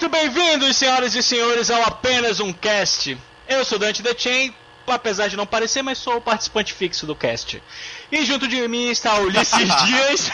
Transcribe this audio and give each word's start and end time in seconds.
muito 0.00 0.08
bem-vindos, 0.08 0.78
senhoras 0.78 1.14
e 1.14 1.22
senhores, 1.22 1.70
ao 1.70 1.82
Apenas 1.82 2.40
um 2.40 2.54
Cast. 2.54 3.18
Eu 3.46 3.62
sou 3.66 3.78
Dante 3.78 4.02
The 4.02 4.14
Chain, 4.16 4.54
apesar 4.86 5.28
de 5.28 5.36
não 5.36 5.46
parecer, 5.46 5.82
mas 5.82 5.98
sou 5.98 6.16
o 6.16 6.20
participante 6.22 6.72
fixo 6.72 7.06
do 7.06 7.14
cast. 7.14 7.62
E 8.10 8.24
junto 8.24 8.48
de 8.48 8.66
mim 8.66 8.88
está 8.88 9.16
o 9.16 9.24
Ulisses 9.24 9.68
Dias, 9.84 10.30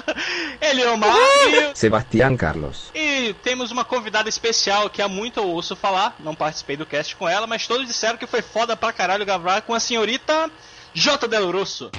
Eliomar 0.58 1.14
e... 1.48 1.76
Sebastián 1.76 2.34
Carlos. 2.34 2.90
E 2.94 3.34
temos 3.42 3.70
uma 3.70 3.84
convidada 3.84 4.30
especial 4.30 4.88
que 4.88 5.02
há 5.02 5.08
muito 5.08 5.38
eu 5.38 5.48
ouço 5.48 5.76
falar, 5.76 6.16
não 6.20 6.34
participei 6.34 6.78
do 6.78 6.86
cast 6.86 7.14
com 7.14 7.28
ela, 7.28 7.46
mas 7.46 7.66
todos 7.66 7.86
disseram 7.86 8.16
que 8.16 8.26
foi 8.26 8.40
foda 8.40 8.74
pra 8.74 8.90
caralho 8.90 9.26
gravar 9.26 9.60
com 9.60 9.74
a 9.74 9.80
senhorita 9.80 10.50
J. 10.94 11.28
Del 11.28 11.50
Russo. 11.50 11.90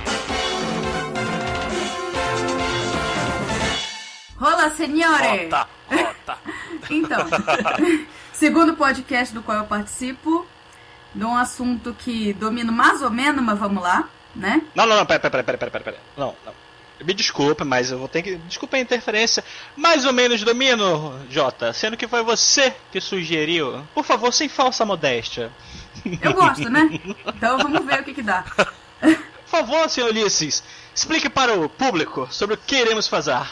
Olá, 4.42 4.72
senhores! 4.72 5.44
Rota, 5.44 5.68
rota. 5.88 6.65
Então, 6.90 7.26
segundo 8.34 8.76
podcast 8.76 9.34
do 9.34 9.42
qual 9.42 9.60
eu 9.60 9.66
participo, 9.66 10.46
de 11.14 11.24
um 11.24 11.36
assunto 11.36 11.96
que 11.98 12.34
domino 12.34 12.72
mais 12.72 13.02
ou 13.02 13.10
menos, 13.10 13.44
mas 13.44 13.58
vamos 13.58 13.82
lá, 13.82 14.08
né? 14.36 14.62
Não, 14.76 14.86
não, 14.86 14.98
não, 14.98 15.06
pera, 15.06 15.20
pera, 15.20 15.44
pera, 15.44 15.58
pera, 15.58 15.72
pera, 15.72 15.84
pera. 15.84 15.98
Não, 16.18 16.36
não. 16.46 16.54
Me 17.04 17.14
desculpe, 17.14 17.64
mas 17.66 17.92
eu 17.92 17.98
vou 18.00 18.08
ter 18.08 18.22
que. 18.22 18.38
Desculpa 18.38 18.78
a 18.78 18.80
interferência. 18.80 19.44
Mais 19.76 20.06
ou 20.06 20.14
menos 20.14 20.42
domino, 20.44 21.20
Jota, 21.30 21.74
sendo 21.74 21.98
que 21.98 22.08
foi 22.08 22.24
você 22.24 22.74
que 22.92 23.02
sugeriu. 23.02 23.86
Por 23.94 24.06
favor, 24.06 24.32
sem 24.32 24.48
falsa 24.48 24.86
modéstia. 24.86 25.52
Eu 26.22 26.34
gosto, 26.34 26.70
né? 26.70 27.00
Então 27.36 27.58
vamos 27.58 27.86
ver 27.86 28.00
o 28.00 28.04
que 28.04 28.14
que 28.14 28.22
dá. 28.22 28.46
Por 29.02 29.18
favor, 29.46 29.90
senhor 29.90 30.10
Ulisses, 30.10 30.64
explique 30.94 31.30
para 31.30 31.54
o 31.54 31.68
público 31.68 32.28
sobre 32.32 32.56
o 32.56 32.58
que 32.58 32.78
iremos 32.78 33.08
fazer. 33.08 33.46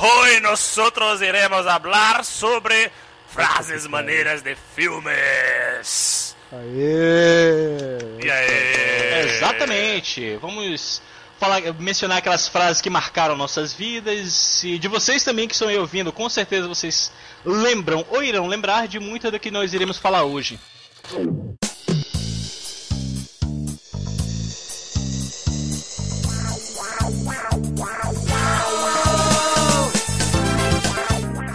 Hoy 0.00 0.38
nosotros 0.38 1.20
iremos 1.20 1.66
hablar 1.66 2.24
sobre 2.24 2.88
frases 3.26 3.84
maneiras 3.88 4.42
de 4.42 4.54
filmes. 4.54 6.36
Aê! 6.52 7.98
E 8.24 8.30
aí? 8.30 9.24
Exatamente. 9.28 10.36
Vamos 10.36 11.02
falar, 11.40 11.60
mencionar 11.80 12.18
aquelas 12.18 12.46
frases 12.46 12.80
que 12.80 12.88
marcaram 12.88 13.36
nossas 13.36 13.72
vidas 13.72 14.62
e 14.62 14.78
de 14.78 14.86
vocês 14.86 15.24
também 15.24 15.48
que 15.48 15.54
estão 15.54 15.66
aí 15.66 15.76
ouvindo, 15.76 16.12
com 16.12 16.28
certeza 16.28 16.68
vocês 16.68 17.10
lembram 17.44 18.06
ou 18.08 18.22
irão 18.22 18.46
lembrar 18.46 18.86
de 18.86 19.00
muita 19.00 19.32
do 19.32 19.40
que 19.40 19.50
nós 19.50 19.74
iremos 19.74 19.98
falar 19.98 20.22
hoje. 20.22 20.60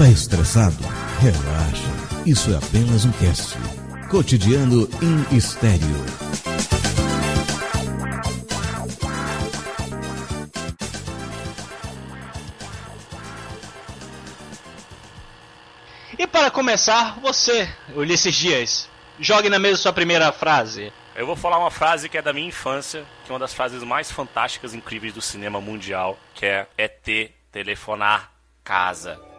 Tá 0.04 0.10
estressado? 0.10 0.84
Relaxa. 1.22 2.26
Isso 2.26 2.52
é 2.52 2.58
apenas 2.58 3.06
um 3.06 3.12
cast. 3.14 3.58
Cotidiano 4.12 4.86
em 5.02 5.38
estéreo. 5.38 5.80
E 16.20 16.28
para 16.28 16.52
começar, 16.52 17.18
você, 17.22 17.70
Ulisses 17.96 18.36
Dias, 18.36 18.90
jogue 19.18 19.48
na 19.48 19.58
mesa 19.58 19.78
sua 19.78 19.94
primeira 19.94 20.34
frase. 20.34 20.92
Eu 21.16 21.26
vou 21.26 21.38
falar 21.38 21.58
uma 21.58 21.72
frase 21.72 22.10
que 22.10 22.18
é 22.18 22.22
da 22.22 22.34
minha 22.34 22.50
infância, 22.50 23.06
que 23.26 23.32
é 23.32 23.34
uma 23.34 23.40
das 23.40 23.54
frases 23.54 23.82
mais 23.82 24.12
fantásticas 24.12 24.74
e 24.74 24.78
incríveis 24.78 25.14
do 25.14 25.22
cinema 25.22 25.62
mundial, 25.62 26.20
que 26.36 26.46
é 26.46 26.68
ET 26.78 27.32
telefonar 27.54 28.34
casa. 28.66 29.33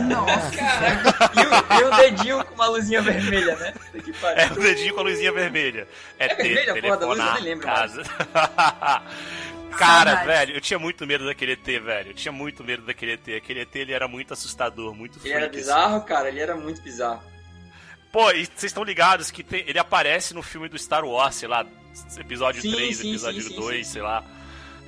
Nossa, 0.00 0.56
E 0.56 1.40
o, 1.40 1.80
e 1.80 1.84
o 1.84 1.96
dedinho 1.96 2.44
com 2.44 2.54
uma 2.54 2.66
luzinha 2.66 3.02
vermelha, 3.02 3.56
né? 3.56 3.74
Que. 4.02 4.12
É 4.36 4.46
o 4.52 4.60
dedinho 4.60 4.94
com 4.94 5.00
a 5.00 5.04
luzinha 5.04 5.32
vermelha. 5.32 5.88
ET 6.18 6.36
vermelha 6.36 6.72
a 6.72 6.80
porra 6.80 6.96
da 6.96 7.06
luz? 7.06 7.18
Eu 7.18 7.24
telefonar 7.24 7.34
nem 7.34 7.44
lembro 7.44 7.66
casa. 7.66 8.02
Cara, 9.76 10.24
velho, 10.24 10.54
eu 10.54 10.60
tinha 10.60 10.78
muito 10.78 11.06
medo 11.06 11.26
daquele 11.26 11.52
ET, 11.52 11.64
velho. 11.82 12.10
Eu 12.10 12.14
tinha 12.14 12.32
muito 12.32 12.64
medo 12.64 12.82
daquele 12.86 13.12
ET. 13.12 13.28
Aquele 13.36 13.60
ET, 13.60 13.76
ele 13.76 13.92
era 13.92 14.08
muito 14.08 14.32
assustador, 14.32 14.94
muito 14.94 15.18
Ele 15.22 15.30
era 15.34 15.40
freak, 15.42 15.56
assim. 15.56 15.64
bizarro, 15.66 16.00
cara, 16.02 16.28
ele 16.28 16.40
era 16.40 16.56
muito 16.56 16.80
bizarro. 16.80 17.22
Pô, 18.10 18.30
e 18.30 18.44
vocês 18.46 18.64
estão 18.64 18.82
ligados 18.84 19.30
que 19.30 19.42
tem- 19.42 19.64
ele 19.66 19.78
aparece 19.78 20.32
no 20.32 20.42
filme 20.42 20.68
do 20.68 20.78
Star 20.78 21.04
Wars, 21.04 21.34
sei 21.34 21.48
lá, 21.48 21.66
episódio 22.18 22.62
Sim, 22.62 22.72
3, 22.72 22.96
sim, 22.96 23.10
episódio 23.10 23.42
sim, 23.42 23.48
sim, 23.50 23.56
2, 23.56 23.86
sim. 23.86 23.92
sei 23.92 24.02
lá. 24.02 24.24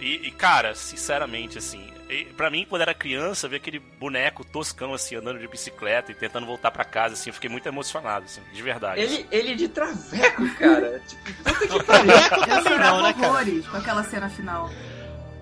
E, 0.00 0.28
e, 0.28 0.30
cara, 0.30 0.74
sinceramente, 0.74 1.58
assim, 1.58 1.92
e, 2.08 2.24
pra 2.24 2.50
mim, 2.50 2.66
quando 2.68 2.82
era 2.82 2.94
criança, 2.94 3.48
ver 3.48 3.56
aquele 3.56 3.78
boneco 3.78 4.44
toscão, 4.44 4.94
assim, 4.94 5.16
andando 5.16 5.38
de 5.38 5.46
bicicleta 5.46 6.10
e 6.10 6.14
tentando 6.14 6.46
voltar 6.46 6.70
pra 6.70 6.84
casa, 6.84 7.14
assim, 7.14 7.30
eu 7.30 7.34
fiquei 7.34 7.50
muito 7.50 7.66
emocionado, 7.66 8.24
assim, 8.24 8.40
de 8.52 8.62
verdade. 8.62 9.00
Ele, 9.00 9.26
ele 9.30 9.54
de 9.54 9.68
traveco, 9.68 10.48
cara. 10.56 11.02
tipo, 11.06 11.22
puta 11.68 12.00
que 12.02 12.50
eu 12.50 12.64
também 12.64 12.78
não, 12.78 13.02
né, 13.02 13.12
cara? 13.12 13.44
com 13.70 13.76
aquela 13.76 14.02
cena 14.02 14.30
final. 14.30 14.70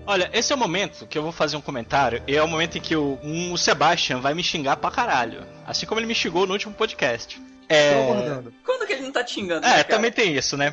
Olha, 0.06 0.30
esse 0.32 0.52
é 0.52 0.56
o 0.56 0.58
momento 0.58 1.06
que 1.06 1.18
eu 1.18 1.22
vou 1.22 1.32
fazer 1.32 1.56
um 1.56 1.60
comentário, 1.60 2.22
e 2.26 2.36
é 2.36 2.42
o 2.42 2.48
momento 2.48 2.78
em 2.78 2.80
que 2.80 2.96
o, 2.96 3.18
um, 3.22 3.52
o 3.52 3.58
Sebastian 3.58 4.20
vai 4.20 4.34
me 4.34 4.42
xingar 4.42 4.76
pra 4.76 4.90
caralho. 4.90 5.46
Assim 5.66 5.86
como 5.86 6.00
ele 6.00 6.06
me 6.06 6.14
xingou 6.14 6.46
no 6.46 6.52
último 6.52 6.74
podcast. 6.74 7.38
Tô 7.38 7.74
É. 7.74 8.42
Quando 8.64 8.86
que 8.86 8.92
ele 8.92 9.02
não 9.02 9.12
tá 9.12 9.24
te 9.24 9.34
xingando? 9.34 9.66
é 9.66 9.70
né, 9.70 9.74
cara? 9.76 9.84
também 9.84 10.12
tem 10.12 10.36
isso, 10.36 10.56
né? 10.56 10.72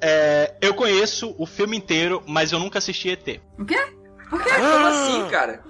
É, 0.00 0.54
eu 0.60 0.74
conheço 0.74 1.34
o 1.38 1.46
filme 1.46 1.76
inteiro, 1.76 2.22
mas 2.26 2.52
eu 2.52 2.58
nunca 2.58 2.78
assisti 2.78 3.08
ET. 3.08 3.40
O 3.58 3.64
quê? 3.64 3.78
Por 4.30 4.42
quê? 4.42 4.50
Como 4.50 4.86
assim, 4.86 5.28
cara? 5.30 5.62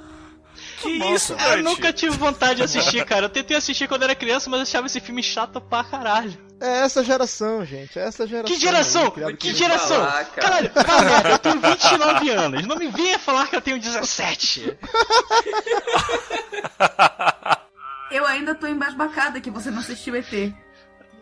que 0.84 0.88
isso, 1.14 1.34
Eu 1.34 1.62
nunca 1.62 1.92
tive 1.92 2.16
vontade 2.16 2.56
de 2.56 2.62
assistir, 2.62 3.04
cara. 3.04 3.26
Eu 3.26 3.30
tentei 3.30 3.56
assistir 3.56 3.88
quando 3.88 4.02
era 4.02 4.14
criança, 4.14 4.48
mas 4.50 4.58
eu 4.58 4.62
achava 4.62 4.86
esse 4.86 5.00
filme 5.00 5.22
chato 5.22 5.60
pra 5.60 5.82
caralho. 5.82 6.36
É 6.60 6.80
essa 6.80 7.02
geração, 7.02 7.64
gente. 7.64 7.98
É 7.98 8.02
essa 8.06 8.26
geração. 8.26 8.54
Que 8.54 8.60
geração? 8.60 9.12
aí, 9.16 9.36
Que 9.36 9.54
geração? 9.54 10.04
falar, 10.04 10.24
cara. 10.26 10.68
Caralho, 10.68 11.04
merda, 11.04 11.28
eu 11.30 11.38
tenho 11.38 11.60
29 11.60 12.30
anos. 12.30 12.66
Não 12.66 12.76
me 12.76 12.88
venha 12.88 13.18
falar 13.18 13.46
que 13.48 13.56
eu 13.56 13.60
tenho 13.60 13.78
17. 13.80 14.78
Eu 18.10 18.26
ainda 18.26 18.54
tô 18.54 18.66
embasbacada 18.66 19.40
que 19.40 19.50
você 19.50 19.70
não 19.70 19.80
assistiu 19.80 20.14
ET. 20.14 20.54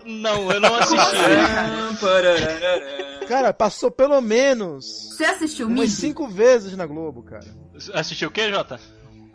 Não, 0.04 0.50
eu 0.50 0.60
não 0.60 0.74
assisti. 0.76 0.96
Cara, 3.28 3.52
passou 3.52 3.90
pelo 3.90 4.20
menos 4.20 4.84
Você 5.16 5.24
assistiu 5.24 5.66
umas 5.66 5.80
MIB? 5.80 5.90
cinco 5.92 6.28
vezes 6.28 6.76
na 6.76 6.86
Globo, 6.86 7.22
cara. 7.22 7.46
Assistiu 7.94 8.28
o 8.28 8.30
que, 8.30 8.50
Jota? 8.50 8.80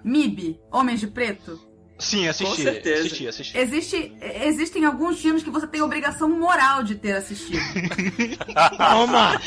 MIB, 0.04 0.60
Homens 0.72 1.00
de 1.00 1.08
Preto? 1.08 1.60
Sim, 2.00 2.28
assisti. 2.28 2.56
Com 2.56 2.62
certeza. 2.62 3.06
Assisti, 3.08 3.28
assisti. 3.28 3.58
Existe, 3.58 4.14
existem 4.44 4.86
alguns 4.86 5.20
filmes 5.20 5.42
que 5.42 5.50
você 5.50 5.66
tem 5.66 5.82
obrigação 5.82 6.30
moral 6.30 6.84
de 6.84 6.94
ter 6.96 7.14
assistido. 7.14 7.58
Toma! 8.78 9.42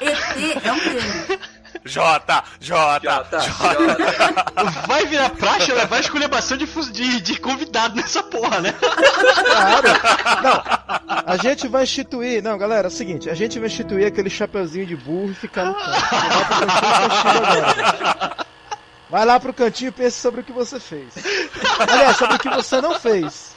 ET 0.00 0.64
é 0.64 0.72
um 0.72 0.78
deles. 0.78 1.38
Jota, 1.84 2.44
Jota, 2.60 3.24
Jota. 3.40 3.96
Vai 4.86 5.04
virar 5.06 5.30
praxe 5.30 5.72
levar 5.72 5.98
esculhambação 6.00 6.56
de, 6.56 6.66
fu- 6.66 6.90
de, 6.92 7.20
de 7.20 7.40
convidado 7.40 7.96
nessa 7.96 8.22
porra, 8.22 8.60
né? 8.60 8.72
Claro! 8.72 9.88
Não, 10.42 10.62
a 11.26 11.36
gente 11.36 11.66
vai 11.68 11.82
instituir. 11.82 12.42
Não, 12.42 12.56
galera, 12.56 12.86
é 12.86 12.90
o 12.90 12.90
seguinte: 12.90 13.28
a 13.28 13.34
gente 13.34 13.58
vai 13.58 13.66
instituir 13.68 14.06
aquele 14.06 14.30
chapeuzinho 14.30 14.86
de 14.86 14.94
burro 14.96 15.30
e 15.32 15.34
ficar 15.34 15.64
no 15.64 15.74
canto. 15.74 15.90
Vai 19.10 19.24
lá 19.26 19.38
pro 19.38 19.52
cantinho 19.52 19.88
e 19.88 19.92
pense 19.92 20.18
sobre 20.20 20.40
o 20.40 20.44
que 20.44 20.52
você 20.52 20.80
fez. 20.80 21.12
Aliás, 21.78 22.16
sobre 22.16 22.36
o 22.36 22.38
que 22.38 22.48
você 22.48 22.80
não 22.80 22.98
fez. 22.98 23.52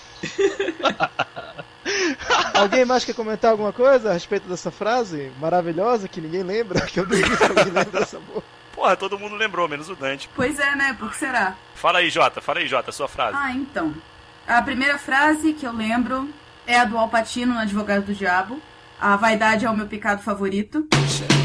Alguém 2.53 2.85
mais 2.85 3.05
quer 3.05 3.14
comentar 3.14 3.52
alguma 3.52 3.72
coisa 3.72 4.09
a 4.09 4.14
respeito 4.14 4.47
dessa 4.47 4.72
frase 4.72 5.32
maravilhosa 5.40 6.08
que 6.08 6.20
ninguém 6.20 6.43
lembra? 6.43 6.82
Que 6.82 6.99
eu 6.99 7.05
duvido 7.05 7.37
que 7.37 7.43
alguém 7.43 7.66
lembre 7.66 7.91
dessa 7.91 8.20
porra. 8.20 8.43
Porra, 8.73 8.96
todo 8.96 9.17
mundo 9.17 9.35
lembrou, 9.35 9.70
menos 9.70 9.90
o 9.90 9.96
Dante. 9.96 10.29
Pois 10.35 10.59
é, 10.59 10.76
né? 10.76 10.96
Por 10.99 11.09
que 11.11 11.17
será? 11.17 11.55
Fala 11.76 11.99
aí, 11.99 12.09
Jota, 12.09 12.41
fala 12.41 12.59
aí, 12.59 12.67
Jota, 12.67 12.91
sua 12.91 13.08
frase. 13.08 13.37
Ah, 13.40 13.52
então. 13.53 13.93
A 14.47 14.61
primeira 14.61 14.97
frase 14.97 15.53
que 15.53 15.66
eu 15.66 15.72
lembro 15.72 16.29
é 16.67 16.78
a 16.78 16.85
do 16.85 16.97
Alpatino 16.97 17.53
no 17.53 17.59
Advogado 17.59 18.05
do 18.05 18.14
Diabo. 18.14 18.59
A 18.99 19.16
vaidade 19.16 19.66
é 19.66 19.70
o 19.70 19.76
meu 19.76 19.88
pecado 19.88 20.22
favorito. 20.22 20.88
E 20.91 21.44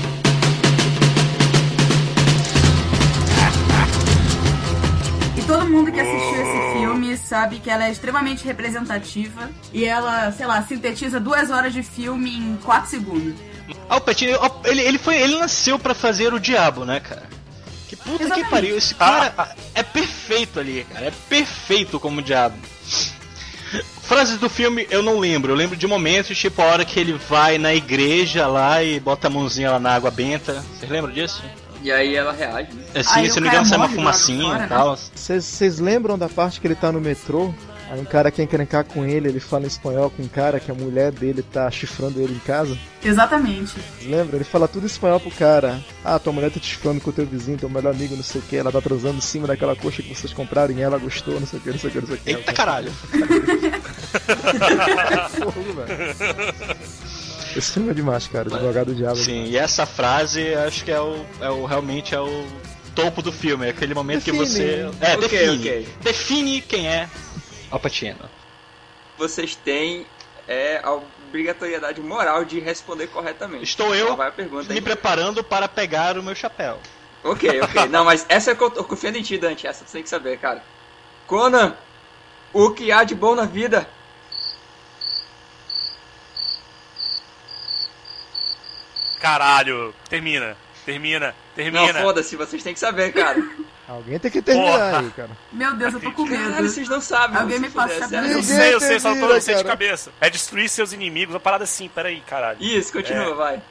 todo 5.51 5.69
mundo 5.69 5.91
que 5.91 5.99
assistiu 5.99 6.43
esse 6.43 6.79
filme 6.79 7.17
sabe 7.17 7.59
que 7.59 7.69
ela 7.69 7.89
é 7.89 7.91
extremamente 7.91 8.45
representativa. 8.45 9.51
E 9.73 9.85
ela, 9.85 10.31
sei 10.31 10.47
lá, 10.47 10.63
sintetiza 10.63 11.19
duas 11.19 11.51
horas 11.51 11.73
de 11.73 11.83
filme 11.83 12.31
em 12.31 12.57
quatro 12.59 12.89
segundos. 12.89 13.35
Alpatino, 13.89 14.39
ele, 14.65 14.81
ele, 14.83 14.99
foi, 14.99 15.17
ele 15.21 15.37
nasceu 15.39 15.77
pra 15.77 15.93
fazer 15.93 16.33
o 16.33 16.39
diabo, 16.39 16.85
né, 16.85 17.01
cara? 17.01 17.29
Que 17.89 17.97
puta 17.97 18.19
que 18.19 18.23
Exatamente. 18.23 18.51
pariu. 18.51 18.77
Esse 18.77 18.95
cara 18.95 19.57
é 19.75 19.83
perfeito 19.83 20.61
ali, 20.61 20.87
cara. 20.89 21.07
É 21.07 21.13
perfeito 21.29 21.99
como 21.99 22.21
o 22.21 22.23
diabo. 22.23 22.57
Frases 24.03 24.39
do 24.39 24.49
filme 24.49 24.87
eu 24.89 25.03
não 25.03 25.19
lembro. 25.19 25.51
Eu 25.53 25.57
lembro 25.57 25.77
de 25.77 25.87
momentos, 25.87 26.39
tipo 26.39 26.63
a 26.63 26.67
hora 26.67 26.85
que 26.85 26.99
ele 27.01 27.15
vai 27.29 27.59
na 27.59 27.75
igreja 27.75 28.47
lá 28.47 28.85
e 28.85 29.01
bota 29.01 29.27
a 29.27 29.31
mãozinha 29.31 29.73
lá 29.73 29.81
na 29.81 29.95
água 29.95 30.13
benta. 30.13 30.65
Vocês 30.79 30.91
lembram 30.91 31.13
disso? 31.13 31.43
E 31.83 31.91
aí 31.91 32.15
ela 32.15 32.33
reage, 32.33 32.73
né? 32.75 32.83
Assim, 32.95 33.21
Aí 33.21 33.31
se 33.31 33.37
não 33.37 33.43
me 33.43 33.49
cara 33.51 33.63
engano, 33.63 33.67
sai 33.67 33.79
uma 33.79 33.89
fumacinha 33.89 34.55
e 34.55 34.59
né? 34.59 34.67
tal. 34.69 34.99
Vocês 35.15 35.79
lembram 35.79 36.19
da 36.19 36.29
parte 36.29 36.61
que 36.61 36.67
ele 36.67 36.75
tá 36.75 36.93
no 36.93 37.01
metrô? 37.01 37.53
Aí 37.91 38.01
um 38.01 38.05
cara 38.05 38.31
quer 38.31 38.45
encrencar 38.45 38.85
com 38.85 39.05
ele, 39.05 39.29
ele 39.29 39.41
fala 39.41 39.65
em 39.65 39.67
espanhol 39.67 40.11
com 40.11 40.23
um 40.23 40.29
cara 40.29 40.61
que 40.61 40.71
a 40.71 40.75
mulher 40.75 41.11
dele 41.11 41.43
tá 41.43 41.69
chifrando 41.73 42.21
ele 42.21 42.35
em 42.35 42.39
casa. 42.39 42.79
Exatamente. 43.03 43.73
Vocês 43.73 44.09
lembram? 44.09 44.37
Ele 44.37 44.45
fala 44.45 44.69
tudo 44.69 44.85
em 44.85 44.87
espanhol 44.87 45.19
pro 45.19 45.33
cara. 45.33 45.81
Ah, 46.05 46.17
tua 46.17 46.33
mulher 46.33 46.53
tá 46.53 46.61
te 46.61 46.67
chifrando 46.67 47.01
com 47.01 47.11
o 47.11 47.13
teu 47.13 47.27
vizinho, 47.27 47.59
teu 47.59 47.69
melhor 47.69 47.93
amigo, 47.93 48.15
não 48.15 48.23
sei 48.23 48.41
o 48.41 48.45
que, 48.45 48.57
ela 48.57 48.71
tá 48.71 48.81
transando 48.81 49.19
em 49.19 49.21
cima 49.21 49.49
daquela 49.49 49.75
coxa 49.75 50.05
que 50.05 50.15
vocês 50.15 50.33
compraram 50.33 50.73
e 50.73 50.81
ela 50.81 50.99
gostou, 50.99 51.41
não 51.41 51.47
sei 51.49 51.59
o 51.59 51.63
que, 51.63 51.71
não 51.71 51.79
sei 51.81 51.91
o 51.91 51.93
que, 51.93 52.01
não 52.01 52.07
sei 52.07 52.17
o 52.17 52.21
que. 52.21 52.31
Eita 52.31 52.53
caralho. 52.53 52.93
Fogo, 55.33 55.73
velho. 55.75 56.15
Esse 57.57 57.73
filme 57.73 57.91
é 57.91 57.95
demais, 57.95 58.27
cara. 58.29 58.55
Advogado 58.55 58.87
do 58.89 58.95
Diabo. 58.95 59.17
Sim, 59.17 59.45
e 59.45 59.57
essa 59.57 59.87
frase 59.87 60.55
acho 60.55 60.85
que 60.85 60.91
é 60.91 61.01
o, 61.01 61.25
é 61.41 61.51
o 61.51 61.65
realmente 61.67 62.15
é 62.15 62.21
o 62.21 62.47
topo 62.95 63.23
do 63.23 63.33
filme, 63.33 63.67
é 63.67 63.71
aquele 63.71 63.95
momento 63.95 64.25
que 64.25 64.33
Define. 64.33 64.47
você. 64.47 64.91
É, 65.01 65.15
Ok, 65.17 65.29
define. 65.29 65.57
ok. 65.59 65.89
Define 66.03 66.61
quem 66.61 66.89
é 66.89 67.09
Al 67.71 67.79
Pacino. 67.81 68.29
Vocês 69.19 69.55
têm 69.55 70.07
é, 70.49 70.81
a 70.83 70.93
obrigatoriedade 70.93 72.01
moral 72.01 72.45
de 72.45 72.59
responder 72.59 73.07
corretamente. 73.09 73.65
Estou 73.65 73.95
eu 73.95 74.07
Qual 74.07 74.17
vai 74.17 74.29
a 74.29 74.33
pergunta 74.33 74.69
me 74.69 74.75
aí? 74.75 74.81
preparando 74.81 75.45
para 75.45 75.69
pegar 75.69 76.19
o 76.19 76.23
meu 76.23 76.35
chapéu. 76.35 76.79
Ok, 77.23 77.61
ok. 77.61 77.87
Não, 77.91 78.05
mas 78.05 78.25
essa 78.29 78.51
é 78.51 78.55
que 78.55 78.63
eu 78.63 78.71
tô 78.71 78.83
confiando 78.83 79.19
em 79.19 79.23
ti, 79.23 79.37
Dante. 79.39 79.67
Essa 79.67 79.85
você 79.85 79.93
tem 79.93 80.03
que 80.03 80.09
saber, 80.09 80.39
cara. 80.39 80.63
Conan, 81.27 81.77
o 82.53 82.71
que 82.71 82.91
há 82.91 83.05
de 83.05 83.15
bom 83.15 83.35
na 83.35 83.45
vida? 83.45 83.87
Caralho, 89.21 89.95
termina, 90.09 90.57
termina, 90.85 91.27
Não, 91.29 91.35
termina. 91.55 92.01
foda-se, 92.01 92.37
vocês 92.37 92.63
têm 92.63 92.73
que 92.75 92.81
saber, 92.81 93.13
cara. 93.13 93.41
Alguém 93.87 94.19
tem 94.21 94.31
que 94.31 94.41
terminar 94.41 94.71
Porra. 94.71 94.99
aí, 95.01 95.11
cara. 95.11 95.31
Meu 95.53 95.75
Deus, 95.75 95.95
eu 95.95 96.01
tô 96.01 96.13
com 96.13 96.25
Caralho, 96.27 96.55
medo. 96.55 96.69
vocês 96.69 96.89
não 96.89 97.01
sabem. 97.01 97.37
Alguém 97.37 97.59
me 97.59 97.69
passa 97.71 98.07
a 98.17 98.27
eu 98.29 98.41
sei, 98.43 98.73
eu 98.75 98.81
sei, 98.81 99.01
só 99.01 99.13
não 99.13 99.21
tô 99.21 99.35
não 99.35 99.41
sei 99.41 99.57
de 99.57 99.65
cabeça. 99.65 100.13
É 100.21 100.31
destruir 100.31 100.69
seus 100.69 100.93
inimigos, 100.93 101.35
uma 101.35 101.41
parada 101.41 101.65
assim, 101.65 101.89
peraí, 101.89 102.21
caralho. 102.21 102.57
Isso, 102.61 102.93
continua, 102.93 103.33
É. 103.33 103.35
vai. 103.35 103.63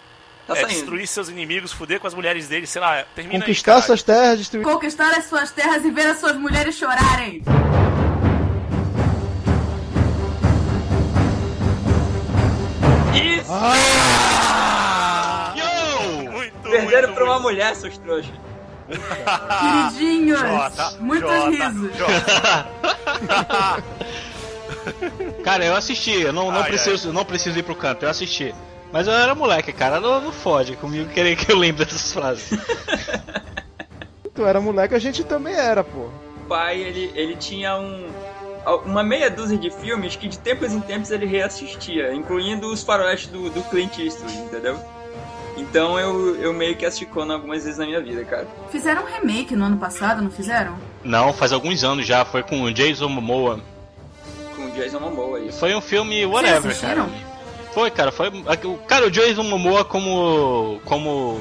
Tá 0.45 0.53
é 0.53 0.61
saindo. 0.61 0.69
destruir 0.73 1.07
seus 1.07 1.29
inimigos, 1.29 1.71
fuder 1.71 1.99
com 2.01 2.07
as 2.07 2.13
mulheres 2.13 2.47
deles, 2.49 2.69
sei 2.69 2.81
lá, 2.81 3.05
termina 3.15 3.39
Conquistar 3.39 3.75
aí, 3.77 3.81
suas 3.83 4.03
terras, 4.03 4.37
destruir. 4.39 4.63
Conquistar 4.63 5.11
as 5.17 5.25
suas 5.25 5.51
terras 5.51 5.85
e 5.85 5.89
ver 5.91 6.07
as 6.07 6.19
suas 6.19 6.35
mulheres 6.35 6.75
chorarem. 6.75 7.41
Isso! 13.13 13.51
Yo! 13.51 14.58
Muito, 17.07 17.15
pra 17.15 17.25
uma 17.25 17.39
mulher, 17.39 17.75
seus 17.75 17.97
trouxas. 17.97 18.33
Queridinhos, 18.89 20.39
Jota, 20.39 20.91
muitos 20.99 21.29
Jota, 21.29 21.49
risos. 21.49 21.95
Jota. 21.95 22.69
Cara, 25.43 25.65
eu 25.65 25.75
assisti, 25.75 26.21
eu 26.21 26.33
não, 26.33 26.51
não, 26.51 26.61
Ai, 26.61 26.69
preciso, 26.69 27.11
não 27.13 27.25
preciso 27.25 27.57
ir 27.59 27.63
pro 27.63 27.75
canto, 27.75 28.03
eu 28.03 28.09
assisti. 28.09 28.53
Mas 28.91 29.07
eu 29.07 29.13
era 29.13 29.35
moleque, 29.35 29.71
cara, 29.71 29.99
não, 29.99 30.19
não 30.19 30.31
fode 30.31 30.75
comigo 30.75 31.09
querer 31.11 31.35
que 31.35 31.51
eu 31.51 31.57
lembre 31.57 31.85
dessas 31.85 32.11
frases. 32.11 32.49
Tu 34.33 34.45
era 34.45 34.61
moleque, 34.61 34.95
a 34.95 34.99
gente 34.99 35.23
também 35.23 35.53
era, 35.53 35.83
pô. 35.83 36.09
O 36.37 36.47
pai, 36.47 36.79
ele, 36.79 37.11
ele 37.13 37.35
tinha 37.35 37.77
um, 37.77 38.07
uma 38.85 39.03
meia 39.03 39.29
dúzia 39.29 39.57
de 39.57 39.69
filmes 39.69 40.15
que 40.15 40.27
de 40.27 40.39
tempos 40.39 40.71
em 40.71 40.79
tempos 40.79 41.11
ele 41.11 41.25
reassistia, 41.25 42.13
incluindo 42.13 42.71
os 42.71 42.81
faroestes 42.81 43.29
do, 43.29 43.49
do 43.49 43.61
Clint 43.69 43.97
Eastwood, 43.99 44.37
entendeu? 44.37 44.79
Então 45.59 45.99
eu, 45.99 46.35
eu 46.37 46.53
meio 46.53 46.75
que 46.75 46.85
assisti 46.85 47.05
Conan 47.05 47.33
algumas 47.35 47.63
vezes 47.63 47.77
na 47.77 47.85
minha 47.85 47.99
vida, 48.01 48.23
cara. 48.23 48.47
Fizeram 48.71 49.03
um 49.03 49.05
remake 49.05 49.55
no 49.55 49.65
ano 49.65 49.77
passado, 49.77 50.21
não 50.21 50.31
fizeram? 50.31 50.75
Não, 51.03 51.33
faz 51.33 51.51
alguns 51.51 51.83
anos 51.83 52.05
já, 52.05 52.23
foi 52.23 52.43
com 52.43 52.61
o 52.63 52.73
Jason 52.73 53.09
Momoa. 53.09 53.59
Com 54.55 54.65
o 54.67 54.71
Jason 54.71 54.99
Momoa, 54.99 55.39
isso. 55.39 55.59
Foi 55.59 55.75
um 55.75 55.81
filme 55.81 56.25
whatever, 56.25 56.61
Vocês 56.61 56.79
cara. 56.81 57.07
Foi, 57.73 57.91
cara, 57.91 58.11
foi. 58.11 58.29
o- 58.29 58.77
Cara, 58.87 59.07
o 59.07 59.11
Jason 59.11 59.43
Momoa 59.43 59.83
como. 59.85 60.79
como. 60.85 61.39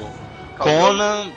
Khal 0.57 0.67
Conan. 0.67 1.27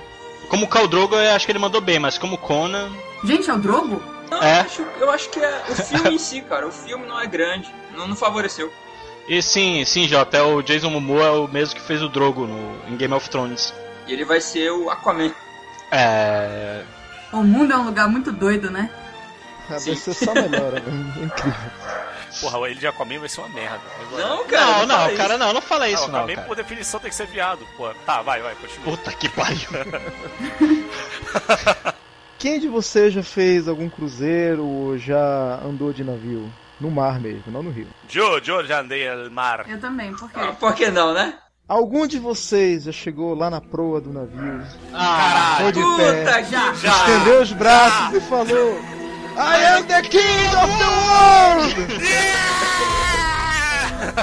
Como 0.49 0.67
Khal 0.69 0.87
Drogo, 0.89 1.15
eu 1.15 1.35
acho 1.35 1.47
que 1.47 1.53
ele 1.53 1.59
mandou 1.59 1.81
bem, 1.81 1.99
mas 1.99 2.19
como 2.19 2.37
Conan. 2.37 2.91
Gente, 3.25 3.49
é 3.49 3.55
o 3.55 3.59
Drogo? 3.59 4.03
Não, 4.31 4.43
É? 4.43 4.59
eu, 4.59 4.61
acho, 4.65 4.87
eu 5.01 5.11
acho 5.11 5.31
que 5.31 5.41
é 5.41 5.63
o 5.69 5.75
filme 5.75 6.15
em 6.15 6.19
si, 6.19 6.41
cara. 6.43 6.67
O 6.67 6.73
filme 6.73 7.07
não 7.07 7.19
é 7.21 7.27
grande, 7.27 7.73
não, 7.97 8.07
não 8.09 8.17
favoreceu. 8.17 8.71
E 9.29 9.41
sim, 9.41 9.85
sim, 9.85 10.09
Jota, 10.09 10.37
é 10.39 10.43
o 10.43 10.61
Jason 10.63 10.91
Momoa 10.91 11.25
é 11.27 11.31
o 11.31 11.49
mesmo 11.49 11.77
que 11.77 11.81
fez 11.81 12.03
o 12.03 12.09
Drogo 12.09 12.47
no, 12.47 12.77
em 12.89 12.97
Game 12.97 13.15
of 13.15 13.29
Thrones. 13.31 13.73
E 14.07 14.13
ele 14.13 14.25
vai 14.25 14.41
ser 14.41 14.71
o 14.71 14.91
Aquaman. 14.91 15.33
É. 15.91 16.83
O 17.33 17.43
mundo 17.43 17.73
é 17.73 17.77
um 17.77 17.85
lugar 17.85 18.09
muito 18.09 18.33
doido, 18.33 18.71
né? 18.71 18.91
Ah. 19.71 19.79
Vai 19.79 19.95
ser 19.95 20.13
só 20.15 20.35
melhor, 20.35 20.73
né? 20.75 20.83
Incrível. 21.23 21.71
Porra, 22.41 22.69
ele 22.71 22.81
de 22.81 22.87
Aquaman 22.87 23.21
vai 23.21 23.29
ser 23.29 23.41
uma 23.43 23.49
merda. 23.51 23.81
Agora- 24.01 24.27
Não, 24.27 24.45
cara. 24.45 24.67
Não, 24.67 24.87
não, 24.87 24.97
fala 24.97 25.17
cara, 25.17 25.35
isso. 25.35 25.39
não, 25.39 25.53
não 25.53 25.61
fala 25.63 25.85
Ah, 25.85 25.91
isso, 25.91 26.05
o 26.05 26.09
não. 26.09 26.19
Aquaman, 26.21 26.35
Cara. 26.35 26.47
por 26.49 26.57
definição, 26.57 26.99
tem 27.01 27.11
que 27.11 27.17
ser 27.17 27.27
viado, 27.27 27.61
pô. 27.77 27.89
Tá, 28.05 28.23
vai, 28.23 28.43
vai, 28.43 28.55
continua. 28.57 28.85
Puta 28.85 29.13
que 29.13 29.29
pariu. 29.29 29.69
Quem 32.39 32.59
de 32.59 32.69
vocês 32.69 33.13
já 33.13 33.23
fez 33.23 33.69
algum 33.69 33.89
cruzeiro 33.89 34.65
ou 34.67 34.99
já 34.99 35.61
andou 35.65 35.93
de 35.93 36.03
navio? 36.03 36.51
No 36.83 36.91
mar 36.91 37.21
mesmo, 37.21 37.45
não 37.53 37.63
no 37.63 37.71
rio. 37.71 37.87
Joe, 38.09 38.41
Joe, 38.45 38.67
já 38.67 38.81
andei 38.81 39.09
al 39.09 39.31
mar. 39.31 39.65
Eu 39.69 39.79
também, 39.81 40.13
por 40.13 40.29
quê? 40.31 40.41
Ah, 40.41 40.53
por 40.59 40.75
que 40.75 40.91
não, 40.91 41.15
né? 41.15 41.35
Algum 41.69 42.09
de 42.09 42.19
vocês 42.19 42.83
já 42.85 42.93
chegou 42.93 43.35
lá 43.37 43.49
na 43.49 43.61
proa 43.61 44.01
do 44.01 44.13
navio, 44.13 44.61
Ah, 44.93 45.59
foi 45.61 45.73
de 45.73 45.81
Puta 45.81 46.03
pé, 46.03 46.45
Já. 46.45 46.75
já. 46.75 46.91
estendeu 46.97 47.41
os 47.41 47.53
braços 47.53 48.17
e 48.17 48.21
falou: 48.23 48.81
I 49.37 49.65
am 49.77 49.85
the 49.85 50.03
king 50.03 50.49
of 50.49 50.79
the 50.79 50.89
world! 51.07 52.03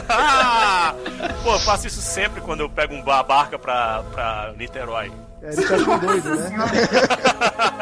Ah! 0.10 0.94
Pô, 1.44 1.54
eu 1.54 1.60
faço 1.60 1.88
isso 1.88 2.02
sempre 2.02 2.42
quando 2.42 2.60
eu 2.60 2.70
pego 2.70 2.94
uma 2.94 3.24
barca 3.24 3.58
pra, 3.58 4.04
pra 4.12 4.54
Niterói. 4.58 5.12
É, 5.42 5.54
ele 5.54 5.66
te 5.66 5.74
achou 5.74 5.98
doido, 5.98 6.36
né? 6.36 6.50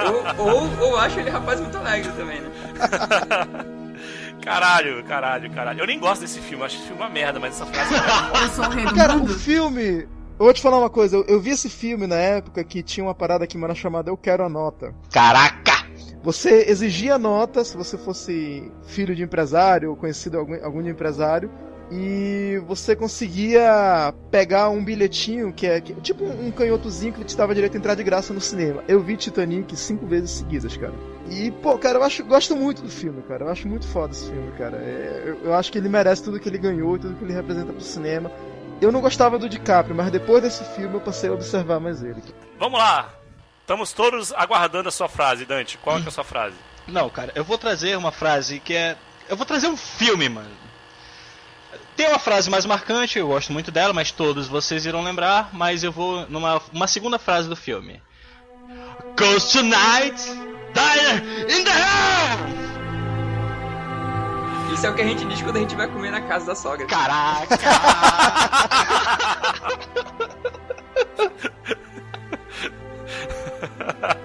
Ou, 0.38 0.48
ou, 0.48 0.80
ou 0.92 0.98
acho 1.00 1.20
ele 1.20 1.30
rapaz 1.32 1.60
muito 1.60 1.76
alegre 1.78 2.12
também, 2.12 2.40
né? 2.40 2.50
Caralho, 4.48 5.04
caralho, 5.04 5.52
caralho. 5.52 5.80
Eu 5.82 5.86
nem 5.86 6.00
gosto 6.00 6.22
desse 6.22 6.40
filme, 6.40 6.62
eu 6.62 6.66
acho 6.66 6.78
esse 6.78 6.86
filme 6.86 7.02
uma 7.02 7.10
merda, 7.10 7.38
mas 7.38 7.56
essa 7.56 7.66
frase 7.66 7.94
é 7.94 8.44
Eu 8.44 8.50
sou 8.50 8.66
o 8.66 8.70
rei 8.70 8.86
do 8.86 8.96
Cara, 8.96 9.18
o 9.18 9.28
filme. 9.28 10.08
Eu 10.40 10.46
vou 10.46 10.54
te 10.54 10.62
falar 10.62 10.78
uma 10.78 10.90
coisa, 10.90 11.18
eu, 11.18 11.26
eu 11.26 11.42
vi 11.42 11.50
esse 11.50 11.70
filme 11.70 12.08
na 12.08 12.16
época 12.16 12.64
que 12.64 12.82
tinha 12.82 13.04
uma 13.04 13.14
parada 13.14 13.44
aqui, 13.44 13.58
mano, 13.58 13.76
chamada 13.76 14.10
Eu 14.10 14.16
Quero 14.16 14.46
a 14.46 14.50
Nota. 14.50 14.96
Caraca! 15.12 15.86
Você 16.24 16.66
exigia 16.70 17.18
nota 17.18 17.64
se 17.64 17.76
você 17.76 17.98
fosse 17.98 18.72
filho 18.86 19.16
de 19.16 19.24
empresário 19.24 19.90
ou 19.90 19.96
conhecido 19.96 20.38
algum, 20.38 20.64
algum 20.64 20.82
de 20.82 20.90
empresário. 20.90 21.52
E 21.90 22.62
você 22.68 22.96
conseguia 22.96 24.14
pegar 24.30 24.70
um 24.70 24.84
bilhetinho 24.84 25.54
que 25.54 25.66
é 25.66 25.80
que- 25.80 25.94
tipo 25.96 26.26
um 26.26 26.52
canhotozinho 26.52 27.14
que 27.14 27.24
te 27.24 27.36
dava 27.38 27.56
direito 27.56 27.76
a 27.76 27.78
entrar 27.78 27.96
de 27.96 28.04
graça 28.04 28.34
no 28.34 28.42
cinema. 28.42 28.84
Eu 28.88 29.02
vi 29.02 29.16
Titanic 29.16 29.74
cinco 29.78 30.06
vezes 30.06 30.32
seguidas, 30.32 30.76
cara. 30.76 30.94
E, 31.30 31.50
pô, 31.50 31.78
cara, 31.78 31.98
eu 32.00 32.04
acho, 32.04 32.24
gosto 32.26 32.56
muito 32.56 32.82
do 32.82 32.90
filme, 32.90 33.22
cara. 33.24 33.46
Eu 33.46 33.50
acho 33.50 33.68
muito 33.68 33.88
foda 33.88 34.12
esse 34.14 34.26
filme, 34.30 34.52
cara. 34.58 34.78
É, 34.78 35.24
eu, 35.26 35.46
eu 35.46 35.54
acho 35.54 35.72
que 35.72 35.78
ele 35.78 35.88
merece 35.90 36.24
tudo 36.24 36.40
que 36.40 36.50
ele 36.50 36.58
ganhou 36.58 36.96
e 36.98 37.00
tudo 37.00 37.16
que 37.16 37.24
ele 37.24 37.34
representa 37.34 37.72
pro 37.72 37.82
cinema. 37.82 38.30
Eu 38.82 38.92
não 38.92 39.02
gostava 39.02 39.40
do 39.40 39.48
DiCaprio, 39.50 39.96
mas 39.96 40.12
depois 40.12 40.44
desse 40.44 40.64
filme 40.76 40.94
eu 40.96 41.02
passei 41.02 41.30
a 41.30 41.34
observar 41.34 41.80
mais 41.80 42.04
ele. 42.04 42.22
Vamos 42.60 42.80
lá. 42.80 43.14
Estamos 43.62 43.92
todos 43.94 44.32
aguardando 44.34 44.88
a 44.90 44.92
sua 44.92 45.08
frase, 45.10 45.46
Dante. 45.46 45.78
Qual 45.78 45.98
é, 45.98 46.00
que 46.02 46.06
é 46.06 46.10
a 46.10 46.12
sua 46.12 46.24
frase? 46.24 46.56
Não, 46.88 47.10
cara, 47.10 47.32
eu 47.36 47.44
vou 47.44 47.58
trazer 47.58 47.98
uma 47.98 48.12
frase 48.12 48.60
que 48.60 48.74
é. 48.74 48.96
Eu 49.28 49.36
vou 49.36 49.46
trazer 49.46 49.68
um 49.68 49.76
filme, 49.76 50.30
mano. 50.30 50.50
Tem 51.98 52.08
uma 52.08 52.20
frase 52.20 52.50
mais 52.50 52.66
marcante, 52.66 53.18
eu 53.20 53.28
gosto 53.28 53.52
muito 53.52 53.72
dela, 53.72 53.92
mas 53.92 54.12
todos 54.12 54.48
vocês 54.48 54.86
irão 54.86 55.04
lembrar, 55.04 55.50
mas 55.52 55.84
eu 55.84 55.92
vou 55.92 56.26
numa 56.30 56.62
uma 56.72 56.88
segunda 56.88 57.18
frase 57.18 57.50
do 57.50 57.56
filme. 57.56 58.00
Ghost 59.18 59.58
tonight, 59.58 60.16
diner 60.74 61.50
in 61.50 61.64
the 61.64 61.72
house! 61.72 62.68
Isso 64.74 64.86
é 64.86 64.90
o 64.92 64.96
que 64.96 65.02
a 65.02 65.06
gente 65.06 65.26
diz 65.26 65.42
quando 65.42 65.58
a 65.58 65.60
gente 65.60 65.76
vai 65.76 65.88
comer 65.88 66.12
na 66.12 66.22
casa 66.22 66.46
da 66.46 66.56
sogra. 66.56 66.86
Caraca! 66.86 67.58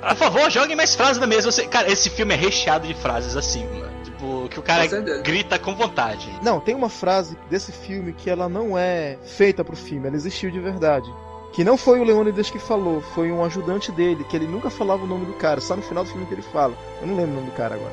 Por 0.09 0.17
favor, 0.17 0.51
joguem 0.51 0.77
mais 0.77 0.95
frases 0.95 1.19
na 1.19 1.27
mesa. 1.27 1.51
Você- 1.51 1.67
Cara, 1.67 1.91
esse 1.91 2.11
filme 2.11 2.35
é 2.35 2.37
recheado 2.37 2.87
de 2.87 2.95
frases 2.95 3.37
assim, 3.37 3.65
mano. 3.67 3.92
Que 4.49 4.59
o 4.59 4.63
cara 4.63 4.89
Com 4.89 5.23
grita 5.23 5.59
com 5.59 5.75
vontade. 5.75 6.31
Não, 6.43 6.61
tem 6.61 6.75
uma 6.75 6.89
frase 6.89 7.37
desse 7.51 7.73
filme 7.73 8.13
que 8.13 8.29
ela 8.29 8.49
não 8.49 8.77
é 8.77 9.19
feita 9.25 9.65
pro 9.65 9.77
filme, 9.77 10.07
ela 10.07 10.17
existiu 10.17 10.51
de 10.51 10.61
verdade. 10.61 11.13
Que 11.53 11.65
não 11.65 11.77
foi 11.77 12.01
o 12.01 12.05
Leônidas 12.05 12.49
que 12.49 12.59
falou, 12.59 13.03
foi 13.03 13.31
um 13.31 13.45
ajudante 13.45 13.93
dele, 13.93 14.25
que 14.25 14.35
ele 14.35 14.47
nunca 14.47 14.71
falava 14.71 15.05
o 15.05 15.07
nome 15.07 15.27
do 15.27 15.35
cara, 15.35 15.61
só 15.61 15.77
no 15.77 15.83
final 15.83 16.03
do 16.03 16.11
filme 16.11 16.27
que 16.27 16.35
ele 16.35 16.43
fala. 16.43 16.75
Eu 17.01 17.07
não 17.07 17.15
lembro 17.15 17.33
o 17.33 17.35
nome 17.37 17.51
do 17.51 17.57
cara 17.57 17.75
agora. 17.75 17.93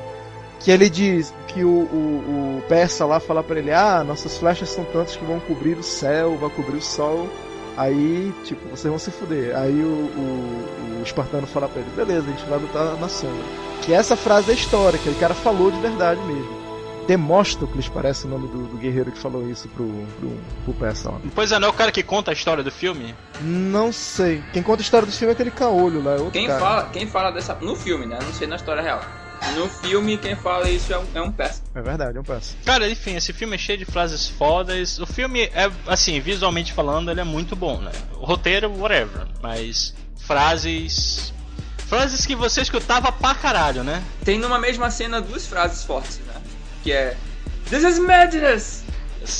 Que 0.60 0.70
ele 0.70 0.88
diz 0.88 1.32
que 1.46 1.64
o, 1.64 1.68
o, 1.68 2.58
o 2.58 2.62
persa 2.68 3.04
lá 3.04 3.20
fala 3.20 3.42
pra 3.42 3.58
ele: 3.58 3.72
Ah, 3.72 4.02
nossas 4.04 4.38
flechas 4.38 4.68
são 4.70 4.84
tantas 4.84 5.16
que 5.16 5.24
vão 5.24 5.40
cobrir 5.40 5.76
o 5.78 5.82
céu, 5.82 6.36
vai 6.36 6.50
cobrir 6.50 6.76
o 6.76 6.82
sol. 6.82 7.28
Aí, 7.76 8.34
tipo, 8.44 8.68
vocês 8.68 8.90
vão 8.90 8.98
se 8.98 9.10
fuder. 9.10 9.56
Aí 9.56 9.82
o, 9.82 9.86
o, 9.86 10.98
o 11.00 11.02
espartano 11.02 11.46
fala 11.46 11.68
pra 11.68 11.80
ele, 11.80 11.90
beleza, 11.96 12.26
a 12.26 12.30
gente 12.30 12.44
vai 12.46 12.58
lutar 12.58 12.96
na 12.98 13.08
sombra. 13.08 13.69
Que 13.82 13.92
essa 13.92 14.16
frase 14.16 14.50
é 14.50 14.54
histórica, 14.54 15.10
o 15.10 15.14
cara 15.16 15.34
falou 15.34 15.70
de 15.70 15.80
verdade 15.80 16.20
mesmo. 16.22 16.60
Demóstocles 17.06 17.88
parece 17.88 18.26
o 18.26 18.28
nome 18.28 18.46
do, 18.48 18.68
do 18.68 18.76
guerreiro 18.76 19.10
que 19.10 19.18
falou 19.18 19.48
isso 19.50 19.68
pro, 19.70 19.86
pro, 20.20 20.74
pro. 20.74 21.30
Pois 21.34 21.50
é, 21.50 21.58
não 21.58 21.68
é 21.68 21.70
o 21.70 21.74
cara 21.74 21.90
que 21.90 22.02
conta 22.02 22.30
a 22.30 22.34
história 22.34 22.62
do 22.62 22.70
filme? 22.70 23.14
Não 23.40 23.92
sei. 23.92 24.44
Quem 24.52 24.62
conta 24.62 24.80
a 24.80 24.84
história 24.84 25.06
do 25.06 25.12
filme 25.12 25.32
é 25.32 25.34
aquele 25.34 25.50
caolho 25.50 26.02
lá, 26.04 26.12
é 26.12 26.14
outro 26.16 26.30
Quem 26.30 26.46
cara. 26.46 26.60
fala, 26.60 26.90
quem 26.90 27.06
fala 27.08 27.30
dessa. 27.32 27.54
No 27.56 27.74
filme, 27.74 28.06
né? 28.06 28.16
Não 28.22 28.32
sei 28.32 28.46
na 28.46 28.56
história 28.56 28.82
real. 28.82 29.00
No 29.56 29.68
filme, 29.68 30.18
quem 30.18 30.36
fala 30.36 30.68
isso 30.68 30.92
é 30.92 30.98
um, 30.98 31.04
é 31.14 31.20
um 31.22 31.32
péssimo. 31.32 31.66
É 31.74 31.80
verdade, 31.82 32.16
é 32.16 32.20
um 32.20 32.24
Persa. 32.24 32.54
Cara, 32.64 32.88
enfim, 32.88 33.16
esse 33.16 33.32
filme 33.32 33.54
é 33.54 33.58
cheio 33.58 33.78
de 33.78 33.84
frases 33.84 34.28
fodas. 34.28 34.98
O 34.98 35.06
filme 35.06 35.44
é, 35.54 35.70
assim, 35.86 36.20
visualmente 36.20 36.72
falando, 36.72 37.10
ele 37.10 37.20
é 37.20 37.24
muito 37.24 37.56
bom, 37.56 37.80
né? 37.80 37.90
O 38.20 38.24
roteiro, 38.26 38.70
whatever. 38.78 39.26
Mas 39.42 39.94
frases. 40.16 41.32
Frases 41.90 42.24
que 42.24 42.36
você 42.36 42.60
escutava 42.62 43.10
pra 43.10 43.34
caralho, 43.34 43.82
né? 43.84 44.00
Tem 44.24 44.38
numa 44.38 44.58
mesma 44.60 44.90
cena 44.92 45.20
duas 45.20 45.44
frases 45.46 45.82
fortes, 45.84 46.20
né? 46.26 46.34
Que 46.84 46.92
é. 46.92 47.16
This 47.68 47.82
is 47.82 47.98
madness! 47.98 48.82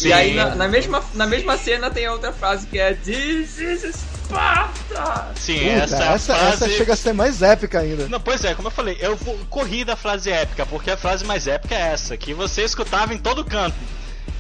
E 0.05 0.13
aí 0.13 0.35
na, 0.35 0.55
na 0.57 0.69
mesma, 0.69 1.03
na 1.15 1.27
mesma 1.27 1.57
cena 1.57 1.91
tem 1.91 2.07
outra 2.09 2.33
frase 2.33 2.67
que 2.67 2.79
é 2.79 2.93
This 2.93 3.59
is 3.59 3.95
Sparta! 4.27 5.29
Sim, 5.37 5.59
Puta, 5.61 5.71
essa, 5.71 5.97
é 5.97 6.09
a 6.09 6.13
essa, 6.13 6.35
frase. 6.35 6.53
essa 6.65 6.69
chega 6.69 6.93
a 6.93 6.97
ser 6.97 7.13
mais 7.13 7.41
épica 7.41 7.79
ainda. 7.81 8.09
Não, 8.09 8.21
pois 8.21 8.45
é, 8.45 8.55
como 8.55 8.69
eu 8.69 8.73
falei, 8.73 8.97
eu 9.01 9.17
vou- 9.17 9.39
corri 9.49 9.85
da 9.85 9.97
frase 9.97 10.31
épica, 10.31 10.67
porque 10.67 10.91
a 10.91 10.97
frase 10.97 11.25
mais 11.25 11.47
épica 11.47 11.75
é 11.75 11.93
essa, 11.93 12.17
que 12.17 12.35
você 12.35 12.63
escutava 12.63 13.15
em 13.15 13.19
todo 13.19 13.45
canto. 13.45 13.77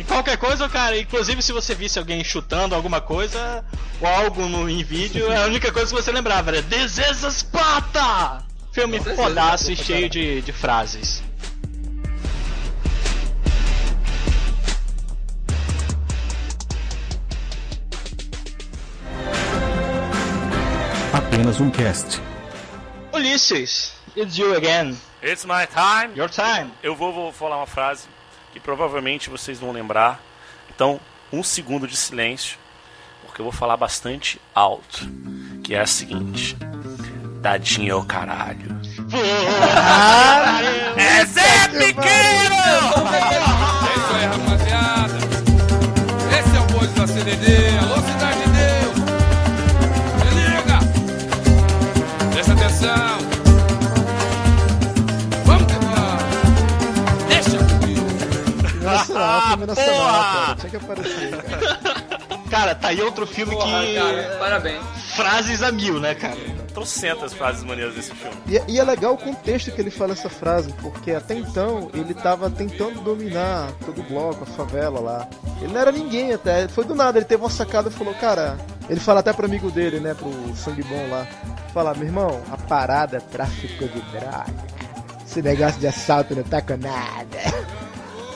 Em 0.01 0.05
qualquer 0.05 0.39
coisa, 0.39 0.67
cara, 0.67 0.99
inclusive 0.99 1.43
se 1.43 1.53
você 1.53 1.75
visse 1.75 1.99
alguém 1.99 2.25
chutando 2.25 2.75
alguma 2.75 3.03
coisa, 3.03 3.63
ou 4.01 4.09
algo 4.09 4.49
no, 4.49 4.67
em 4.67 4.83
vídeo, 4.83 5.31
a 5.31 5.45
única 5.45 5.71
coisa 5.71 5.95
que 5.95 6.03
você 6.03 6.11
lembrava 6.11 6.51
era 6.53 6.63
This 6.63 6.97
is 6.97 7.35
Sparta! 7.35 8.43
Filme 8.73 8.97
certeza, 8.97 9.23
fodaço 9.23 9.71
e 9.71 9.77
cheio 9.77 10.09
de, 10.09 10.41
de 10.41 10.53
frases. 10.55 11.23
Apenas 21.13 21.61
um 21.61 21.71
cast. 21.71 22.23
Ulisses, 23.13 23.93
it's 24.17 24.39
you 24.39 24.57
again. 24.57 24.97
It's 25.23 25.45
my 25.45 25.67
time. 25.67 26.17
Your 26.17 26.31
time. 26.31 26.73
Eu 26.83 26.97
vou, 26.97 27.13
vou 27.13 27.31
falar 27.31 27.59
uma 27.59 27.67
frase 27.67 28.09
que 28.53 28.61
provavelmente 28.61 29.31
vocês 29.31 29.59
vão 29.59 29.73
lembrar. 29.73 30.21
Então, 30.75 31.01
um 31.33 31.43
segundo 31.43 31.87
de 31.87 31.97
silêncio, 31.97 32.59
porque 33.25 33.41
eu 33.41 33.45
vou 33.45 33.53
falar 33.53 33.77
bastante 33.77 34.41
alto. 34.55 35.09
Que 35.63 35.75
é 35.75 35.81
a 35.81 35.87
seguinte: 35.87 36.57
Dadinho 37.41 37.93
é 37.93 37.95
o 37.95 38.05
caralho. 38.05 38.81
é 40.97 41.25
Zé 41.25 41.69
Pequeno! 41.69 43.50
Filme 59.51 59.67
nacional, 59.67 59.95
porra! 59.95 60.23
cara. 60.47 60.55
Tinha 60.57 60.71
que 60.71 60.77
aparecer, 60.77 61.43
cara. 61.43 62.01
Cara, 62.51 62.75
tá 62.75 62.89
aí 62.89 63.01
outro 63.01 63.29
filme 63.29 63.53
Porra, 63.55 63.85
que. 63.85 63.95
cara, 63.95 64.37
parabéns. 64.41 64.83
Frases 65.15 65.63
a 65.63 65.71
mil, 65.71 66.01
né, 66.01 66.17
cara? 66.17 66.35
Trocentas 66.75 67.33
frases 67.33 67.63
maneiras 67.63 67.95
desse 67.95 68.13
filme. 68.13 68.37
E, 68.49 68.59
é- 68.59 68.65
e 68.67 68.81
é 68.81 68.83
legal 68.83 69.15
o 69.15 69.17
contexto 69.17 69.71
que 69.71 69.81
ele 69.81 69.89
fala 69.91 70.15
essa 70.15 70.29
frase, 70.29 70.73
porque 70.83 71.13
até 71.13 71.35
então 71.37 71.89
ele 71.95 72.13
tava 72.13 72.51
tentando 72.51 73.01
dominar 73.03 73.71
todo 73.87 74.01
o 74.01 74.03
bloco, 74.03 74.43
a 74.43 74.47
favela 74.47 74.99
lá. 74.99 75.29
Ele 75.63 75.73
não 75.73 75.81
era 75.81 75.93
ninguém 75.93 76.33
até, 76.33 76.67
foi 76.67 76.85
do 76.85 76.93
nada, 76.93 77.19
ele 77.19 77.25
teve 77.25 77.41
uma 77.41 77.49
sacada 77.51 77.89
e 77.89 77.93
falou, 77.93 78.15
cara. 78.15 78.59
Ele 78.89 78.99
fala 78.99 79.21
até 79.21 79.33
pro 79.33 79.47
amigo 79.47 79.71
dele, 79.71 80.01
né, 80.01 80.13
pro 80.15 80.33
sangue 80.57 80.83
bom 80.83 81.09
lá. 81.09 81.29
Fala, 81.73 81.95
meu 81.95 82.07
irmão, 82.07 82.43
a 82.51 82.57
parada 82.57 83.19
é 83.19 83.21
tráfico 83.21 83.85
de 83.87 84.01
droga. 84.11 84.47
Esse 85.25 85.41
negócio 85.41 85.79
de 85.79 85.87
assalto 85.87 86.35
não 86.35 86.43
tá 86.43 86.61
com 86.61 86.77
nada. 86.77 87.39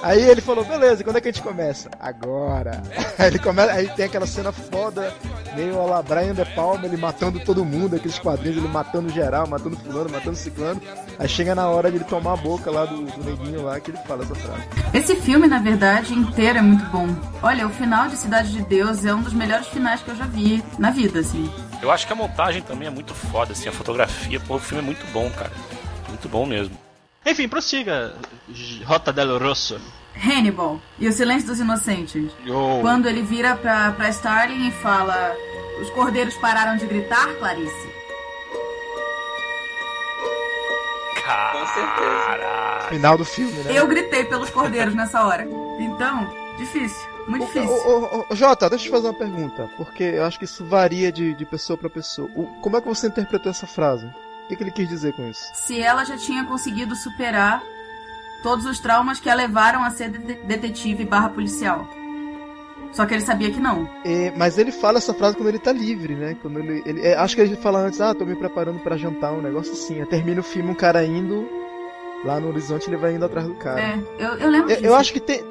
Aí 0.05 0.21
ele 0.21 0.43
falou, 0.43 0.63
beleza, 0.67 1.03
quando 1.03 1.17
é 1.17 1.21
que 1.23 1.29
a 1.29 1.33
gente 1.33 1.43
começa? 1.43 1.91
Agora. 1.99 2.83
Aí 3.19 3.29
ele 3.29 3.39
começa, 3.39 3.73
aí 3.73 3.89
tem 3.89 4.05
aquela 4.05 4.27
cena 4.27 4.53
foda, 4.53 5.15
meio 5.55 5.81
a 5.81 5.85
la 5.87 6.03
Brian 6.03 6.35
De 6.35 6.45
Palma, 6.45 6.85
ele 6.85 6.97
matando 6.97 7.41
todo 7.41 7.65
mundo, 7.65 7.97
aqueles 7.97 8.19
quadrinhos, 8.19 8.59
ele 8.59 8.69
matando 8.69 9.09
geral, 9.09 9.47
matando 9.47 9.77
fulano, 9.77 10.11
matando 10.11 10.37
ciclano. 10.37 10.83
Aí 11.19 11.27
chega 11.27 11.55
na 11.55 11.69
hora 11.69 11.91
de 11.91 11.97
ele 11.97 12.05
tomar 12.05 12.35
a 12.35 12.37
boca 12.37 12.71
lá 12.71 12.85
do, 12.85 13.03
do 13.03 13.25
neguinho 13.25 13.63
lá, 13.63 13.81
que 13.81 13.93
ele 13.93 13.99
fala 13.99 14.25
essa 14.25 14.35
frase. 14.35 14.63
Esse 14.93 15.17
filme, 15.17 15.47
na 15.47 15.59
verdade, 15.59 16.13
inteiro 16.13 16.59
é 16.59 16.63
muito 16.63 16.85
bom. 16.87 17.09
Olha, 17.43 17.67
o 17.67 17.71
final 17.71 18.09
de 18.09 18.17
Cidade 18.17 18.53
de 18.53 18.63
Deus 18.63 19.07
é 19.07 19.15
um 19.15 19.23
dos 19.23 19.33
melhores 19.33 19.69
finais 19.69 20.03
que 20.03 20.11
eu 20.11 20.17
já 20.17 20.27
vi 20.27 20.63
na 20.79 20.91
vida, 20.91 21.21
assim. 21.21 21.51
Eu 21.81 21.91
acho 21.91 22.07
que 22.07 22.13
a 22.13 22.17
montagem 22.17 22.61
também 22.61 22.89
é 22.89 22.91
muito 22.91 23.15
foda, 23.15 23.53
assim, 23.53 23.71
a 23.71 23.73
fotografia, 23.73 24.39
pô, 24.41 24.57
o 24.57 24.59
filme 24.59 24.83
é 24.83 24.87
muito 24.87 25.07
bom, 25.13 25.31
cara. 25.31 25.53
Muito 26.09 26.29
bom 26.29 26.45
mesmo. 26.45 26.85
Enfim, 27.27 27.49
prossiga, 27.49 28.15
Rota 28.85 29.13
del 29.13 29.39
Rosso. 29.39 29.81
Hannibal 30.17 30.81
e 30.99 31.09
o 31.09 31.13
Silêncio 31.13 31.49
dos 31.49 31.59
Inocentes. 31.59 32.31
Yo. 32.47 32.79
Quando 32.81 33.07
ele 33.09 33.23
vira 33.23 33.57
pra, 33.57 33.93
pra 33.93 34.09
Starling 34.11 34.69
e 34.69 34.71
fala: 34.71 35.35
Os 35.81 35.91
cordeiros 35.91 36.35
pararam 36.37 36.77
de 36.77 36.87
gritar, 36.87 37.27
Clarice? 37.39 37.95
Com 41.53 41.67
certeza. 41.67 42.89
Final 42.91 43.17
do 43.19 43.25
filme, 43.25 43.53
né? 43.65 43.73
Eu 43.79 43.87
gritei 43.89 44.25
pelos 44.25 44.51
cordeiros 44.51 44.95
nessa 44.95 45.25
hora. 45.25 45.49
Então, 45.81 46.31
difícil, 46.59 47.09
muito 47.27 47.45
Ô, 47.45 47.47
difícil. 47.47 47.71
ô, 47.71 48.19
ô, 48.21 48.27
ô, 48.29 48.37
Jota, 48.37 48.69
deixa 48.69 48.85
eu 48.85 48.89
te 48.89 48.91
fazer 48.95 49.07
uma 49.09 49.15
pergunta, 49.19 49.69
porque 49.77 50.03
eu 50.03 50.25
acho 50.25 50.39
que 50.39 50.45
isso 50.45 50.65
varia 50.65 51.11
de, 51.11 51.35
de 51.35 51.45
pessoa 51.47 51.77
pra 51.79 51.89
pessoa. 51.89 52.29
O- 52.37 52.47
como 52.61 52.77
é 52.77 52.81
que 52.81 52.87
você 52.87 53.07
interpretou 53.07 53.51
essa 53.51 53.67
frase? 53.67 54.07
O 54.45 54.49
que, 54.49 54.57
que 54.57 54.63
ele 54.63 54.71
quis 54.71 54.89
dizer 54.89 55.15
com 55.15 55.27
isso? 55.29 55.51
Se 55.55 55.81
ela 55.81 56.05
já 56.05 56.17
tinha 56.17 56.45
conseguido 56.45 56.95
superar 56.95 57.63
todos 58.43 58.67
os 58.67 58.79
traumas 58.79 59.19
que 59.19 59.29
a 59.31 59.35
levaram 59.35 59.83
a 59.83 59.91
ser 59.91 60.11
de- 60.11 60.35
detetive 60.35 61.05
barra 61.05 61.31
policial. 61.31 61.89
Só 62.93 63.07
que 63.07 63.15
ele 63.15 63.23
sabia 63.25 63.51
que 63.51 63.59
não. 63.59 63.89
É, 64.05 64.33
mas 64.37 64.57
ele 64.59 64.71
fala 64.71 64.99
essa 64.99 65.13
frase 65.15 65.37
quando 65.37 65.49
ele 65.49 65.59
tá 65.59 65.73
livre, 65.73 66.15
né? 66.15 66.37
Quando 66.41 66.61
ele, 66.61 66.83
ele- 66.87 67.01
é, 67.07 67.17
acho 67.17 67.35
que 67.35 67.41
ele 67.41 67.57
fala 67.57 67.81
antes, 67.81 68.01
ah, 68.01 68.15
tô 68.15 68.25
me 68.25 68.37
preparando 68.37 68.79
pra 68.81 68.97
jantar, 68.97 69.33
um 69.33 69.41
negócio 69.43 69.73
assim. 69.73 70.05
Termina 70.05 70.41
o 70.41 70.45
filme, 70.45 70.71
um 70.71 70.75
cara 70.75 71.05
indo 71.05 71.49
lá 72.25 72.39
no 72.39 72.49
horizonte, 72.49 72.89
ele 72.89 72.97
vai 72.97 73.15
indo 73.15 73.25
atrás 73.25 73.47
do 73.49 73.55
cara. 73.55 73.81
É, 73.81 73.99
eu, 74.19 74.29
eu 74.35 74.49
lembro 74.51 74.71
Eu, 74.71 74.77
disso. 74.77 74.87
eu 74.87 74.95
acho 74.95 75.13
que 75.13 75.21
tem. 75.21 75.43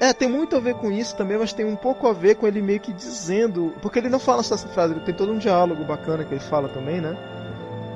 É, 0.00 0.12
tem 0.12 0.28
muito 0.28 0.54
a 0.56 0.60
ver 0.60 0.74
com 0.74 0.90
isso 0.92 1.16
também, 1.16 1.38
mas 1.38 1.52
tem 1.52 1.64
um 1.66 1.76
pouco 1.76 2.06
a 2.06 2.12
ver 2.12 2.36
com 2.36 2.46
ele 2.46 2.62
meio 2.62 2.80
que 2.80 2.92
dizendo. 2.92 3.74
Porque 3.82 3.98
ele 3.98 4.08
não 4.08 4.18
fala 4.18 4.42
só 4.42 4.54
essa 4.54 4.68
frase, 4.68 4.92
ele 4.94 5.00
tem 5.00 5.14
todo 5.14 5.32
um 5.32 5.38
diálogo 5.38 5.84
bacana 5.84 6.24
que 6.24 6.32
ele 6.32 6.40
fala 6.40 6.68
também, 6.68 7.00
né? 7.00 7.16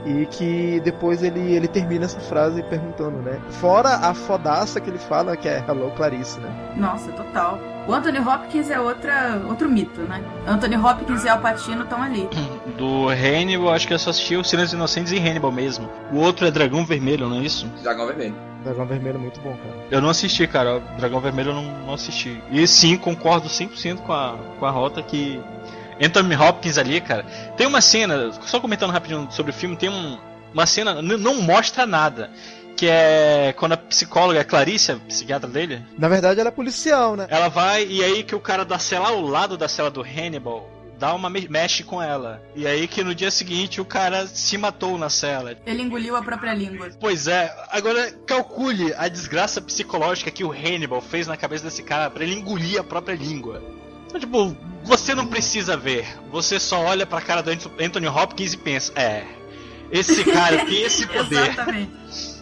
E 0.06 0.26
que 0.26 0.80
depois 0.80 1.22
ele, 1.22 1.52
ele 1.52 1.68
termina 1.68 2.06
essa 2.06 2.20
frase 2.20 2.62
perguntando, 2.62 3.18
né? 3.18 3.38
Fora 3.50 3.90
a 3.96 4.14
fodaça 4.14 4.80
que 4.80 4.88
ele 4.88 4.98
fala, 4.98 5.36
que 5.36 5.48
é 5.48 5.62
Hello 5.68 5.90
Clarice, 5.90 6.40
né? 6.40 6.50
Nossa, 6.76 7.12
total. 7.12 7.58
O 7.86 7.92
Anthony 7.92 8.18
Hopkins 8.18 8.70
é 8.70 8.78
outra, 8.80 9.42
outro 9.48 9.68
mito, 9.68 10.00
né? 10.02 10.22
Anthony 10.46 10.76
Hopkins 10.76 11.24
e 11.24 11.28
Al 11.28 11.40
Pacino 11.40 11.82
estão 11.82 12.02
ali. 12.02 12.28
Do 12.78 13.08
Hannibal, 13.08 13.74
acho 13.74 13.86
que 13.86 13.92
eu 13.92 13.98
só 13.98 14.10
assisti 14.10 14.36
o 14.36 14.44
Silêncio 14.44 14.76
dos 14.78 14.90
Inocentes 14.94 15.12
e 15.12 15.18
Hannibal 15.18 15.52
mesmo. 15.52 15.88
O 16.12 16.18
outro 16.18 16.46
é 16.46 16.50
Dragão 16.50 16.84
Vermelho, 16.84 17.28
não 17.28 17.38
é 17.38 17.40
isso? 17.40 17.66
Dragão 17.82 18.06
Vermelho. 18.06 18.34
Dragão 18.62 18.86
Vermelho 18.86 19.16
é 19.16 19.20
muito 19.20 19.40
bom, 19.40 19.56
cara. 19.56 19.86
Eu 19.90 20.00
não 20.00 20.10
assisti, 20.10 20.46
cara. 20.46 20.80
Dragão 20.98 21.20
Vermelho 21.20 21.50
eu 21.50 21.54
não, 21.54 21.64
não 21.86 21.94
assisti. 21.94 22.42
E 22.50 22.66
sim, 22.66 22.96
concordo 22.96 23.48
100% 23.48 23.98
com 23.98 24.12
a, 24.12 24.36
com 24.58 24.66
a 24.66 24.70
rota 24.70 25.02
que. 25.02 25.40
Anthony 26.00 26.34
Hopkins 26.36 26.78
ali, 26.78 27.00
cara. 27.00 27.24
Tem 27.56 27.66
uma 27.66 27.80
cena, 27.80 28.32
só 28.46 28.58
comentando 28.60 28.90
rapidinho 28.90 29.28
sobre 29.30 29.50
o 29.50 29.54
filme, 29.54 29.76
tem 29.76 29.88
um, 29.88 30.18
uma 30.52 30.66
cena, 30.66 31.00
não 31.02 31.42
mostra 31.42 31.86
nada. 31.86 32.30
Que 32.76 32.86
é 32.88 33.52
quando 33.58 33.72
a 33.72 33.76
psicóloga, 33.76 34.40
a 34.40 34.44
Clarice, 34.44 34.92
a 34.92 34.96
psiquiatra 34.96 35.48
dele, 35.50 35.84
Na 35.98 36.08
verdade, 36.08 36.40
ela 36.40 36.48
é 36.48 36.52
policial, 36.52 37.14
né? 37.14 37.26
ela 37.28 37.48
vai 37.48 37.84
e 37.86 38.02
aí 38.02 38.22
que 38.22 38.34
o 38.34 38.40
cara 38.40 38.64
da 38.64 38.78
cela 38.78 39.08
ao 39.08 39.20
lado 39.20 39.56
da 39.58 39.68
cela 39.68 39.90
do 39.90 40.00
Hannibal 40.00 40.70
dá 40.98 41.14
uma 41.14 41.28
me- 41.28 41.48
mexe 41.48 41.82
com 41.82 42.00
ela. 42.02 42.42
E 42.56 42.66
aí 42.66 42.86
que 42.88 43.02
no 43.04 43.14
dia 43.14 43.30
seguinte 43.30 43.80
o 43.82 43.84
cara 43.84 44.26
se 44.26 44.56
matou 44.56 44.96
na 44.96 45.10
cela. 45.10 45.54
Ele 45.66 45.82
engoliu 45.82 46.16
a 46.16 46.22
própria 46.22 46.54
língua. 46.54 46.88
Pois 46.98 47.26
é, 47.26 47.54
agora 47.70 48.12
calcule 48.26 48.94
a 48.96 49.08
desgraça 49.08 49.60
psicológica 49.60 50.30
que 50.30 50.44
o 50.44 50.50
Hannibal 50.52 51.02
fez 51.02 51.26
na 51.26 51.36
cabeça 51.36 51.64
desse 51.64 51.82
cara 51.82 52.08
pra 52.10 52.22
ele 52.22 52.34
engolir 52.34 52.80
a 52.80 52.84
própria 52.84 53.14
língua. 53.14 53.62
Então, 54.06 54.20
tipo, 54.20 54.56
você 54.84 55.14
não 55.14 55.26
precisa 55.26 55.76
ver, 55.76 56.06
você 56.30 56.58
só 56.58 56.80
olha 56.80 57.06
pra 57.06 57.20
cara 57.20 57.42
do 57.42 57.50
Anthony 57.50 58.08
Hopkins 58.08 58.52
e 58.54 58.56
pensa: 58.56 58.92
é, 58.96 59.24
esse 59.90 60.24
cara 60.24 60.64
tem 60.64 60.82
esse 60.82 61.06
poder, 61.08 61.50
Exatamente. 61.50 61.92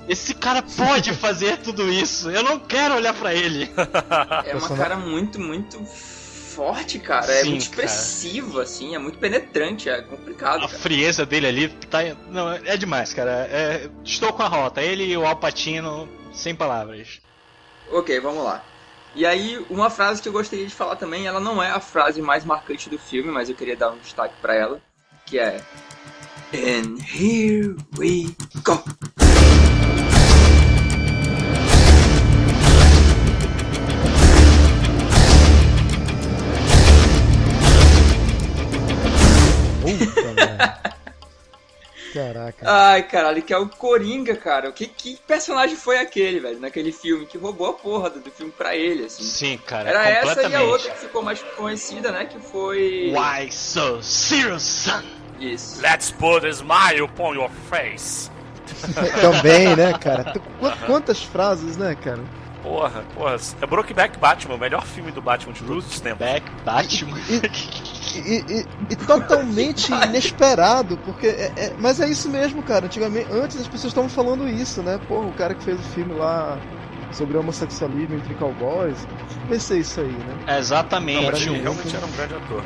esse 0.09 0.35
cara 0.35 0.63
pode 0.63 1.13
fazer 1.15 1.59
tudo 1.59 1.89
isso, 1.91 2.31
eu 2.31 2.43
não 2.43 2.59
quero 2.59 2.95
olhar 2.95 3.15
pra 3.15 3.35
ele. 3.35 3.71
É 4.47 4.55
uma 4.55 4.77
cara 4.77 4.97
muito, 4.97 5.39
muito 5.41 5.79
forte, 5.85 6.99
cara. 6.99 7.31
é 7.31 7.43
Sim, 7.43 7.51
muito 7.51 7.63
expressivo, 7.63 8.61
assim, 8.61 8.95
é 8.95 8.99
muito 8.99 9.19
penetrante, 9.19 9.89
é 9.89 10.03
complicado. 10.03 10.65
A 10.65 10.69
Cara. 10.69 10.81
frieza 10.81 11.25
dele 11.25 11.47
ali 11.47 11.69
tá. 11.69 11.99
Não, 12.31 12.51
é 12.53 12.77
demais, 12.77 13.15
cara. 13.15 13.49
É, 13.51 13.89
estou 14.05 14.33
com 14.33 14.43
a 14.43 14.49
rota. 14.49 14.83
Ele 14.83 15.05
e 15.05 15.17
o 15.17 15.25
Alpatino, 15.25 16.09
sem 16.33 16.55
palavras. 16.57 17.21
Ok, 17.93 18.19
vamos 18.21 18.43
lá. 18.43 18.65
E 19.15 19.27
aí, 19.27 19.65
uma 19.69 19.91
frase 19.91 20.23
que 20.23 20.29
eu 20.29 20.33
gostaria 20.33 20.67
de 20.67 20.75
falar 20.75 20.97
também, 20.97 21.27
ela 21.27 21.41
não 21.41 21.63
é 21.63 21.71
a 21.71 21.81
frase 21.81 22.23
mais 22.23 22.45
marcante 22.45 22.89
do 22.89 22.99
filme, 22.99 23.31
mas 23.31 23.49
eu 23.49 23.57
queria 23.57 23.77
dar 23.77 23.91
um 23.91 23.99
destaque 23.99 24.35
pra 24.41 24.55
ela, 24.55 24.81
que 25.27 25.39
é 25.39 25.61
And 26.55 26.99
here 27.03 27.77
we 27.99 28.35
go. 28.65 28.83
Puta. 39.83 40.81
Caraca. 42.19 42.65
Ai, 42.69 43.03
caralho, 43.05 43.43
que 43.43 43.53
é 43.53 43.59
o 43.59 43.69
Coringa, 43.69 44.35
cara. 44.37 44.73
Que, 44.73 44.87
que 44.87 45.17
personagem 45.27 45.77
foi 45.77 45.99
aquele, 45.99 46.41
velho, 46.41 46.59
naquele 46.59 46.91
filme, 46.91 47.27
que 47.27 47.39
roubou 47.39 47.69
a 47.69 47.73
porra 47.75 48.11
do, 48.11 48.19
do 48.21 48.31
filme 48.31 48.53
pra 48.53 48.75
ele, 48.75 49.05
assim. 49.05 49.23
Sim, 49.23 49.59
cara. 49.59 49.89
Era 49.89 50.09
essa 50.09 50.43
e 50.43 50.55
a 50.55 50.63
outra 50.63 50.91
que 50.91 50.99
ficou 50.99 51.23
mais 51.23 51.41
conhecida, 51.57 52.11
né, 52.11 52.25
que 52.25 52.39
foi... 52.41 53.13
Why 53.15 53.53
so 53.53 54.03
serious, 54.03 54.63
son? 54.63 55.03
Isso. 55.39 55.81
Let's 55.81 56.11
put 56.11 56.45
a 56.45 56.51
smile 56.51 57.05
upon 57.05 57.35
your 57.35 57.51
face. 57.71 58.29
Também, 59.21 59.77
né, 59.77 59.93
cara? 59.99 60.25
Qu- 60.33 60.87
Quantas 60.87 61.23
frases, 61.23 61.77
né, 61.77 61.97
cara? 62.03 62.21
Porra, 62.63 63.05
porra. 63.15 63.37
É 63.63 63.67
Brokeback 63.67 64.19
Batman, 64.19 64.55
o 64.55 64.59
melhor 64.59 64.85
filme 64.85 65.11
do 65.13 65.23
Batman 65.23 65.53
de 65.53 65.63
todos 65.63 65.87
os 65.87 66.01
tempos. 66.01 66.19
Back 66.19 66.51
Batman. 66.65 67.19
E, 68.15 68.45
e- 68.49 68.67
e 68.91 68.97
totalmente 68.97 69.93
inesperado, 70.05 70.97
porque. 70.99 71.27
É, 71.29 71.53
é- 71.57 71.75
mas 71.79 72.01
é 72.01 72.09
isso 72.09 72.29
mesmo, 72.29 72.63
cara. 72.63 72.87
Antigamente, 72.87 73.31
antes 73.31 73.61
as 73.61 73.69
pessoas 73.69 73.93
estavam 73.93 74.09
falando 74.11 74.49
isso, 74.49 74.83
né? 74.83 74.99
Pô, 75.09 75.21
o 75.21 75.33
cara 75.33 75.55
que 75.55 75.63
fez 75.63 75.79
o 75.79 75.83
filme 75.91 76.15
lá 76.15 76.59
sobre 77.13 77.37
homossexualismo 77.37 78.17
entre 78.17 78.35
cowboys. 78.35 79.07
Vai 79.49 79.59
ser 79.59 79.79
isso 79.79 80.01
aí, 80.01 80.07
né? 80.09 80.39
Não, 80.47 80.55
Exatamente. 80.57 81.27
mas 81.31 81.47
ele 81.47 81.59
realmente 81.61 81.97
era 81.97 82.05
um 82.07 82.11
grande 82.13 82.35
ator. 82.35 82.63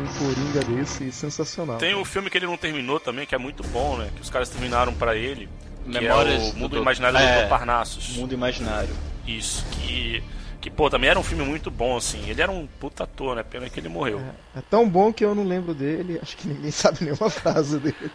Um 0.00 0.06
coringa 0.18 0.60
desse 0.64 1.12
sensacional. 1.12 1.76
Tem 1.76 1.94
o 1.94 2.04
filme 2.04 2.28
que 2.28 2.38
ele 2.38 2.46
não 2.46 2.56
terminou 2.56 2.98
também, 2.98 3.26
que 3.26 3.34
é 3.34 3.38
muito 3.38 3.62
bom, 3.68 3.96
né? 3.98 4.08
Que 4.16 4.22
os 4.22 4.30
caras 4.30 4.48
terminaram 4.48 4.92
pra 4.92 5.14
ele. 5.14 5.48
Que 5.84 5.90
Memórias 6.00 6.42
é 6.42 6.48
o 6.48 6.52
do 6.52 6.58
Mundo 6.58 6.76
Dr. 6.76 6.82
Imaginário 6.82 7.18
é. 7.18 7.42
do. 7.42 7.48
Parnassus. 7.48 8.16
Mundo 8.16 8.32
imaginário. 8.32 8.90
Isso, 9.26 9.64
que. 9.72 10.22
Que, 10.60 10.70
pô, 10.70 10.88
também 10.88 11.10
era 11.10 11.18
um 11.18 11.24
filme 11.24 11.42
muito 11.42 11.72
bom, 11.72 11.96
assim. 11.96 12.22
Ele 12.28 12.40
era 12.40 12.50
um 12.50 12.68
puta 12.78 13.02
ator, 13.02 13.34
né? 13.34 13.42
Pena 13.42 13.68
que 13.68 13.80
ele 13.80 13.88
morreu. 13.88 14.22
É 14.56 14.60
tão 14.70 14.88
bom 14.88 15.12
que 15.12 15.24
eu 15.24 15.34
não 15.34 15.42
lembro 15.42 15.74
dele. 15.74 16.20
Acho 16.22 16.36
que 16.36 16.46
ninguém 16.46 16.70
sabe 16.70 16.98
nenhuma 17.00 17.28
frase 17.28 17.80
dele. 17.80 18.12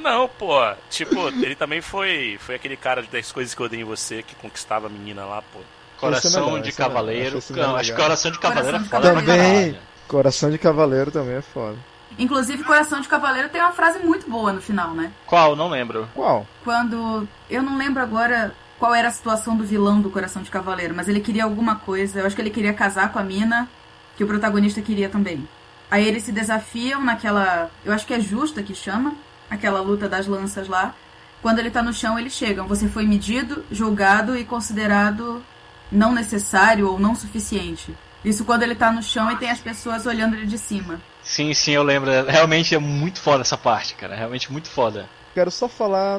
Não, 0.00 0.28
pô. 0.28 0.60
Tipo, 0.88 1.26
ele 1.28 1.56
também 1.56 1.80
foi. 1.80 2.38
Foi 2.40 2.54
aquele 2.54 2.76
cara 2.76 3.02
das 3.02 3.32
coisas 3.32 3.52
que 3.52 3.60
eu 3.60 3.66
odeio 3.66 3.82
em 3.82 3.84
você 3.84 4.22
que 4.22 4.36
conquistava 4.36 4.86
a 4.86 4.90
menina 4.90 5.24
lá, 5.24 5.42
pô. 5.42 5.58
É 5.58 5.98
Coração 5.98 6.46
melhor, 6.46 6.62
de 6.62 6.68
esse 6.68 6.80
é. 6.80 6.84
Cavaleiro. 6.84 7.32
Mais 7.32 7.50
Não, 7.50 7.76
acho 7.76 7.90
que. 7.90 8.00
Coração 8.00 8.30
de 8.30 8.38
Cavaleiro 8.38 8.76
é 8.76 8.88
Coração 8.88 9.00
de 9.00 9.10
foda 9.10 9.26
Também. 9.26 9.78
Coração 10.06 10.50
de 10.50 10.58
Cavaleiro 10.58 11.10
também 11.10 11.36
é 11.36 11.42
foda. 11.42 11.76
Inclusive, 12.18 12.62
Coração 12.62 13.00
de 13.00 13.08
Cavaleiro 13.08 13.48
tem 13.48 13.60
uma 13.60 13.72
frase 13.72 13.98
muito 13.98 14.30
boa 14.30 14.52
no 14.52 14.62
final, 14.62 14.94
né? 14.94 15.12
Qual? 15.26 15.56
Não 15.56 15.68
lembro. 15.68 16.08
Qual? 16.14 16.46
Quando. 16.62 17.28
Eu 17.50 17.62
não 17.62 17.76
lembro 17.76 18.00
agora 18.02 18.54
qual 18.78 18.94
era 18.94 19.08
a 19.08 19.10
situação 19.10 19.56
do 19.56 19.64
vilão 19.64 20.00
do 20.00 20.10
Coração 20.10 20.42
de 20.42 20.50
Cavaleiro, 20.50 20.94
mas 20.94 21.08
ele 21.08 21.20
queria 21.20 21.44
alguma 21.44 21.76
coisa. 21.76 22.20
Eu 22.20 22.26
acho 22.26 22.36
que 22.36 22.42
ele 22.42 22.50
queria 22.50 22.74
casar 22.74 23.12
com 23.12 23.18
a 23.18 23.22
mina, 23.22 23.68
que 24.16 24.24
o 24.24 24.26
protagonista 24.26 24.82
queria 24.82 25.08
também. 25.08 25.48
Aí 25.90 26.06
eles 26.06 26.24
se 26.24 26.32
desafiam 26.32 27.02
naquela. 27.02 27.70
Eu 27.84 27.92
acho 27.92 28.06
que 28.06 28.14
é 28.14 28.20
justa 28.20 28.62
que 28.62 28.74
chama, 28.74 29.14
aquela 29.48 29.80
luta 29.80 30.08
das 30.08 30.26
lanças 30.26 30.68
lá. 30.68 30.94
Quando 31.40 31.58
ele 31.58 31.70
tá 31.70 31.82
no 31.82 31.92
chão, 31.92 32.18
eles 32.18 32.32
chegam. 32.32 32.66
Você 32.66 32.88
foi 32.88 33.06
medido, 33.06 33.64
julgado 33.70 34.36
e 34.36 34.44
considerado 34.44 35.42
não 35.90 36.12
necessário 36.12 36.90
ou 36.90 36.98
não 36.98 37.14
suficiente. 37.14 37.94
Isso 38.24 38.44
quando 38.44 38.64
ele 38.64 38.74
tá 38.74 38.90
no 38.90 39.02
chão 39.02 39.30
e 39.30 39.36
tem 39.36 39.50
as 39.50 39.60
pessoas 39.60 40.04
olhando 40.04 40.34
ele 40.34 40.46
de 40.46 40.58
cima. 40.58 41.00
Sim, 41.22 41.54
sim, 41.54 41.72
eu 41.72 41.82
lembro. 41.82 42.10
Realmente 42.26 42.74
é 42.74 42.78
muito 42.78 43.20
foda 43.20 43.42
essa 43.42 43.56
parte, 43.56 43.94
cara. 43.94 44.16
Realmente 44.16 44.50
muito 44.50 44.68
foda. 44.68 45.08
Quero 45.32 45.50
só 45.50 45.68
falar 45.68 46.16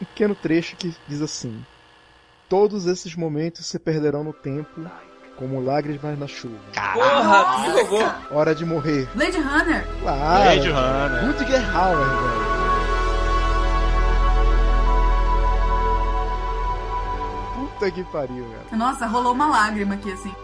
um 0.00 0.04
pequeno 0.04 0.34
trecho 0.34 0.76
que 0.76 0.94
diz 1.08 1.20
assim: 1.20 1.64
Todos 2.50 2.86
esses 2.86 3.14
momentos 3.14 3.64
se 3.64 3.78
perderão 3.78 4.24
no 4.24 4.32
tempo, 4.32 4.80
como 5.36 5.62
lágrimas 5.62 6.18
na 6.18 6.26
chuva. 6.26 6.58
Porra, 6.94 7.44
por 7.64 7.78
favor. 7.78 8.14
Hora 8.32 8.56
de 8.56 8.64
morrer. 8.64 9.08
Blade 9.14 9.38
Runner! 9.38 9.86
Claro. 10.02 10.42
Blade 10.42 10.68
Runner. 10.68 11.26
Rutger 11.26 11.76
Hauer, 11.76 11.96
velho. 11.96 12.59
Puta 17.80 17.90
que 17.90 18.04
pariu, 18.04 18.46
velho. 18.46 18.76
Nossa, 18.78 19.06
rolou 19.06 19.32
uma 19.32 19.46
lágrima 19.46 19.94
aqui 19.94 20.12
assim. 20.12 20.34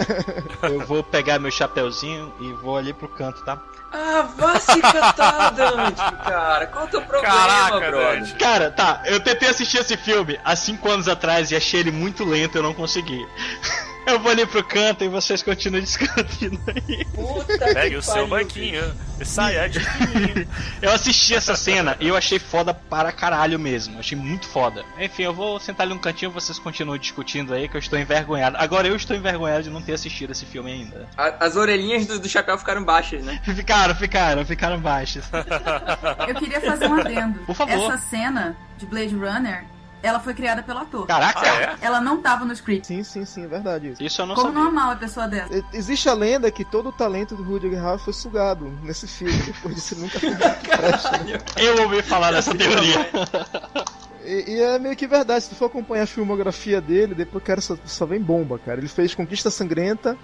Eu 0.64 0.80
vou 0.86 1.04
pegar 1.04 1.38
meu 1.38 1.50
chapeuzinho 1.50 2.32
e 2.40 2.54
vou 2.54 2.78
ali 2.78 2.94
pro 2.94 3.06
canto, 3.06 3.44
tá? 3.44 3.60
Ah, 3.92 4.22
vá 4.34 4.58
se 4.58 4.80
catar, 4.80 5.50
Dante, 5.52 6.00
cara. 6.24 6.66
Qual 6.68 6.84
é 6.84 6.86
o 6.86 6.90
teu 6.90 7.02
problema, 7.02 7.34
Caraca, 7.34 7.90
brother? 7.90 8.20
Dante. 8.20 8.34
Cara, 8.36 8.70
tá, 8.70 9.02
eu 9.04 9.20
tentei 9.20 9.50
assistir 9.50 9.76
esse 9.76 9.94
filme 9.94 10.40
há 10.42 10.56
5 10.56 10.90
anos 10.90 11.06
atrás 11.06 11.50
e 11.50 11.56
achei 11.56 11.80
ele 11.80 11.90
muito 11.90 12.24
lento, 12.24 12.56
eu 12.56 12.62
não 12.62 12.72
consegui. 12.72 13.28
Eu 14.06 14.18
vou 14.18 14.32
ali 14.32 14.44
pro 14.46 14.64
canto 14.64 15.04
e 15.04 15.08
vocês 15.08 15.42
continuam 15.42 15.80
discutindo 15.82 16.60
aí. 16.68 17.04
Puta 17.06 17.58
Pegue 17.58 17.90
que 17.90 17.96
o 17.96 18.02
seu 18.02 18.26
banquinho 18.26 18.92
e 19.20 19.24
saia 19.24 19.68
de 19.68 19.78
mim. 19.78 20.46
Eu 20.82 20.90
assisti 20.92 21.34
essa 21.34 21.54
cena 21.54 21.96
e 22.00 22.08
eu 22.08 22.16
achei 22.16 22.38
foda 22.38 22.74
para 22.74 23.12
caralho 23.12 23.58
mesmo. 23.58 23.98
Achei 24.00 24.16
muito 24.18 24.46
foda. 24.48 24.84
Enfim, 24.98 25.22
eu 25.24 25.34
vou 25.34 25.60
sentar 25.60 25.86
ali 25.86 25.94
no 25.94 26.00
cantinho 26.00 26.30
vocês 26.30 26.58
continuam 26.58 26.98
discutindo 26.98 27.54
aí 27.54 27.68
que 27.68 27.76
eu 27.76 27.78
estou 27.78 27.98
envergonhado. 27.98 28.56
Agora 28.58 28.88
eu 28.88 28.96
estou 28.96 29.14
envergonhado 29.16 29.64
de 29.64 29.70
não 29.70 29.82
ter 29.82 29.92
assistido 29.92 30.30
esse 30.32 30.44
filme 30.46 30.72
ainda. 30.72 31.08
A- 31.16 31.44
As 31.46 31.54
orelhinhas 31.56 32.06
do, 32.06 32.18
do 32.18 32.28
chapéu 32.28 32.58
ficaram 32.58 32.82
baixas, 32.82 33.22
né? 33.24 33.40
Ficaram, 33.54 33.94
ficaram, 33.94 34.44
ficaram 34.44 34.80
baixas. 34.80 35.24
Eu 36.26 36.34
queria 36.36 36.60
fazer 36.60 36.86
um 36.88 36.94
adendo. 37.00 37.38
Por 37.40 37.54
favor. 37.54 37.92
Essa 37.92 37.98
cena 38.08 38.56
de 38.78 38.86
Blade 38.86 39.14
Runner, 39.14 39.64
ela 40.02 40.20
foi 40.20 40.34
criada 40.34 40.62
pelo 40.62 40.78
ator. 40.80 41.06
Caraca, 41.06 41.40
Ah, 41.42 41.62
é? 41.62 41.76
Ela 41.82 42.00
não 42.00 42.20
tava 42.22 42.44
no 42.44 42.52
script. 42.52 42.86
Sim, 42.86 43.02
sim, 43.04 43.24
sim, 43.24 43.44
é 43.44 43.46
verdade 43.46 43.90
isso. 43.92 44.02
isso 44.02 44.22
eu 44.22 44.26
não 44.26 44.34
Como 44.34 44.48
sabia. 44.48 44.62
normal 44.64 44.90
a 44.92 44.96
pessoa 44.96 45.28
dessa? 45.28 45.64
Existe 45.72 46.08
a 46.08 46.14
lenda 46.14 46.50
que 46.50 46.64
todo 46.64 46.88
o 46.88 46.92
talento 46.92 47.34
do 47.34 47.42
Rutger 47.42 47.82
Hauer 47.84 47.98
foi 47.98 48.12
sugado 48.12 48.66
nesse 48.82 49.06
filme. 49.06 49.36
Depois 49.42 49.74
disso 49.74 49.94
ele 49.94 50.00
nunca 50.02 50.18
né? 50.30 51.38
Eu 51.56 51.82
ouvi 51.82 52.02
falar 52.02 52.32
dessa 52.32 52.54
teoria. 52.54 53.08
E, 54.24 54.52
e 54.56 54.60
é 54.62 54.78
meio 54.78 54.94
que 54.96 55.06
verdade, 55.06 55.44
se 55.44 55.50
tu 55.50 55.54
for 55.56 55.66
acompanhar 55.66 56.04
a 56.04 56.06
filmografia 56.06 56.80
dele, 56.80 57.14
depois 57.14 57.42
cara 57.42 57.60
só, 57.60 57.76
só 57.84 58.04
vem 58.06 58.20
bomba, 58.20 58.58
cara. 58.58 58.78
Ele 58.78 58.88
fez 58.88 59.14
Conquista 59.14 59.50
Sangrenta. 59.50 60.16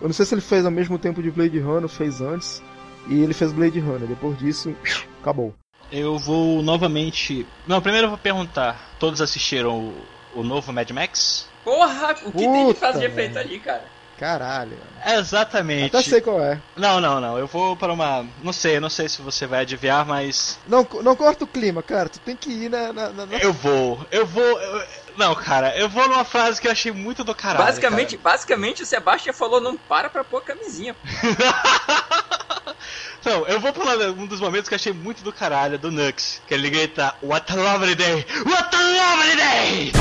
Eu 0.00 0.08
não 0.08 0.12
sei 0.14 0.26
se 0.26 0.34
ele 0.34 0.40
fez 0.40 0.64
ao 0.64 0.70
mesmo 0.70 0.98
tempo 0.98 1.22
de 1.22 1.30
Blade 1.30 1.58
Runner 1.60 1.88
fez 1.88 2.20
antes. 2.20 2.62
E 3.08 3.20
ele 3.22 3.32
fez 3.34 3.52
Blade 3.52 3.78
Runner. 3.80 4.08
Depois 4.08 4.36
disso, 4.38 4.74
acabou. 5.22 5.54
Eu 5.96 6.18
vou 6.18 6.62
novamente. 6.62 7.46
Não, 7.66 7.80
primeiro 7.80 8.06
eu 8.06 8.10
vou 8.10 8.18
perguntar: 8.18 8.90
todos 8.98 9.20
assistiram 9.20 9.78
o, 9.78 10.40
o 10.40 10.42
novo 10.42 10.72
Mad 10.72 10.90
Max? 10.90 11.46
Porra, 11.62 12.12
o 12.24 12.32
que 12.32 12.38
tem 12.38 12.52
de 12.52 12.64
Puta, 12.66 12.78
frase 12.80 12.98
de 12.98 13.04
efeito 13.06 13.34
velho. 13.34 13.48
ali, 13.48 13.60
cara? 13.60 13.84
Caralho. 14.18 14.76
Exatamente. 15.06 15.96
Até 15.96 16.02
sei 16.08 16.20
qual 16.20 16.40
é. 16.40 16.60
Não, 16.76 17.00
não, 17.00 17.20
não. 17.20 17.38
Eu 17.38 17.46
vou 17.46 17.76
para 17.76 17.92
uma. 17.92 18.24
Não 18.42 18.52
sei, 18.52 18.78
não 18.78 18.88
sei 18.90 19.08
se 19.08 19.20
você 19.22 19.46
vai 19.46 19.60
adivinhar, 19.62 20.06
mas. 20.06 20.58
Não, 20.68 20.86
não 21.02 21.16
corta 21.16 21.44
o 21.44 21.48
clima, 21.48 21.82
cara. 21.82 22.08
Tu 22.08 22.18
tem 22.20 22.36
que 22.36 22.50
ir 22.50 22.70
na. 22.70 22.92
na, 22.92 23.08
na- 23.10 23.26
na- 23.26 23.36
Eu 23.38 23.52
vou. 23.52 24.04
Eu 24.10 24.24
vou. 24.26 24.42
eu- 24.42 24.84
Não, 25.16 25.34
cara, 25.34 25.76
eu 25.78 25.88
vou 25.88 26.08
numa 26.08 26.24
frase 26.24 26.60
que 26.60 26.66
eu 26.66 26.72
achei 26.72 26.92
muito 26.92 27.22
do 27.22 27.34
caralho. 27.34 27.64
basicamente, 27.64 28.16
basicamente 28.16 28.82
o 28.82 28.86
Sebastian 28.86 29.32
falou, 29.32 29.60
não 29.60 29.76
para 29.76 30.08
pra 30.08 30.24
pôr 30.24 30.38
a 30.38 30.42
camisinha. 30.42 30.94
cara. 31.38 32.74
Não, 33.24 33.46
eu 33.46 33.58
vou 33.58 33.72
pular 33.72 33.96
um 34.10 34.26
dos 34.26 34.38
momentos 34.38 34.68
que 34.68 34.74
eu 34.74 34.76
achei 34.76 34.92
muito 34.92 35.24
do 35.24 35.32
caralho, 35.32 35.78
do 35.78 35.90
Nux. 35.90 36.42
Que 36.46 36.52
ele 36.52 36.68
grita: 36.68 37.14
What 37.22 37.50
a 37.50 37.56
lovely 37.56 37.94
day! 37.94 38.26
What 38.44 38.76
a 38.76 38.78
lovely 38.78 39.36
day! 39.36 39.92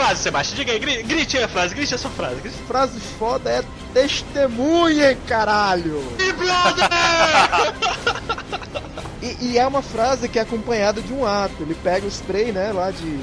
Frase, 0.00 0.22
Sebastião? 0.22 0.56
Diga 0.58 0.72
aí, 0.72 0.78
gri- 0.78 1.02
grite 1.02 1.36
aí 1.38 1.44
a 1.44 1.48
frase, 1.48 1.74
grite 1.74 1.94
a 1.94 1.98
sua 1.98 2.10
frase. 2.10 2.36
Grite. 2.36 2.56
Frase 2.66 3.00
foda 3.18 3.50
é 3.50 3.62
testemunhem, 3.92 5.16
caralho! 5.26 6.00
Big 6.16 6.32
Brother! 6.32 6.88
E, 9.22 9.36
e 9.52 9.58
é 9.58 9.66
uma 9.66 9.82
frase 9.82 10.30
que 10.30 10.38
é 10.38 10.42
acompanhada 10.42 11.02
de 11.02 11.12
um 11.12 11.26
ato. 11.26 11.54
Ele 11.60 11.74
pega 11.74 12.06
o 12.06 12.08
spray, 12.08 12.52
né, 12.52 12.72
lá 12.72 12.90
de. 12.90 13.20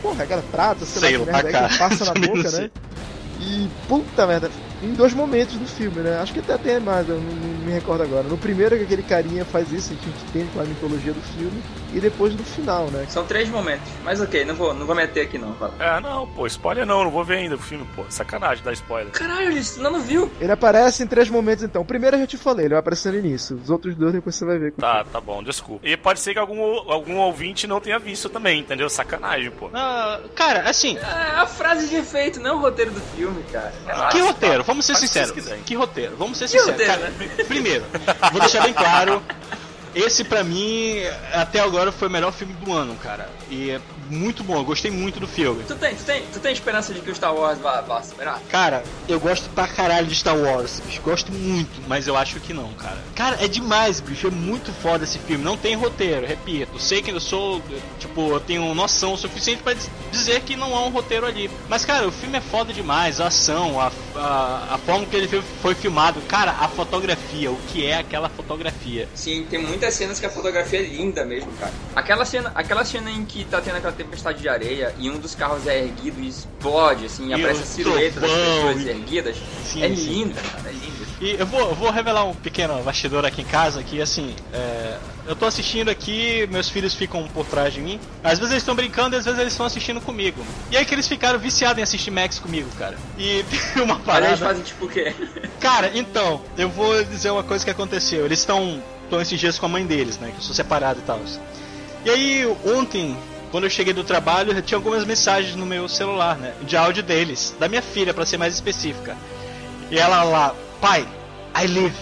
Porra, 0.00 0.24
aquela 0.24 0.40
prata, 0.50 0.86
sei, 0.86 1.00
Sei 1.02 1.18
lá 1.18 1.26
lá, 1.26 1.32
merda 1.42 1.58
é 1.58 1.68
que 1.68 1.76
passa 1.78 2.04
na 2.06 2.14
boca, 2.26 2.50
né? 2.52 2.70
E 3.38 3.68
puta 3.86 4.26
merda, 4.26 4.50
em 4.82 4.92
dois 4.92 5.14
momentos 5.14 5.56
do 5.56 5.66
filme, 5.66 6.00
né? 6.00 6.18
Acho 6.20 6.32
que 6.32 6.40
até 6.40 6.56
tem 6.58 6.80
mais, 6.80 7.08
eu 7.08 7.16
não, 7.16 7.22
não 7.22 7.66
me 7.66 7.72
recordo 7.72 8.02
agora. 8.02 8.24
No 8.24 8.36
primeiro 8.36 8.76
que 8.76 8.84
aquele 8.84 9.02
carinha 9.02 9.44
faz 9.44 9.72
isso, 9.72 9.92
a 9.92 9.96
gente 9.96 10.08
entende 10.28 10.50
com 10.52 10.60
a 10.60 10.64
mitologia 10.64 11.12
do 11.12 11.20
filme, 11.20 11.62
e 11.94 12.00
depois 12.00 12.34
no 12.34 12.44
final, 12.44 12.90
né? 12.90 13.06
São 13.08 13.24
três 13.24 13.48
momentos. 13.48 13.90
Mas 14.04 14.20
ok, 14.20 14.44
não 14.44 14.54
vou, 14.54 14.74
não 14.74 14.86
vou 14.86 14.94
meter 14.94 15.22
aqui 15.22 15.38
não, 15.38 15.54
fala. 15.54 15.74
É, 15.78 16.00
não, 16.00 16.26
pô, 16.26 16.46
spoiler 16.46 16.84
não, 16.84 17.04
não 17.04 17.10
vou 17.10 17.24
ver 17.24 17.38
ainda 17.38 17.54
o 17.54 17.58
filme, 17.58 17.86
pô. 17.94 18.04
Sacanagem 18.08 18.62
dar 18.62 18.72
spoiler. 18.72 19.10
Caralho, 19.12 19.48
Ulisses, 19.48 19.78
não, 19.78 19.90
não 19.90 20.00
viu? 20.00 20.30
Ele 20.40 20.52
aparece 20.52 21.02
em 21.02 21.06
três 21.06 21.30
momentos 21.30 21.64
então. 21.64 21.82
O 21.82 21.84
primeiro 21.84 22.16
eu 22.16 22.20
já 22.20 22.26
te 22.26 22.36
falei, 22.36 22.66
ele 22.66 22.74
vai 22.74 22.80
aparecer 22.80 23.12
no 23.12 23.18
início. 23.18 23.56
Os 23.56 23.70
outros 23.70 23.94
dois 23.94 24.12
depois 24.12 24.36
você 24.36 24.44
vai 24.44 24.58
ver. 24.58 24.72
Tá, 24.72 25.04
tá 25.04 25.20
bom, 25.20 25.42
desculpa. 25.42 25.86
E 25.86 25.96
pode 25.96 26.20
ser 26.20 26.32
que 26.34 26.38
algum, 26.38 26.62
algum 26.90 27.16
ouvinte 27.16 27.66
não 27.66 27.80
tenha 27.80 27.98
visto 27.98 28.28
também, 28.28 28.60
entendeu? 28.60 28.88
Sacanagem, 28.90 29.50
pô. 29.50 29.70
Ah, 29.72 30.20
cara, 30.34 30.68
assim, 30.68 30.96
É 30.98 31.40
a 31.40 31.46
frase 31.46 31.88
de 31.88 31.96
efeito, 31.96 32.40
não 32.40 32.56
o 32.56 32.60
roteiro 32.60 32.90
do 32.90 33.00
filme, 33.00 33.42
cara. 33.52 33.72
Ah, 33.88 34.08
que 34.08 34.18
roteiro? 34.20 34.65
Vamos 34.66 34.84
ser 34.84 34.94
faz 34.94 35.04
sinceros. 35.10 35.32
Que 35.64 35.74
roteiro? 35.74 36.16
Vamos 36.16 36.38
ser 36.38 36.44
Que 36.48 36.58
sinceros. 36.58 36.72
roteiro, 36.72 36.92
Cara, 36.92 37.12
primeiro, 37.48 37.84
vou 38.32 38.40
deixar 38.40 38.62
bem 38.62 38.72
claro. 38.74 39.22
Esse 39.94 40.24
pra 40.24 40.44
mim, 40.44 40.98
até 41.32 41.58
agora, 41.60 41.90
foi 41.90 42.08
o 42.08 42.10
melhor 42.10 42.30
filme 42.32 42.52
do 42.54 42.72
ano, 42.72 42.94
cara. 42.96 43.30
E 43.50 43.78
muito 44.10 44.42
bom, 44.44 44.56
eu 44.56 44.64
gostei 44.64 44.90
muito 44.90 45.18
do 45.20 45.26
filme. 45.26 45.62
Tu 45.66 45.74
tem, 45.74 45.94
tu 45.94 46.04
tem, 46.04 46.22
tu 46.32 46.40
tem 46.40 46.52
esperança 46.52 46.92
de 46.94 47.00
que 47.00 47.10
o 47.10 47.14
Star 47.14 47.34
Wars 47.34 47.58
vá, 47.58 47.80
vá 47.80 48.02
superar? 48.02 48.40
Cara, 48.50 48.82
eu 49.08 49.18
gosto 49.20 49.48
pra 49.50 49.66
caralho 49.68 50.06
de 50.06 50.14
Star 50.14 50.36
Wars, 50.36 50.80
bicho. 50.86 51.00
Gosto 51.02 51.32
muito, 51.32 51.80
mas 51.88 52.06
eu 52.08 52.16
acho 52.16 52.40
que 52.40 52.52
não, 52.52 52.72
cara. 52.74 52.98
Cara, 53.14 53.36
é 53.44 53.48
demais, 53.48 54.00
bicho. 54.00 54.26
É 54.26 54.30
muito 54.30 54.72
foda 54.72 55.04
esse 55.04 55.18
filme. 55.18 55.44
Não 55.44 55.56
tem 55.56 55.74
roteiro, 55.74 56.26
repito. 56.26 56.78
Sei 56.80 57.02
que 57.02 57.10
eu 57.10 57.20
sou, 57.20 57.62
tipo, 57.98 58.28
eu 58.30 58.40
tenho 58.40 58.74
noção 58.74 59.16
suficiente 59.16 59.62
pra 59.62 59.72
diz- 59.74 59.90
dizer 60.10 60.40
que 60.42 60.56
não 60.56 60.74
há 60.76 60.82
um 60.84 60.90
roteiro 60.90 61.26
ali. 61.26 61.50
Mas, 61.68 61.84
cara, 61.84 62.06
o 62.08 62.12
filme 62.12 62.38
é 62.38 62.40
foda 62.40 62.72
demais. 62.72 63.20
A 63.20 63.26
ação, 63.28 63.80
a, 63.80 63.90
a, 64.16 64.74
a 64.74 64.78
forma 64.78 65.06
que 65.06 65.16
ele 65.16 65.28
foi- 65.28 65.42
foi 65.62 65.74
filmado. 65.74 66.20
Cara, 66.22 66.52
a 66.52 66.68
fotografia, 66.68 67.50
o 67.50 67.56
que 67.68 67.86
é 67.86 67.98
aquela 67.98 68.28
fotografia. 68.28 69.08
Sim, 69.14 69.46
tem 69.48 69.58
muitas 69.60 69.94
cenas 69.94 70.18
que 70.20 70.26
a 70.26 70.30
fotografia 70.30 70.78
é 70.80 70.82
linda 70.82 71.24
mesmo, 71.24 71.50
cara. 71.52 71.72
Aquela 71.94 72.24
cena, 72.24 72.52
aquela 72.54 72.84
cena 72.84 73.10
em 73.10 73.24
que 73.24 73.44
tá 73.44 73.60
tendo 73.60 73.76
aquela 73.76 73.92
tempestade 73.96 74.40
de 74.40 74.48
areia 74.48 74.94
e 74.98 75.10
um 75.10 75.18
dos 75.18 75.34
carros 75.34 75.66
é 75.66 75.78
erguido 75.84 76.20
e 76.20 76.28
explode, 76.28 77.06
assim, 77.06 77.26
e 77.26 77.30
E 77.30 77.34
aparece 77.34 77.62
a 77.62 77.66
silhueta 77.66 78.20
das 78.20 78.30
pessoas 78.30 78.82
e- 78.82 78.88
erguidas. 78.88 79.36
Sim, 79.64 79.82
é 79.82 79.88
sim. 79.88 79.94
linda, 79.94 80.40
cara, 80.40 80.68
é 80.68 80.72
linda. 80.72 81.06
E 81.20 81.30
eu 81.38 81.46
vou, 81.46 81.60
eu 81.60 81.74
vou 81.74 81.90
revelar 81.90 82.24
um 82.24 82.34
pequeno 82.34 82.82
bastidor 82.82 83.24
aqui 83.24 83.40
em 83.40 83.44
casa, 83.46 83.82
que 83.82 84.02
assim, 84.02 84.34
é, 84.52 84.98
eu 85.26 85.34
tô 85.34 85.46
assistindo 85.46 85.88
aqui, 85.88 86.46
meus 86.50 86.68
filhos 86.68 86.92
ficam 86.94 87.26
por 87.28 87.46
trás 87.46 87.72
de 87.72 87.80
mim. 87.80 87.98
Às 88.22 88.38
vezes 88.38 88.50
eles 88.52 88.62
estão 88.62 88.74
brincando, 88.74 89.16
às 89.16 89.24
vezes 89.24 89.40
eles 89.40 89.52
estão 89.54 89.64
assistindo 89.64 90.00
comigo. 90.00 90.44
E 90.70 90.76
aí 90.76 90.84
que 90.84 90.94
eles 90.94 91.08
ficaram 91.08 91.38
viciados 91.38 91.78
em 91.78 91.82
assistir 91.82 92.10
Max 92.10 92.38
comigo, 92.38 92.68
cara. 92.78 92.96
E 93.16 93.42
tem 93.74 93.80
uma 93.82 93.98
parada. 93.98 94.26
eles 94.28 94.40
fazem 94.40 94.62
tipo 94.62 94.84
o 94.84 94.88
quê? 94.88 95.14
Cara, 95.58 95.90
então, 95.94 96.42
eu 96.58 96.68
vou 96.68 97.02
dizer 97.04 97.30
uma 97.30 97.42
coisa 97.42 97.64
que 97.64 97.70
aconteceu. 97.70 98.24
Eles 98.26 98.40
estão 98.40 98.82
estão 99.04 99.20
esses 99.20 99.38
dias 99.38 99.58
com 99.58 99.66
a 99.66 99.68
mãe 99.68 99.86
deles, 99.86 100.18
né? 100.18 100.30
Que 100.32 100.38
eu 100.38 100.42
sou 100.42 100.54
separado 100.54 100.98
e 100.98 101.02
tal. 101.02 101.20
E 102.04 102.10
aí, 102.10 102.56
ontem, 102.66 103.16
quando 103.50 103.64
eu 103.64 103.70
cheguei 103.70 103.92
do 103.92 104.04
trabalho, 104.04 104.52
eu 104.52 104.62
tinha 104.62 104.76
algumas 104.78 105.04
mensagens 105.04 105.54
no 105.54 105.64
meu 105.66 105.88
celular, 105.88 106.36
né? 106.36 106.52
De 106.62 106.76
áudio 106.76 107.02
deles, 107.02 107.54
da 107.58 107.68
minha 107.68 107.82
filha, 107.82 108.12
pra 108.12 108.26
ser 108.26 108.36
mais 108.38 108.54
específica. 108.54 109.16
E 109.90 109.98
ela 109.98 110.22
lá, 110.24 110.54
pai, 110.80 111.06
I 111.56 111.66
live, 111.66 111.94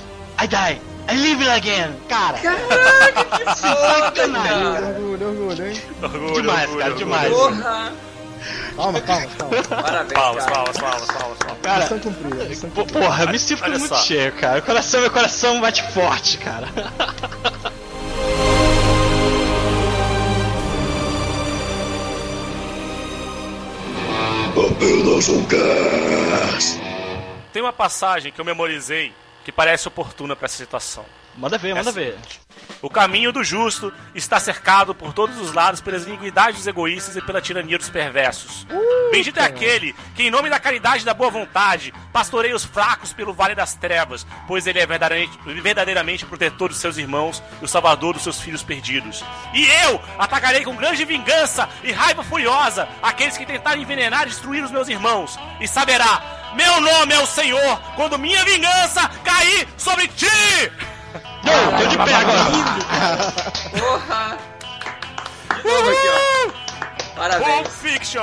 I 0.43 0.47
die, 0.49 0.81
I 1.13 1.17
live 1.17 1.49
again. 1.51 1.95
Cara, 2.09 2.39
Caraca, 2.39 3.25
que 3.39 3.45
foda, 3.61 4.05
sacanagem. 4.05 4.67
Orgulho, 4.89 5.29
orgulho, 5.29 5.67
hein? 5.71 5.83
Orgulho, 6.03 6.35
Demais, 6.35 6.63
orgulho, 6.63 6.79
cara, 6.83 6.95
demais. 6.95 7.33
Porra! 7.33 7.93
Calma, 8.77 9.01
calma, 9.01 9.27
calma. 9.39 9.63
Parabéns, 9.83 10.13
Palmas, 10.13 10.45
cara. 10.45 10.55
palmas, 10.55 10.77
palmas, 10.77 11.07
palmas, 11.09 11.39
palmas. 11.39 11.59
cara. 11.63 11.81
Missão 11.83 11.99
cumprida, 11.99 12.45
missão 12.45 12.71
Pô, 12.71 12.81
cumprida. 12.83 13.07
porra, 13.07 13.25
eu 13.25 13.29
me 13.31 13.39
sinto 13.39 13.63
Olha 13.65 13.79
muito 13.79 13.89
só. 13.95 14.03
cheio, 14.03 14.33
cara. 14.33 14.59
O 14.59 14.63
coração, 14.63 15.01
meu 15.01 15.11
coração 15.11 15.61
bate 15.61 15.83
forte, 15.93 16.39
cara. 16.39 16.69
Tem 27.53 27.61
uma 27.61 27.73
passagem 27.73 28.31
que 28.31 28.41
eu 28.41 28.45
memorizei 28.45 29.13
que 29.45 29.51
parece 29.51 29.89
oportuna 29.89 30.37
pra 30.37 30.47
essa 30.47 30.57
situação. 30.57 31.05
Manda 31.37 31.59
ver, 31.59 31.75
manda 31.75 31.91
É 31.91 31.93
ver. 31.93 32.19
O 32.81 32.91
caminho 32.91 33.33
do 33.33 33.43
justo 33.43 33.93
está 34.15 34.39
cercado 34.39 34.95
por 34.95 35.13
todos 35.13 35.41
os 35.41 35.53
lados 35.53 35.81
pelas 35.81 36.07
iniquidades 36.07 36.59
dos 36.59 36.67
egoístas 36.67 37.17
e 37.17 37.23
pela 37.23 37.41
tirania 37.41 37.79
dos 37.79 37.89
perversos. 37.89 38.67
Bendito 39.11 39.41
é 39.41 39.45
aquele 39.45 39.95
que, 40.15 40.25
em 40.25 40.31
nome 40.31 40.51
da 40.51 40.61
caridade 40.61 41.03
e 41.03 41.07
da 41.07 41.15
boa 41.15 41.31
vontade, 41.31 41.95
pastoreia 42.13 42.55
os 42.55 42.65
fracos 42.65 43.13
pelo 43.13 43.33
vale 43.33 43.55
das 43.55 43.75
trevas, 43.75 44.27
pois 44.47 44.67
ele 44.67 44.79
é 44.79 44.87
verdadeiramente, 44.87 45.39
verdadeiramente 45.63 46.27
protetor 46.27 46.69
dos 46.69 46.79
seus 46.79 46.99
irmãos 46.99 47.43
e 47.61 47.65
o 47.65 47.69
salvador 47.69 48.15
dos 48.15 48.23
seus 48.23 48.41
filhos 48.41 48.63
perdidos. 48.63 49.25
E 49.55 49.65
eu 49.65 50.01
atacarei 50.19 50.63
com 50.63 50.77
grande 50.77 51.05
vingança 51.05 51.69
e 51.83 51.93
raiva 51.93 52.23
furiosa 52.23 52.89
aqueles 53.03 53.39
que 53.39 53.47
tentarem 53.47 53.83
envenenar 53.83 54.25
e 54.25 54.31
destruir 54.31 54.63
os 54.63 54.71
meus 54.71 54.89
irmãos. 54.89 55.39
E 55.61 55.67
saberá, 55.67 56.53
meu 56.55 56.81
nome 56.81 57.15
é 57.15 57.21
o 57.21 57.27
Senhor, 57.27 57.81
quando 57.97 58.19
minha 58.19 58.45
vingança 58.45 59.09
cair 59.25 59.67
sobre 59.77 60.07
ti! 60.09 60.27
Não, 61.45 61.79
tô 61.79 61.87
de 61.87 61.97
pé 61.97 62.15
agora. 62.15 62.45
Porra! 63.79 64.39
De 65.63 65.69
novo 65.69 65.91
aqui, 65.91 66.09
ó. 66.09 66.49
Pulp 66.51 67.17
Parabéns. 67.17 67.69
Fiction! 67.69 68.23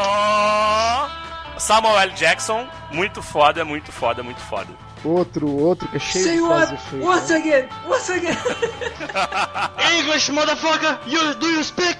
Samuel 1.57 1.99
L. 1.99 2.11
Jackson, 2.13 2.67
muito 2.91 3.21
foda, 3.21 3.63
muito 3.63 3.91
foda, 3.91 4.23
muito 4.23 4.41
foda. 4.41 4.69
Outro, 5.03 5.49
outro 5.49 5.87
que 5.87 5.97
é 5.97 5.99
cheio 5.99 6.25
Say 6.25 6.35
de 6.35 6.41
what? 6.41 6.77
feia. 6.77 7.03
Once 7.05 7.33
again! 7.33 7.69
Once 7.87 8.11
again! 8.11 8.37
English, 9.99 10.31
motherfucker, 10.31 10.99
you, 11.07 11.33
do 11.35 11.47
you 11.47 11.63
speak? 11.63 11.97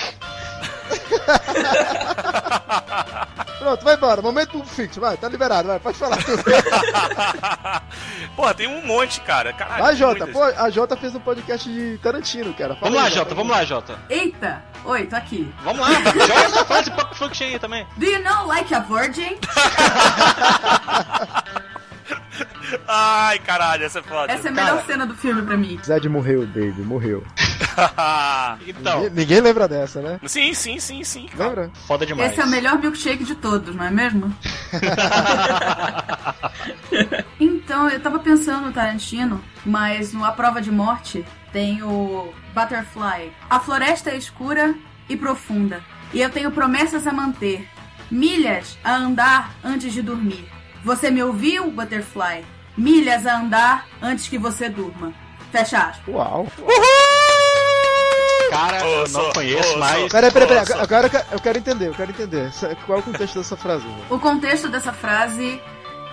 Pronto, 3.61 3.83
vai 3.83 3.95
embora. 3.95 4.21
Momento 4.23 4.63
fixo, 4.65 4.99
vai, 4.99 5.15
tá 5.17 5.29
liberado, 5.29 5.67
vai, 5.67 5.79
pode 5.79 5.97
falar. 5.97 6.17
Porra, 8.35 8.53
tem 8.55 8.67
um 8.67 8.83
monte, 8.85 9.21
cara. 9.21 9.53
Caralho, 9.53 9.83
Vai, 9.83 9.95
Jota, 9.95 10.27
pô, 10.27 10.43
a 10.43 10.69
Jota 10.71 10.97
fez 10.97 11.13
um 11.13 11.19
podcast 11.19 11.69
de 11.69 11.99
Tarantino, 11.99 12.53
cara. 12.55 12.75
Fala 12.75 12.81
Vamos 12.81 12.97
lá, 12.97 13.05
aí, 13.05 13.13
Jota, 13.13 13.35
vamos 13.35 13.51
lá, 13.51 13.63
Jota. 13.63 13.99
Eita! 14.09 14.63
Oi, 14.83 15.05
tô 15.05 15.15
aqui. 15.15 15.53
Vamos 15.63 15.79
lá, 15.79 15.93
joga 15.93 16.41
essa 16.41 16.65
frase 16.65 16.89
Pop 16.91 17.15
Function 17.15 17.45
aí 17.47 17.59
também. 17.59 17.85
Do 17.97 18.05
you 18.05 18.23
know 18.23 18.47
like 18.47 18.73
a 18.73 18.79
virgin? 18.79 19.37
Ai, 22.87 23.39
caralho, 23.39 23.83
essa 23.85 23.99
é 23.99 24.03
foda. 24.03 24.31
Essa 24.31 24.47
é 24.47 24.51
a 24.51 24.53
melhor 24.53 24.83
cena 24.85 25.05
do 25.05 25.13
filme 25.15 25.41
pra 25.43 25.57
mim. 25.57 25.79
Zed 25.83 26.07
morreu, 26.09 26.45
Baby, 26.47 26.81
morreu. 26.81 27.23
Então, 28.67 29.01
Ninguém, 29.01 29.09
ninguém 29.15 29.41
lembra 29.41 29.67
dessa, 29.67 30.01
né? 30.01 30.19
sim, 30.25 30.53
sim, 30.53 30.79
sim, 30.79 31.03
sim. 31.03 31.25
cara. 31.27 31.49
Lembra? 31.49 31.71
foda 31.87 32.05
demais. 32.05 32.31
Esse 32.31 32.41
é 32.41 32.45
o 32.45 32.49
melhor 32.49 32.79
milkshake 32.79 33.23
de 33.23 33.35
todos, 33.35 33.75
não 33.75 33.85
é 33.85 33.91
mesmo? 33.91 34.33
então, 37.39 37.89
eu 37.89 37.99
tava 37.99 38.19
pensando 38.19 38.67
no 38.67 38.73
Tarantino, 38.73 39.43
mas 39.65 40.13
no 40.13 40.23
A 40.23 40.31
Prova 40.31 40.61
de 40.61 40.71
Morte 40.71 41.25
tem 41.51 41.81
o 41.83 42.33
Butterfly. 42.53 43.31
A 43.49 43.59
floresta 43.59 44.11
é 44.11 44.17
escura 44.17 44.75
e 45.09 45.17
profunda, 45.17 45.81
e 46.13 46.21
eu 46.21 46.29
tenho 46.29 46.51
promessas 46.51 47.07
a 47.07 47.11
manter, 47.13 47.67
milhas 48.09 48.77
a 48.83 48.95
andar 48.95 49.51
antes 49.63 49.93
de 49.93 50.01
dormir. 50.01 50.47
Você 50.83 51.09
me 51.11 51.21
ouviu, 51.23 51.69
Butterfly? 51.71 52.43
Milhas 52.77 53.25
a 53.25 53.39
andar 53.39 53.85
antes 54.01 54.27
que 54.27 54.37
você 54.37 54.69
durma. 54.69 55.13
Fecha 55.51 55.77
aspas. 55.77 56.15
Uau. 56.15 56.47
Cara, 58.51 58.77
eu 58.85 59.07
não 59.09 59.31
conheço, 59.33 59.73
ô, 59.75 59.77
mas. 59.77 60.11
Peraí, 60.11 60.31
peraí, 60.31 60.47
peraí. 60.47 60.81
Agora 60.81 61.07
eu 61.07 61.09
quero- 61.09 61.25
eu 61.31 61.39
quero 61.39 61.57
entender, 61.57 61.87
eu 61.87 61.93
quero 61.93 62.11
entender. 62.11 62.51
Qual 62.85 62.97
é 62.97 63.01
o 63.01 63.03
contexto 63.03 63.37
dessa 63.39 63.55
frase? 63.57 63.85
O 64.09 64.19
contexto 64.19 64.67
dessa 64.69 64.91
frase 64.93 65.61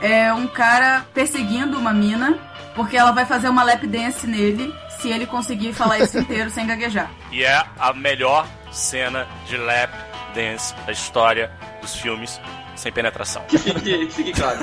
é 0.01 0.33
um 0.33 0.47
cara 0.47 1.05
perseguindo 1.13 1.77
uma 1.79 1.93
mina, 1.93 2.39
porque 2.75 2.97
ela 2.97 3.11
vai 3.13 3.27
fazer 3.27 3.49
uma 3.49 3.63
lap 3.65 3.87
dance 3.87 4.27
nele 4.27 4.73
se 5.01 5.11
ele 5.11 5.27
conseguir 5.27 5.73
falar 5.73 5.99
isso 5.99 6.17
inteiro 6.21 6.49
sem 6.51 6.67
gaguejar. 6.67 7.11
E 7.33 7.45
é 7.45 7.65
a 7.79 7.93
melhor 7.93 8.47
cena 8.71 9.27
de 9.47 9.57
lap 9.57 9.91
dance 10.35 10.75
da 10.87 10.93
história 10.93 11.51
dos 11.81 11.95
filmes 11.97 12.41
sem 12.77 12.93
penetração. 12.93 13.43
Fique, 13.49 14.09
fique 14.11 14.33
claro. 14.33 14.61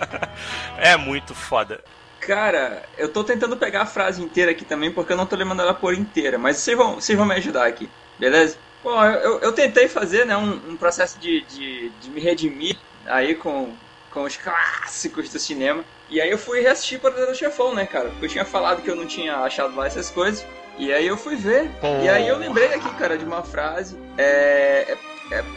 é 0.76 0.96
muito 0.96 1.34
foda. 1.34 1.80
Cara, 2.28 2.86
eu 2.98 3.10
tô 3.10 3.24
tentando 3.24 3.56
pegar 3.56 3.80
a 3.80 3.86
frase 3.86 4.22
inteira 4.22 4.50
aqui 4.50 4.62
também, 4.66 4.92
porque 4.92 5.14
eu 5.14 5.16
não 5.16 5.24
tô 5.24 5.34
lembrando 5.34 5.62
ela 5.62 5.72
por 5.72 5.94
inteira, 5.94 6.36
mas 6.36 6.58
vocês 6.58 6.76
vão, 6.76 6.96
vocês 6.96 7.16
vão 7.16 7.26
me 7.26 7.34
ajudar 7.34 7.66
aqui, 7.66 7.90
beleza? 8.18 8.60
Bom, 8.82 9.02
eu, 9.02 9.40
eu 9.40 9.50
tentei 9.54 9.88
fazer 9.88 10.26
né, 10.26 10.36
um, 10.36 10.72
um 10.72 10.76
processo 10.76 11.18
de, 11.18 11.46
de, 11.46 11.90
de 11.98 12.10
me 12.10 12.20
redimir 12.20 12.76
aí 13.06 13.34
com, 13.34 13.78
com 14.10 14.24
os 14.24 14.36
clássicos 14.36 15.30
do 15.30 15.38
cinema. 15.38 15.82
E 16.06 16.20
aí 16.20 16.30
eu 16.30 16.36
fui 16.36 16.60
reassistir 16.60 17.00
Poderoso 17.00 17.34
Chefão, 17.34 17.74
né, 17.74 17.86
cara? 17.86 18.10
Porque 18.10 18.26
eu 18.26 18.30
tinha 18.30 18.44
falado 18.44 18.82
que 18.82 18.90
eu 18.90 18.96
não 18.96 19.06
tinha 19.06 19.38
achado 19.38 19.74
lá 19.74 19.86
essas 19.86 20.10
coisas. 20.10 20.46
E 20.78 20.92
aí 20.92 21.06
eu 21.06 21.16
fui 21.16 21.34
ver. 21.34 21.70
Pô. 21.80 21.86
E 22.04 22.10
aí 22.10 22.28
eu 22.28 22.36
lembrei 22.36 22.68
aqui, 22.74 22.94
cara, 22.98 23.16
de 23.16 23.24
uma 23.24 23.42
frase. 23.42 23.98
É- 24.18 24.92
é- 24.92 24.98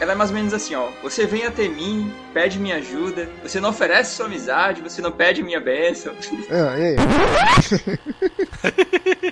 ela 0.00 0.12
é 0.12 0.14
mais 0.14 0.30
ou 0.30 0.36
menos 0.36 0.52
assim, 0.52 0.74
ó. 0.74 0.88
Você 1.02 1.26
vem 1.26 1.44
até 1.44 1.68
mim, 1.68 2.12
pede 2.32 2.58
minha 2.58 2.76
ajuda, 2.76 3.28
você 3.42 3.60
não 3.60 3.70
oferece 3.70 4.14
sua 4.14 4.26
amizade, 4.26 4.82
você 4.82 5.00
não 5.00 5.12
pede 5.12 5.42
minha 5.42 5.60
bênção. 5.60 6.14
Ah, 6.50 6.78
e 6.78 6.84
aí? 6.86 6.96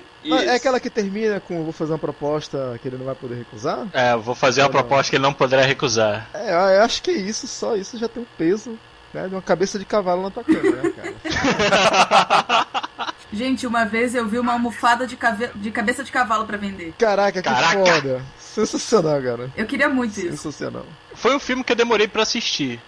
É 0.23 0.55
aquela 0.55 0.79
que 0.79 0.89
termina 0.89 1.39
com 1.39 1.63
vou 1.63 1.73
fazer 1.73 1.93
uma 1.93 1.97
proposta 1.97 2.79
que 2.81 2.87
ele 2.87 2.97
não 2.97 3.05
vai 3.05 3.15
poder 3.15 3.35
recusar? 3.35 3.87
É, 3.91 4.13
eu 4.13 4.21
vou 4.21 4.35
fazer 4.35 4.61
uma 4.61 4.67
não? 4.67 4.71
proposta 4.71 5.09
que 5.09 5.15
ele 5.15 5.23
não 5.23 5.33
poderá 5.33 5.63
recusar. 5.63 6.29
É, 6.33 6.77
eu 6.77 6.83
acho 6.83 7.01
que 7.01 7.09
é 7.11 7.15
isso, 7.15 7.47
só 7.47 7.75
isso 7.75 7.97
já 7.97 8.07
tem 8.07 8.21
um 8.21 8.25
peso 8.37 8.77
né, 9.13 9.27
de 9.27 9.33
uma 9.33 9.41
cabeça 9.41 9.79
de 9.79 9.85
cavalo 9.85 10.21
na 10.23 10.29
tua 10.29 10.43
cama, 10.43 10.61
né, 10.61 10.93
cara? 11.23 12.67
Gente, 13.33 13.65
uma 13.65 13.85
vez 13.85 14.13
eu 14.13 14.27
vi 14.27 14.37
uma 14.37 14.53
almofada 14.53 15.07
de, 15.07 15.15
cave... 15.15 15.49
de 15.55 15.71
cabeça 15.71 16.03
de 16.03 16.11
cavalo 16.11 16.45
pra 16.45 16.57
vender. 16.57 16.93
Caraca, 16.97 17.41
que 17.41 17.49
Caraca! 17.49 17.85
foda! 17.85 18.21
Sensacional, 18.53 19.21
cara. 19.21 19.49
Eu 19.55 19.65
queria 19.65 19.89
muito 19.89 20.19
isso. 20.19 20.29
Sensacional. 20.31 20.85
Foi 21.13 21.35
um 21.35 21.39
filme 21.39 21.63
que 21.63 21.71
eu 21.71 21.75
demorei 21.75 22.07
pra 22.07 22.23
assistir. 22.23 22.79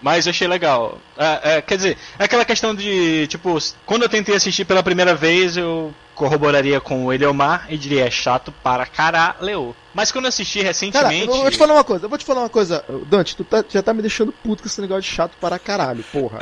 Mas 0.00 0.26
eu 0.26 0.30
achei 0.30 0.46
legal. 0.46 0.98
É, 1.16 1.56
é, 1.56 1.62
quer 1.62 1.76
dizer, 1.76 1.98
é 2.18 2.24
aquela 2.24 2.44
questão 2.44 2.74
de, 2.74 3.26
tipo, 3.26 3.58
quando 3.84 4.02
eu 4.04 4.08
tentei 4.08 4.36
assistir 4.36 4.64
pela 4.64 4.82
primeira 4.82 5.14
vez, 5.14 5.56
eu 5.56 5.92
corroboraria 6.14 6.80
com 6.80 7.06
o 7.06 7.12
Eliomar 7.12 7.66
e 7.68 7.76
diria, 7.78 8.06
é 8.06 8.10
chato 8.10 8.52
para 8.62 8.86
caralho. 8.86 9.74
Mas 9.94 10.12
quando 10.12 10.26
eu 10.26 10.28
assisti 10.28 10.58
Cara, 10.58 10.68
recentemente... 10.68 11.26
eu 11.28 11.42
vou 11.42 11.50
te 11.50 11.56
falar 11.58 11.74
uma 11.74 11.84
coisa, 11.84 12.04
eu 12.04 12.08
vou 12.08 12.18
te 12.18 12.24
falar 12.24 12.40
uma 12.42 12.48
coisa. 12.48 12.84
Dante, 13.06 13.36
tu 13.36 13.44
tá- 13.44 13.64
já 13.68 13.82
tá 13.82 13.92
me 13.92 14.02
deixando 14.02 14.32
puto 14.32 14.62
com 14.62 14.68
esse 14.68 14.80
negócio 14.80 15.02
de 15.02 15.08
chato 15.08 15.32
para 15.40 15.58
caralho, 15.58 16.04
porra. 16.12 16.38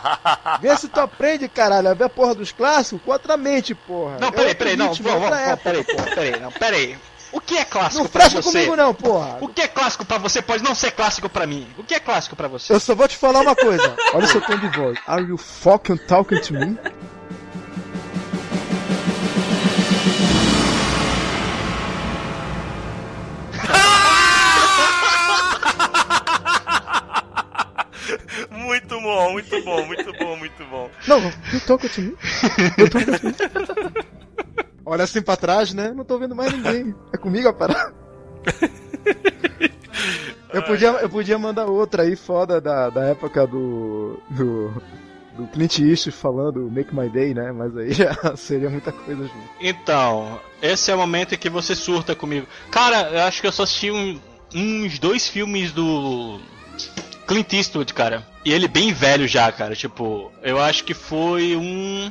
Vê 0.60 0.76
se 0.76 0.88
tu 0.88 1.00
aprende, 1.00 1.48
caralho, 1.48 1.88
a 1.88 1.94
ver 1.94 2.04
a 2.04 2.08
porra 2.08 2.34
dos 2.34 2.52
clássicos 2.52 3.00
com 3.02 3.12
outra 3.12 3.36
mente, 3.36 3.74
porra. 3.74 4.18
Não, 4.20 4.30
peraí, 4.32 4.54
peraí, 4.54 4.76
não, 4.76 4.92
vamos, 4.92 5.00
vamos, 5.00 5.60
peraí, 5.62 5.84
porra, 5.84 6.06
peraí, 6.14 6.40
não, 6.40 6.52
peraí. 6.52 6.98
O 7.32 7.40
que 7.40 7.56
é 7.56 7.64
clássico 7.64 8.04
Não 8.04 8.10
pra 8.10 8.24
fecha 8.24 8.42
você? 8.42 8.52
comigo 8.52 8.76
não, 8.76 8.94
porra. 8.94 9.38
O 9.40 9.48
que 9.48 9.62
é 9.62 9.68
clássico 9.68 10.04
pra 10.04 10.18
você 10.18 10.42
pode 10.42 10.64
não 10.64 10.74
ser 10.74 10.90
clássico 10.92 11.28
pra 11.28 11.46
mim. 11.46 11.68
O 11.78 11.84
que 11.84 11.94
é 11.94 12.00
clássico 12.00 12.34
pra 12.34 12.48
você? 12.48 12.72
Eu 12.72 12.80
só 12.80 12.94
vou 12.94 13.06
te 13.06 13.16
falar 13.16 13.40
uma 13.40 13.54
coisa. 13.54 13.94
Olha 14.14 14.24
o 14.24 14.28
seu 14.28 14.40
tom 14.40 14.56
de 14.58 14.68
voz. 14.76 14.98
Are 15.06 15.22
you 15.22 15.36
fucking 15.38 15.98
talking 16.06 16.40
to 16.40 16.54
me? 16.54 16.78
Muito 28.50 29.00
bom, 29.00 29.32
muito 29.32 29.62
bom, 29.64 29.86
muito 29.86 30.12
bom, 30.18 30.36
muito 30.36 30.64
bom. 30.64 30.90
Não, 31.06 31.20
you 31.52 31.60
talking 31.66 31.88
to 31.88 32.00
me? 32.00 32.16
You 32.78 32.90
talking 32.90 33.18
to 33.18 33.26
me? 33.26 34.04
Olha 34.90 35.04
assim 35.04 35.22
pra 35.22 35.36
trás, 35.36 35.72
né? 35.72 35.92
Não 35.94 36.04
tô 36.04 36.18
vendo 36.18 36.34
mais 36.34 36.52
ninguém. 36.52 36.92
É 37.12 37.16
comigo 37.16 37.48
a 37.48 37.52
parada? 37.52 37.94
Eu 40.52 40.64
podia, 40.64 40.88
eu 40.88 41.08
podia 41.08 41.38
mandar 41.38 41.66
outra 41.66 42.02
aí 42.02 42.16
foda 42.16 42.60
da, 42.60 42.90
da 42.90 43.02
época 43.04 43.46
do. 43.46 44.18
do. 44.30 44.82
do 45.36 45.46
Clint 45.52 45.78
Eastwood 45.78 46.10
falando 46.16 46.68
Make 46.68 46.92
My 46.92 47.08
Day, 47.08 47.32
né? 47.32 47.52
Mas 47.52 47.76
aí 47.76 47.92
já 47.92 48.12
seria 48.36 48.68
muita 48.68 48.90
coisa 48.90 49.22
junto. 49.22 49.48
Então, 49.60 50.40
esse 50.60 50.90
é 50.90 50.94
o 50.94 50.98
momento 50.98 51.36
em 51.36 51.38
que 51.38 51.48
você 51.48 51.76
surta 51.76 52.16
comigo. 52.16 52.48
Cara, 52.68 53.10
eu 53.12 53.20
acho 53.22 53.40
que 53.40 53.46
eu 53.46 53.52
só 53.52 53.62
assisti 53.62 53.92
um- 53.92 54.18
uns 54.52 54.98
dois 54.98 55.28
filmes 55.28 55.70
do 55.70 56.40
Clint 57.28 57.52
Eastwood, 57.52 57.94
cara. 57.94 58.26
E 58.44 58.52
ele 58.52 58.66
bem 58.66 58.92
velho 58.92 59.28
já, 59.28 59.52
cara. 59.52 59.76
Tipo, 59.76 60.32
eu 60.42 60.58
acho 60.60 60.82
que 60.82 60.94
foi 60.94 61.54
um. 61.56 62.10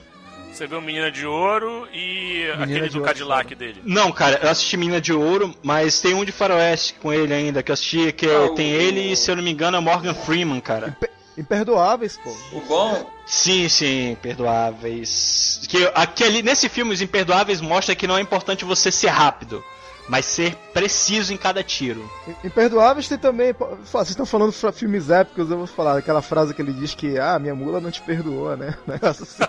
Você 0.60 0.68
viu 0.68 0.82
Menina 0.82 1.10
de 1.10 1.26
Ouro 1.26 1.88
e 1.94 2.44
Menina 2.60 2.64
aquele 2.66 2.90
do 2.90 2.96
Ouro, 2.98 3.08
Cadillac 3.08 3.56
dele. 3.56 3.82
Não, 3.86 4.12
cara, 4.12 4.42
eu 4.44 4.50
assisti 4.50 4.76
Mina 4.76 5.00
de 5.00 5.14
Ouro, 5.14 5.56
mas 5.64 6.02
tem 6.02 6.14
um 6.14 6.26
de 6.26 6.34
Faroeste 6.34 6.96
com 6.96 7.14
ele 7.14 7.34
ainda, 7.34 7.64
que 7.64 7.72
eu 7.72 7.74
assisti, 7.74 8.12
que 8.12 8.26
Ah, 8.26 8.50
tem 8.58 8.74
o- 8.74 8.76
ele 8.82 9.14
e, 9.14 9.16
se 9.16 9.32
eu 9.32 9.38
não 9.38 9.44
me 9.44 9.52
engano, 9.52 9.78
é 9.78 9.80
Morgan 9.80 10.14
Freeman, 10.14 10.60
cara. 10.60 10.98
Imperdoáveis, 11.38 12.18
pô. 12.22 12.36
O 12.52 12.60
bom, 12.68 13.10
Sim, 13.26 13.70
sim, 13.70 14.12
Imperdoáveis. 14.12 15.62
Que 15.70 15.90
aquele, 15.96 16.42
nesse 16.42 16.68
filme, 16.68 16.94
os 16.94 17.02
Imperdoáveis 17.02 17.62
mostra 17.62 17.96
que 17.96 18.06
não 18.06 18.18
é 18.18 18.22
importante 18.22 18.66
você 18.66 18.92
ser 18.92 19.08
rápido, 19.08 19.64
mas 20.10 20.26
ser 20.26 20.56
preciso 20.74 21.32
em 21.32 21.38
cada 21.38 21.64
tiro. 21.64 22.10
Imperdoáveis 22.44 23.08
tem 23.08 23.18
também. 23.18 23.54
Vocês 23.54 24.10
estão 24.10 24.26
falando 24.26 24.52
filmes 24.74 25.10
épicos, 25.10 25.52
eu 25.52 25.58
vou 25.58 25.68
falar 25.68 25.98
aquela 25.98 26.22
frase 26.22 26.54
que 26.54 26.62
ele 26.62 26.74
diz 26.74 26.96
que, 26.96 27.20
ah, 27.20 27.38
minha 27.38 27.54
mula 27.54 27.80
não 27.80 27.92
te 27.92 28.02
perdoou, 28.02 28.58
né? 28.58 28.76
Assim. 29.02 29.44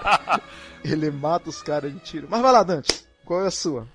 ele 0.82 1.10
mata 1.10 1.50
os 1.50 1.62
caras 1.62 1.92
de 1.92 2.00
tiro. 2.00 2.26
Mas 2.28 2.40
vai 2.40 2.50
lá, 2.50 2.62
Dante. 2.62 3.04
Qual 3.24 3.44
é 3.44 3.48
a 3.48 3.50
sua? 3.50 3.86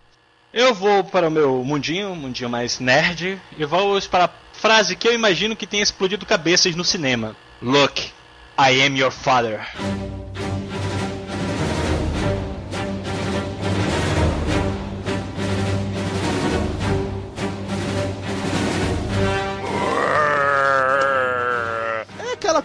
Eu 0.53 0.73
vou 0.73 1.03
para 1.03 1.27
o 1.27 1.31
meu 1.31 1.63
mundinho, 1.63 2.09
um 2.09 2.15
mundinho 2.15 2.49
mais 2.49 2.79
nerd, 2.79 3.41
e 3.57 3.65
vou 3.65 3.99
para 4.03 4.25
a 4.25 4.29
frase 4.53 4.95
que 4.95 5.07
eu 5.07 5.13
imagino 5.13 5.55
que 5.55 5.67
tenha 5.67 5.83
explodido 5.83 6.25
cabeças 6.25 6.75
no 6.75 6.85
cinema. 6.85 7.35
Look, 7.61 8.01
I 8.57 8.85
am 8.85 8.95
your 8.97 9.11
father. 9.11 9.67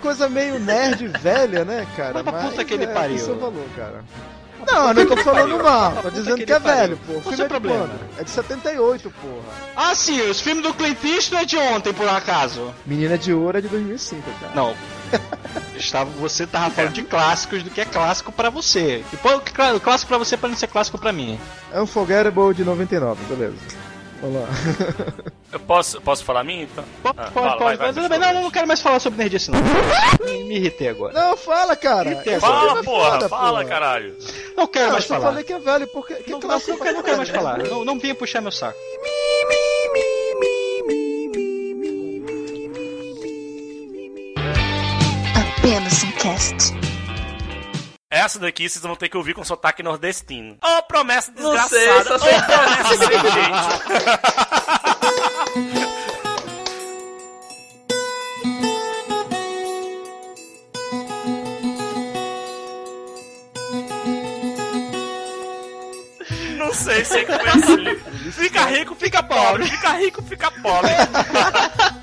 Coisa 0.03 0.29
meio 0.29 0.59
nerd 0.59 1.07
velha, 1.21 1.65
né, 1.65 1.87
cara? 1.97 2.23
Pra 2.23 2.33
Mas 2.33 2.51
puta 2.51 2.65
que 2.65 2.75
ele 2.75 2.85
é, 2.85 2.88
pariu. 2.88 3.19
seu 3.19 3.38
valor, 3.38 3.65
cara. 3.77 4.05
Não, 4.71 4.88
eu 4.88 4.95
não 4.95 5.07
tô 5.07 5.17
falando 5.17 5.61
mal, 5.61 5.93
tô 6.03 6.11
dizendo 6.11 6.45
que 6.45 6.53
é 6.53 6.59
velho, 6.59 6.97
pô. 7.05 7.15
O 7.15 7.21
filme 7.23 7.35
é 7.41 7.43
de 7.43 7.49
problema? 7.49 7.79
quando? 7.88 8.21
É 8.21 8.23
de 8.23 8.31
78, 8.31 9.11
porra. 9.21 9.43
Ah, 9.75 9.93
sim, 9.95 10.21
os 10.31 10.41
filmes 10.41 10.62
do 10.62 10.73
Clint 10.73 11.03
Eastwood 11.03 11.43
é 11.43 11.47
de 11.47 11.57
ontem, 11.57 11.93
por 11.93 12.09
acaso. 12.09 12.73
Menina 12.87 13.19
de 13.19 13.33
Ouro 13.33 13.59
é 13.59 13.61
de 13.61 13.67
2005, 13.69 14.23
cara. 14.41 14.53
Não. 14.55 14.75
Estava, 15.77 16.09
você 16.12 16.47
tava 16.47 16.71
falando 16.71 16.93
de 16.93 17.03
clássicos 17.03 17.62
do 17.65 17.71
que 17.71 17.81
é 17.81 17.85
clássico 17.85 18.31
pra 18.31 18.51
você. 18.51 19.05
E 19.12 19.17
pô, 19.17 19.41
clá- 19.41 19.81
clássico 19.81 20.09
pra 20.09 20.19
você 20.19 20.37
pode 20.37 20.53
não 20.53 20.59
ser 20.59 20.69
clássico 20.69 20.97
pra 20.97 21.12
mim. 21.12 21.41
É 21.73 21.81
um 21.81 21.87
Forgettable 21.87 22.55
de 22.55 22.65
99, 22.65 23.21
beleza. 23.25 23.57
Vamos 24.23 24.41
lá. 24.41 24.49
Eu 25.53 25.61
posso, 25.61 26.01
posso 26.01 26.25
falar 26.25 26.41
a 26.41 26.45
minha 26.45 26.63
então? 26.63 26.85
Pode, 27.03 27.19
Ah, 27.19 27.23
pode, 27.25 27.35
fala, 27.35 27.57
pode. 27.59 27.65
vai, 27.65 27.77
vai, 27.77 27.87
mas 27.89 27.97
vai, 27.97 28.09
bem, 28.09 28.19
não, 28.19 28.33
vai. 28.35 28.43
não 28.45 28.51
quero 28.51 28.67
mais 28.69 28.81
falar 28.81 29.01
sobre 29.01 29.19
nerdice, 29.19 29.51
não. 29.51 29.59
me, 30.25 30.45
me 30.45 30.57
irritei 30.57 30.89
agora. 30.89 31.13
Não, 31.13 31.37
fala, 31.37 31.75
cara. 31.77 32.11
Esse 32.25 32.41
Fala, 32.41 32.79
é 32.81 32.83
porra, 32.85 33.11
foda, 33.11 33.29
fala, 33.29 33.51
porra. 33.59 33.65
caralho. 33.65 34.17
Não 34.57 34.67
quero 34.67 34.87
Não, 34.87 34.93
mais 34.93 35.05
eu 35.05 35.09
falar. 35.09 35.27
falei 35.29 35.45
que 35.45 35.53
é 35.53 35.59
velho, 35.59 35.87
porque 35.89 36.15
que 36.15 36.31
Não, 36.31 36.39
não, 36.39 36.49
clássico 36.49 36.71
não, 36.71 36.79
quero, 36.79 36.97
não 36.97 37.03
quero 37.03 37.17
mais 37.19 37.29
falar. 37.29 37.59
Não, 37.59 37.85
não 37.85 37.99
venha 37.99 38.15
puxar 38.15 38.41
meu 38.41 38.53
saco. 38.53 38.79
Apenas 45.35 46.03
um 46.05 46.13
cast. 46.13 46.82
Essa 48.14 48.38
daqui 48.38 48.68
vocês 48.68 48.83
vão 48.83 48.94
ter 48.94 49.09
que 49.09 49.16
ouvir 49.16 49.33
com 49.33 49.42
sotaque 49.42 49.83
nordestino. 49.83 50.59
Ô, 50.62 50.83
promessa 50.83 51.33
Não 51.35 51.55
desgraçada. 51.55 51.79
sei, 51.81 52.05
só 52.05 52.18
sei 52.18 52.35
Ô, 52.37 52.42
promessa 52.42 52.96
sem 52.98 53.09
jeito. 53.33 54.72
Não 66.57 66.72
sei, 66.72 67.05
sei 67.05 67.25
que 67.25 67.33
foi 67.33 67.48
assim. 67.48 68.31
Fica 68.33 68.64
rico, 68.66 68.94
fica 68.94 69.22
pobre. 69.22 69.66
Fica 69.66 69.90
rico, 69.98 70.22
fica 70.22 70.51
pobre. 70.51 70.90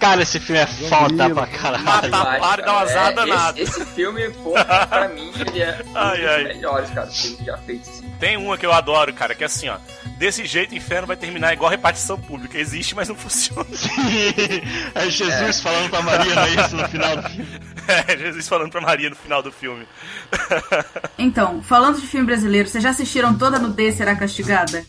Cara, 0.00 0.22
esse 0.22 0.40
filme 0.40 0.60
é 0.62 0.66
foda 0.66 1.28
pra 1.30 1.46
caralho. 1.46 1.84
Mata 1.84 2.06
a 2.06 2.08
e 2.08 2.10
dá 2.10 2.18
uma 2.22 2.56
cara. 2.56 2.80
azar 2.80 3.08
É, 3.08 3.12
danada. 3.12 3.60
esse, 3.60 3.82
esse 3.82 3.84
filme, 3.92 4.30
porra, 4.30 4.64
pra 4.86 5.08
mim, 5.08 5.30
ele 5.38 5.60
é 5.62 5.84
um 5.86 5.96
Ai, 5.96 6.16
dos 6.20 6.26
ai. 6.30 6.44
melhores, 6.44 6.90
cara, 6.90 7.06
filmes 7.06 7.44
já 7.44 7.58
feitos. 7.58 7.88
Assim. 7.90 8.10
Tem 8.18 8.36
uma 8.36 8.56
que 8.58 8.64
eu 8.66 8.72
adoro, 8.72 9.12
cara, 9.12 9.34
que 9.34 9.42
é 9.42 9.46
assim, 9.46 9.68
ó. 9.68 9.76
Desse 10.18 10.44
jeito 10.44 10.72
o 10.72 10.74
inferno 10.76 11.06
vai 11.06 11.16
terminar 11.16 11.52
igual 11.52 11.70
repartição 11.70 12.18
pública. 12.18 12.58
Existe, 12.58 12.94
mas 12.94 13.08
não 13.08 13.14
funciona. 13.16 13.64
é 14.94 15.08
Jesus 15.10 15.60
falando 15.60 15.90
pra 15.90 16.02
Maria, 16.02 16.34
não 16.34 16.42
é 16.42 16.48
isso 16.50 16.76
no 16.76 16.88
final 16.88 17.16
do 17.16 17.28
filme? 17.28 17.60
É, 18.06 18.16
Jesus 18.16 18.46
falando 18.46 18.70
pra 18.70 18.80
Maria 18.80 19.10
no 19.10 19.16
final 19.16 19.42
do 19.42 19.50
filme. 19.50 19.84
Então, 21.18 21.60
falando 21.62 22.00
de 22.00 22.06
filme 22.06 22.24
brasileiro, 22.24 22.66
vocês 22.68 22.82
já 22.82 22.90
assistiram 22.90 23.36
toda 23.36 23.58
nudez 23.58 23.96
será 23.96 24.14
castigada? 24.16 24.84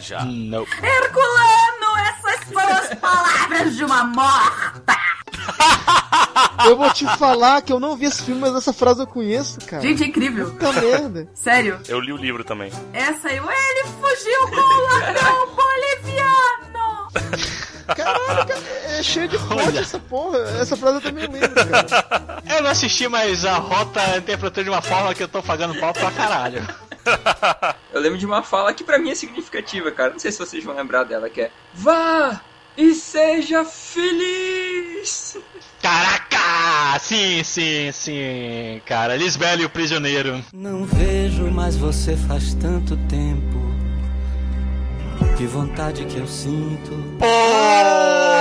Já. 0.00 0.24
Não. 0.24 0.62
Herculano, 0.82 1.65
são 2.52 2.68
as 2.68 2.94
palavras 2.94 3.76
de 3.76 3.84
uma 3.84 4.04
morta! 4.04 4.96
Eu 6.66 6.76
vou 6.76 6.90
te 6.92 7.04
falar 7.18 7.62
que 7.62 7.72
eu 7.72 7.78
não 7.78 7.96
vi 7.96 8.06
esse 8.06 8.22
filme, 8.22 8.40
mas 8.40 8.54
essa 8.54 8.72
frase 8.72 9.00
eu 9.00 9.06
conheço, 9.06 9.58
cara. 9.66 9.82
Gente, 9.82 10.02
é 10.02 10.06
incrível. 10.06 10.50
Puta 10.50 10.72
merda. 10.72 11.28
Sério, 11.34 11.78
Eu 11.88 12.00
li 12.00 12.12
o 12.12 12.16
livro 12.16 12.42
também. 12.44 12.72
essa 12.92 13.28
aí, 13.28 13.36
ele 13.36 13.84
fugiu 14.00 14.48
com 14.48 14.56
o 14.56 14.84
ladrão 14.84 15.48
boliviano! 15.54 17.08
Caralho, 17.86 18.46
cara, 18.46 18.60
é 18.98 19.02
cheio 19.02 19.28
de 19.28 19.36
Olha. 19.36 19.78
essa 19.80 19.98
porra. 20.00 20.38
Essa 20.60 20.76
frase 20.76 20.96
eu 20.96 21.00
também 21.02 21.26
lembro, 21.28 21.50
cara. 21.54 22.42
Eu 22.48 22.62
não 22.62 22.70
assisti, 22.70 23.06
mas 23.08 23.44
a 23.44 23.58
Rota 23.58 24.16
interpretou 24.18 24.64
de 24.64 24.70
uma 24.70 24.82
forma 24.82 25.14
que 25.14 25.22
eu 25.22 25.28
tô 25.28 25.40
pagando 25.42 25.78
pau 25.78 25.92
pra 25.92 26.10
caralho. 26.10 26.66
Eu 27.92 28.00
lembro 28.00 28.18
de 28.18 28.26
uma 28.26 28.42
fala 28.42 28.74
que 28.74 28.84
pra 28.84 28.98
mim 28.98 29.10
é 29.10 29.14
significativa, 29.14 29.90
cara. 29.90 30.12
Não 30.12 30.18
sei 30.18 30.32
se 30.32 30.38
vocês 30.38 30.64
vão 30.64 30.74
lembrar 30.74 31.04
dela, 31.04 31.30
que 31.30 31.42
é 31.42 31.50
Vá 31.74 32.40
e 32.76 32.94
seja 32.94 33.64
feliz! 33.64 35.38
Caraca! 35.80 36.98
Sim, 37.00 37.42
sim, 37.42 37.90
sim, 37.92 38.82
cara. 38.84 39.16
Lisbela 39.16 39.62
e 39.62 39.64
o 39.64 39.70
prisioneiro. 39.70 40.44
Não 40.52 40.84
vejo 40.84 41.50
mais 41.50 41.76
você 41.76 42.16
faz 42.16 42.54
tanto 42.54 42.96
tempo. 43.08 43.66
Que 45.36 45.46
vontade 45.46 46.04
que 46.06 46.18
eu 46.18 46.26
sinto. 46.26 46.92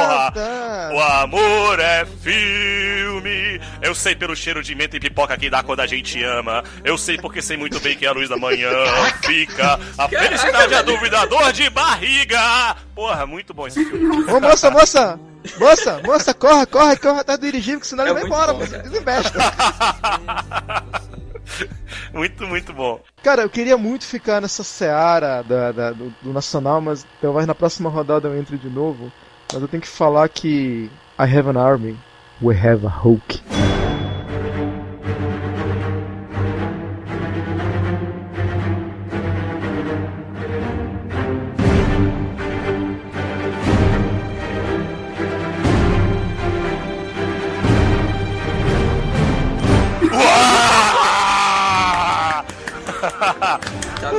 Porra! 0.08 0.32
tá. 0.32 0.89
O 0.94 1.00
amor 1.02 1.80
é 1.80 2.06
filme. 2.06 3.60
Eu 3.82 3.94
sei 3.96 4.15
pelo 4.15 4.36
cheiro 4.36 4.62
de 4.63 4.74
menta 4.76 4.98
e 4.98 5.00
pipoca 5.00 5.38
que 5.38 5.50
dá 5.50 5.62
quando 5.63 5.80
a 5.82 5.88
gente 5.88 6.22
ama. 6.24 6.63
Eu 6.84 6.98
sei 6.98 7.18
porque 7.18 7.41
sei 7.41 7.58
muito 7.58 7.80
bem 7.80 7.96
que 7.96 8.06
a 8.06 8.12
luz 8.12 8.30
da 8.30 8.38
manhã 8.38 8.70
fica. 9.24 9.80
A 9.98 10.08
felicidade 10.08 10.74
é 10.74 10.78
a 10.78 10.82
dúvida, 10.82 11.22
a 11.22 11.26
dor 11.26 11.52
de 11.52 11.70
barriga. 11.70 12.76
Porra, 12.94 13.26
muito 13.26 13.54
bom 13.54 13.68
esse 13.68 13.84
filme. 13.86 14.24
Ô 14.32 14.39
moça, 14.39 14.70
moça! 14.72 15.20
Moça, 15.60 16.02
moça, 16.04 16.34
corre, 16.34 16.65
corre, 16.65 16.96
corre 16.98 17.20
atrás 17.20 17.39
do 17.39 17.46
dirigível, 17.46 17.80
que 17.80 17.86
senão 17.86 18.04
É 18.04 18.08
ele 18.08 18.13
vai 18.15 18.24
muito 18.24 18.34
embora, 18.36 18.54
bom, 18.54 18.65
desinvesta. 18.65 19.39
muito, 22.13 22.48
muito 22.48 22.74
bom. 22.74 23.00
Cara, 23.24 23.44
eu 23.44 23.50
queria 23.50 23.78
muito 23.78 24.06
ficar 24.06 24.41
nessa 24.41 24.63
seara 24.63 25.44
da, 25.44 25.72
da- 25.72 25.91
do, 25.91 26.10
do 26.22 26.34
Nacional, 26.34 26.82
mas 26.82 27.06
talvez 27.22 27.46
na 27.46 27.54
próxima 27.56 27.89
rodada 27.91 28.28
eu 28.28 28.38
entre 28.38 28.58
de 28.58 28.70
novo. 28.70 29.12
Mas 29.51 29.62
eu 29.62 29.67
tenho 29.67 29.81
que 29.81 29.88
falar 29.88 30.27
que 30.29 30.89
I 31.17 31.23
have 31.23 31.49
an 31.49 31.58
army, 31.58 31.97
we 32.41 32.55
have 32.55 32.86
a 32.86 32.89
Hulk. 32.89 33.41
Tá. 54.01 54.15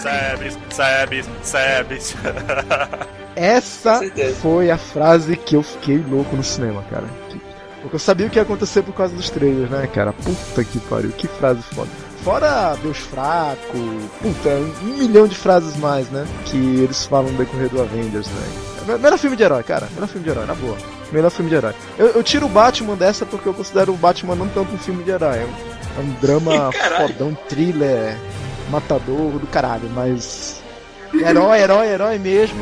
Sebes, 0.00 0.58
Sebes, 0.70 1.28
Sebes. 1.42 2.14
Essa 3.36 4.00
foi 4.40 4.70
a 4.70 4.78
frase 4.78 5.36
que 5.36 5.56
eu 5.56 5.62
fiquei 5.62 5.98
louco 5.98 6.34
no 6.36 6.42
cinema, 6.44 6.82
cara. 6.90 7.04
Que- 7.28 7.40
Porque 7.82 7.96
eu 7.96 8.00
sabia 8.00 8.26
o 8.26 8.30
que 8.30 8.38
ia 8.38 8.42
acontecer 8.42 8.82
por 8.82 8.92
causa 8.94 9.14
dos 9.14 9.30
trailers, 9.30 9.70
né, 9.70 9.86
cara? 9.92 10.12
Puta 10.12 10.62
que 10.64 10.78
pariu, 10.80 11.10
que 11.12 11.26
frase 11.28 11.62
foda. 11.74 11.88
Fora 12.22 12.76
Deus 12.82 12.98
Fraco, 12.98 13.78
puta, 14.20 14.50
um 14.82 14.98
milhão 14.98 15.26
de 15.26 15.34
frases 15.34 15.74
mais, 15.78 16.06
né? 16.10 16.26
Que 16.44 16.56
eles 16.58 17.06
falam 17.06 17.32
no 17.32 17.38
decorrer 17.38 17.70
do 17.70 17.80
Avengers, 17.80 18.26
né? 18.26 18.96
Melhor 18.98 19.18
filme 19.18 19.36
de 19.36 19.42
herói, 19.42 19.62
cara. 19.62 19.88
Melhor 19.94 20.08
filme 20.08 20.24
de 20.24 20.30
herói, 20.30 20.44
na 20.46 20.54
boa. 20.54 20.76
Melhor 21.12 21.30
filme 21.30 21.48
de 21.48 21.56
herói. 21.56 21.72
Eu, 21.98 22.08
eu 22.08 22.22
tiro 22.22 22.44
o 22.46 22.48
Batman 22.48 22.94
dessa 22.96 23.24
porque 23.24 23.48
eu 23.48 23.54
considero 23.54 23.92
o 23.92 23.96
Batman 23.96 24.34
não 24.34 24.48
tanto 24.48 24.74
um 24.74 24.78
filme 24.78 25.02
de 25.02 25.10
herói. 25.10 25.38
É 25.38 25.44
um, 25.46 26.00
é 26.00 26.02
um 26.02 26.10
drama 26.20 26.70
Caralho. 26.76 27.08
fodão, 27.08 27.34
thriller, 27.48 28.16
matador 28.70 29.38
do 29.38 29.46
caralho, 29.46 29.88
mas. 29.94 30.60
Herói, 31.14 31.58
herói, 31.60 31.86
herói 31.88 32.18
mesmo. 32.18 32.60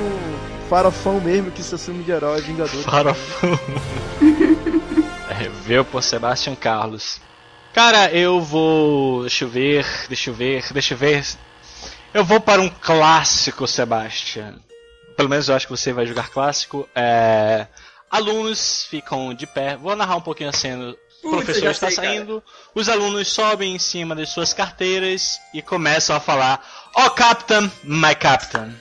Farofão 0.69 1.19
mesmo, 1.19 1.51
que 1.51 1.63
seu 1.63 1.79
filme 1.79 2.05
de 2.05 2.11
herói, 2.11 2.43
Vingador. 2.43 2.83
Farofão. 2.83 3.59
Reveu 5.31 5.83
por 5.83 6.03
Sebastian 6.03 6.55
Carlos. 6.55 7.21
Cara, 7.73 8.11
eu 8.11 8.41
vou. 8.41 9.23
Deixa 9.23 9.45
eu 9.45 9.49
ver, 9.49 9.87
deixa 10.09 10.29
eu 10.29 10.35
ver, 10.35 10.65
deixa 10.71 10.93
eu 10.93 10.99
ver. 10.99 11.25
Eu 12.13 12.23
vou 12.23 12.39
para 12.39 12.61
um 12.61 12.69
clássico, 12.69 13.67
Sebastian. 13.67 14.57
Pelo 15.17 15.31
menos 15.31 15.49
eu 15.49 15.55
acho 15.55 15.67
que 15.67 15.71
você 15.71 15.91
vai 15.91 16.05
jogar 16.05 16.29
clássico. 16.29 16.87
É... 16.95 17.67
Alunos 18.11 18.85
ficam 18.91 19.33
de 19.33 19.47
pé. 19.47 19.77
Vou 19.77 19.97
narrar 19.97 20.17
um 20.17 20.21
pouquinho 20.21 20.51
a 20.51 20.53
cena. 20.53 20.95
O 21.23 21.31
professor 21.31 21.71
está 21.71 21.89
sei, 21.89 21.97
cara. 21.97 22.09
saindo. 22.09 22.43
Os 22.75 22.91
alunos 22.91 23.29
sobem 23.29 23.75
em 23.75 23.79
cima 23.79 24.15
das 24.15 24.29
suas 24.29 24.53
carteiras 24.53 25.41
e 25.55 25.63
começam 25.63 26.15
a 26.15 26.21
falar: 26.21 26.63
Oh, 26.95 27.11
Captain, 27.11 27.71
my 27.85 28.15
Captain. 28.15 28.75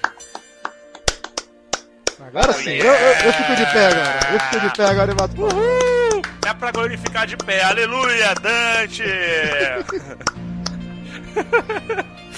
Agora 2.19 2.53
sim, 2.53 2.71
eu, 2.71 2.85
eu, 2.85 2.91
eu 3.25 3.33
fico 3.33 3.55
de 3.55 3.65
pé 3.71 3.85
agora. 3.87 4.19
Eu 4.33 4.39
fico 4.39 4.59
de 4.59 4.69
pé 4.77 4.85
agora 4.85 5.11
e 5.11 5.15
mato. 5.15 5.41
Uhul! 5.41 6.21
É 6.47 6.53
pra 6.53 6.71
glorificar 6.71 7.27
de 7.27 7.37
pé. 7.37 7.63
Aleluia, 7.63 8.33
Dante! 8.35 9.03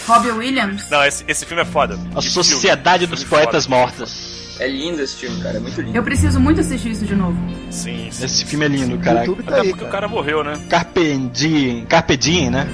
Robbie 0.06 0.32
Williams. 0.32 0.90
Não, 0.90 1.06
esse, 1.06 1.24
esse 1.28 1.46
filme 1.46 1.62
é 1.62 1.66
foda. 1.66 1.98
A 2.16 2.22
Sociedade 2.22 3.06
filme, 3.06 3.16
dos 3.16 3.24
filme 3.24 3.46
Poetas 3.46 3.66
foda. 3.66 3.76
Mortos. 3.78 4.40
É 4.60 4.68
lindo 4.68 5.02
esse 5.02 5.16
filme, 5.16 5.42
cara. 5.42 5.56
É 5.56 5.60
muito 5.62 5.80
lindo. 5.82 5.98
Eu 5.98 6.04
preciso 6.04 6.38
muito 6.40 6.60
assistir 6.60 6.92
isso 6.92 7.06
de 7.06 7.16
novo. 7.16 7.38
Sim, 7.72 8.10
sim. 8.12 8.26
Esse 8.26 8.44
filme 8.44 8.66
é 8.66 8.68
lindo, 8.68 8.98
cara. 8.98 9.24
Tá 9.26 9.32
Até 9.48 9.62
aí, 9.62 9.70
porque 9.70 9.86
o 9.86 9.88
cara. 9.88 9.92
cara 9.92 10.08
morreu, 10.10 10.44
né? 10.44 10.60
Carpe 10.70 11.18
Diem, 11.32 11.86
Carpe 11.86 12.18
Diem, 12.18 12.50
né? 12.50 12.68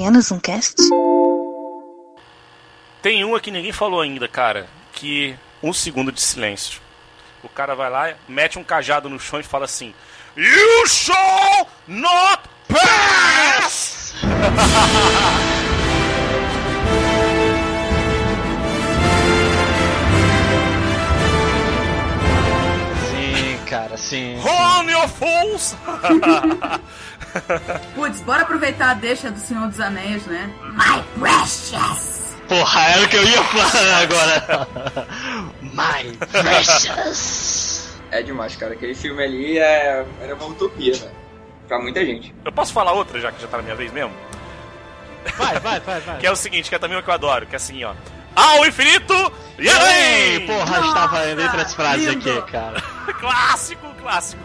Apenas 0.00 0.32
um 0.32 0.40
cast? 0.40 0.76
Tem 3.02 3.22
uma 3.22 3.38
que 3.38 3.50
ninguém 3.50 3.70
falou 3.70 4.00
ainda, 4.00 4.26
cara. 4.26 4.66
Que 4.94 5.36
um 5.62 5.74
segundo 5.74 6.10
de 6.10 6.22
silêncio. 6.22 6.80
O 7.42 7.50
cara 7.50 7.74
vai 7.74 7.90
lá, 7.90 8.14
mete 8.26 8.58
um 8.58 8.64
cajado 8.64 9.10
no 9.10 9.20
chão 9.20 9.40
e 9.40 9.42
fala 9.42 9.66
assim: 9.66 9.92
You 10.34 10.86
shall 10.86 11.68
not 11.86 12.48
pass! 12.66 14.14
Sim, 23.10 23.58
cara, 23.66 23.96
sim. 23.98 24.38
On 24.38 24.90
your 24.90 25.08
fools! 25.08 25.76
Putz, 27.94 28.20
bora 28.22 28.42
aproveitar 28.42 28.90
a 28.90 28.94
deixa 28.94 29.30
do 29.30 29.38
Senhor 29.38 29.68
dos 29.68 29.80
Anéis, 29.80 30.26
né? 30.26 30.50
My 30.72 31.02
Precious! 31.18 32.20
Porra, 32.48 32.80
era 32.88 33.02
o 33.04 33.08
que 33.08 33.16
eu 33.16 33.24
ia 33.24 33.44
falar 33.44 34.02
agora. 34.02 34.68
My 35.62 36.16
Precious. 36.26 37.98
É 38.10 38.22
demais, 38.22 38.56
cara. 38.56 38.72
Aquele 38.72 38.94
filme 38.94 39.22
ali 39.22 39.58
é... 39.58 40.04
era 40.20 40.34
uma 40.34 40.46
utopia, 40.46 40.94
velho. 40.94 41.12
Pra 41.68 41.78
muita 41.78 42.04
gente. 42.04 42.34
Eu 42.44 42.50
posso 42.50 42.72
falar 42.72 42.92
outra, 42.92 43.20
já 43.20 43.30
que 43.30 43.40
já 43.40 43.46
tá 43.46 43.58
na 43.58 43.62
minha 43.62 43.76
vez 43.76 43.92
mesmo? 43.92 44.12
Vai, 45.36 45.60
vai, 45.60 45.78
vai, 45.80 46.00
vai. 46.00 46.18
Que 46.18 46.26
é 46.26 46.30
o 46.30 46.36
seguinte, 46.36 46.68
que 46.68 46.74
é 46.74 46.78
também 46.78 46.98
o 46.98 47.02
que 47.02 47.08
eu 47.08 47.14
adoro, 47.14 47.46
que 47.46 47.54
é 47.54 47.56
assim, 47.56 47.84
ó. 47.84 47.94
Ao 48.34 48.66
infinito 48.66 49.14
e 49.58 49.68
além! 49.68 50.32
Ei, 50.32 50.40
porra, 50.46 50.86
estava 50.86 51.18
Nossa, 51.18 51.30
entre 51.30 51.60
as 51.60 51.74
frases 51.74 52.06
lindo. 52.06 52.38
aqui, 52.38 52.50
cara. 52.50 52.80
clássico, 53.20 53.94
clássico. 54.00 54.42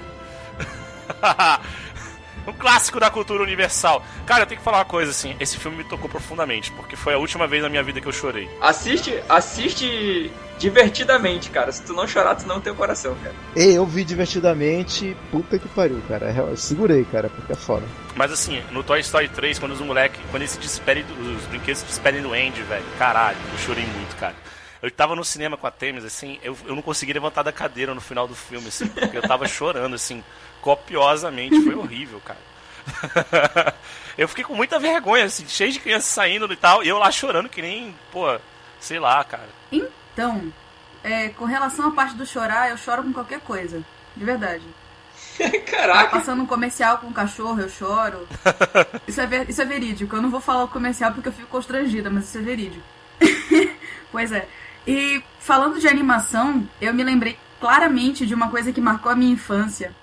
Um 2.48 2.54
clássico 2.54 3.00
da 3.00 3.10
cultura 3.10 3.42
universal. 3.44 4.04
Cara, 4.26 4.44
eu 4.44 4.48
tenho 4.48 4.60
que 4.60 4.64
falar 4.66 4.78
uma 4.80 4.86
coisa 4.86 5.12
assim, 5.12 5.36
esse 5.40 5.58
filme 5.58 5.78
me 5.78 5.84
tocou 5.84 6.10
profundamente, 6.10 6.72
porque 6.72 6.96
foi 6.96 7.14
a 7.14 7.18
última 7.18 7.48
vez 7.48 7.64
na 7.64 7.70
minha 7.70 7.84
vida 7.84 8.00
que 8.02 8.08
eu 8.08 8.12
chorei. 8.14 8.50
Assiste, 8.62 9.14
assiste 9.30 10.32
divertidamente, 10.60 11.50
cara. 11.50 11.72
Se 11.72 11.82
tu 11.84 11.94
não 11.94 12.08
chorar, 12.08 12.36
tu 12.36 12.48
não 12.48 12.60
tem 12.62 12.72
o 12.72 12.76
coração, 12.76 13.16
cara. 13.24 13.36
Ei, 13.56 13.78
eu 13.78 13.86
vi 13.86 14.04
divertidamente. 14.04 15.16
Puta 15.32 15.58
que 15.60 15.68
pariu, 15.70 16.02
cara. 16.08 16.32
Eu 16.32 16.58
segurei, 16.58 17.04
cara, 17.06 17.30
porque 17.30 17.54
é 17.54 17.56
foda. 17.56 17.86
Mas 18.16 18.32
assim, 18.32 18.62
no 18.72 18.84
Toy 18.84 19.00
Story 19.02 19.28
3, 19.30 19.60
quando 19.60 19.74
os 19.74 19.82
moleques, 19.82 20.20
quando 20.32 20.42
eles 20.42 20.52
se 20.52 20.60
despedem, 20.60 21.04
do- 21.04 21.36
os 21.38 21.44
brinquedos 21.46 21.80
se 21.82 21.86
despedem 21.86 22.22
do 22.22 22.34
Andy, 22.34 22.62
velho, 22.64 22.86
caralho, 22.98 23.38
eu 23.52 23.58
chorei 23.60 23.86
muito, 23.86 24.16
cara. 24.18 24.36
Eu 24.82 24.92
tava 24.92 25.16
no 25.16 25.26
cinema 25.26 25.58
com 25.58 25.66
a 25.66 25.72
Temis, 25.72 26.06
assim, 26.06 26.38
eu, 26.44 26.56
eu 26.68 26.76
não 26.76 26.82
consegui 26.82 27.12
levantar 27.12 27.42
da 27.42 27.52
cadeira 27.52 27.96
no 27.96 28.02
final 28.02 28.28
do 28.28 28.36
filme, 28.36 28.68
assim, 28.68 28.88
porque 28.88 29.18
eu 29.18 29.22
tava 29.22 29.48
chorando, 29.50 29.96
assim, 29.96 30.24
copiosamente, 30.66 31.62
foi 31.62 31.76
horrível, 31.76 32.20
cara. 32.26 32.40
eu 34.18 34.28
fiquei 34.28 34.44
com 34.44 34.56
muita 34.56 34.80
vergonha, 34.80 35.26
assim, 35.26 35.48
cheio 35.48 35.72
de 35.72 35.80
crianças 35.80 36.10
saindo 36.10 36.52
e 36.52 36.56
tal, 36.56 36.84
e 36.84 36.88
eu 36.88 36.98
lá 36.98 37.12
chorando 37.12 37.48
que 37.48 37.62
nem, 37.62 37.96
pô, 38.12 38.36
sei 38.80 38.98
lá, 39.00 39.24
cara. 39.24 39.48
Então, 39.72 40.52
é, 41.04 41.30
com 41.30 41.46
relação 41.46 41.88
à 41.88 41.92
parte 41.92 42.16
do 42.16 42.26
chorar, 42.26 42.72
eu 42.72 42.78
choro 42.78 43.04
com 43.04 43.14
qualquer 43.14 43.40
coisa. 43.42 43.84
De 44.18 44.26
verdade. 44.26 44.64
Tá 45.38 45.50
Caraca. 45.78 46.10
passando 46.12 46.42
um 46.42 46.46
comercial 46.46 46.98
com 46.98 47.08
um 47.08 47.14
cachorro, 47.14 47.60
eu 47.60 47.68
choro. 47.70 48.26
Isso 49.06 49.20
é, 49.20 49.28
ver- 49.28 49.50
isso 49.50 49.62
é 49.62 49.66
verídico. 49.66 50.16
Eu 50.16 50.22
não 50.22 50.30
vou 50.30 50.40
falar 50.40 50.64
o 50.64 50.68
comercial 50.70 51.12
porque 51.12 51.28
eu 51.28 51.34
fico 51.34 51.48
constrangida, 51.50 52.10
mas 52.10 52.24
isso 52.30 52.38
é 52.38 52.42
verídico. 52.42 52.84
pois 54.14 54.32
é. 54.32 54.48
E 54.88 55.22
falando 55.40 55.78
de 55.80 55.90
animação, 55.90 56.66
eu 56.80 56.94
me 56.94 57.04
lembrei 57.04 57.38
claramente 57.60 58.26
de 58.26 58.34
uma 58.34 58.50
coisa 58.50 58.72
que 58.72 58.80
marcou 58.80 59.12
a 59.12 59.16
minha 59.16 59.34
infância. 59.34 59.94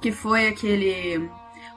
Que 0.00 0.12
foi 0.12 0.48
aquele. 0.48 1.30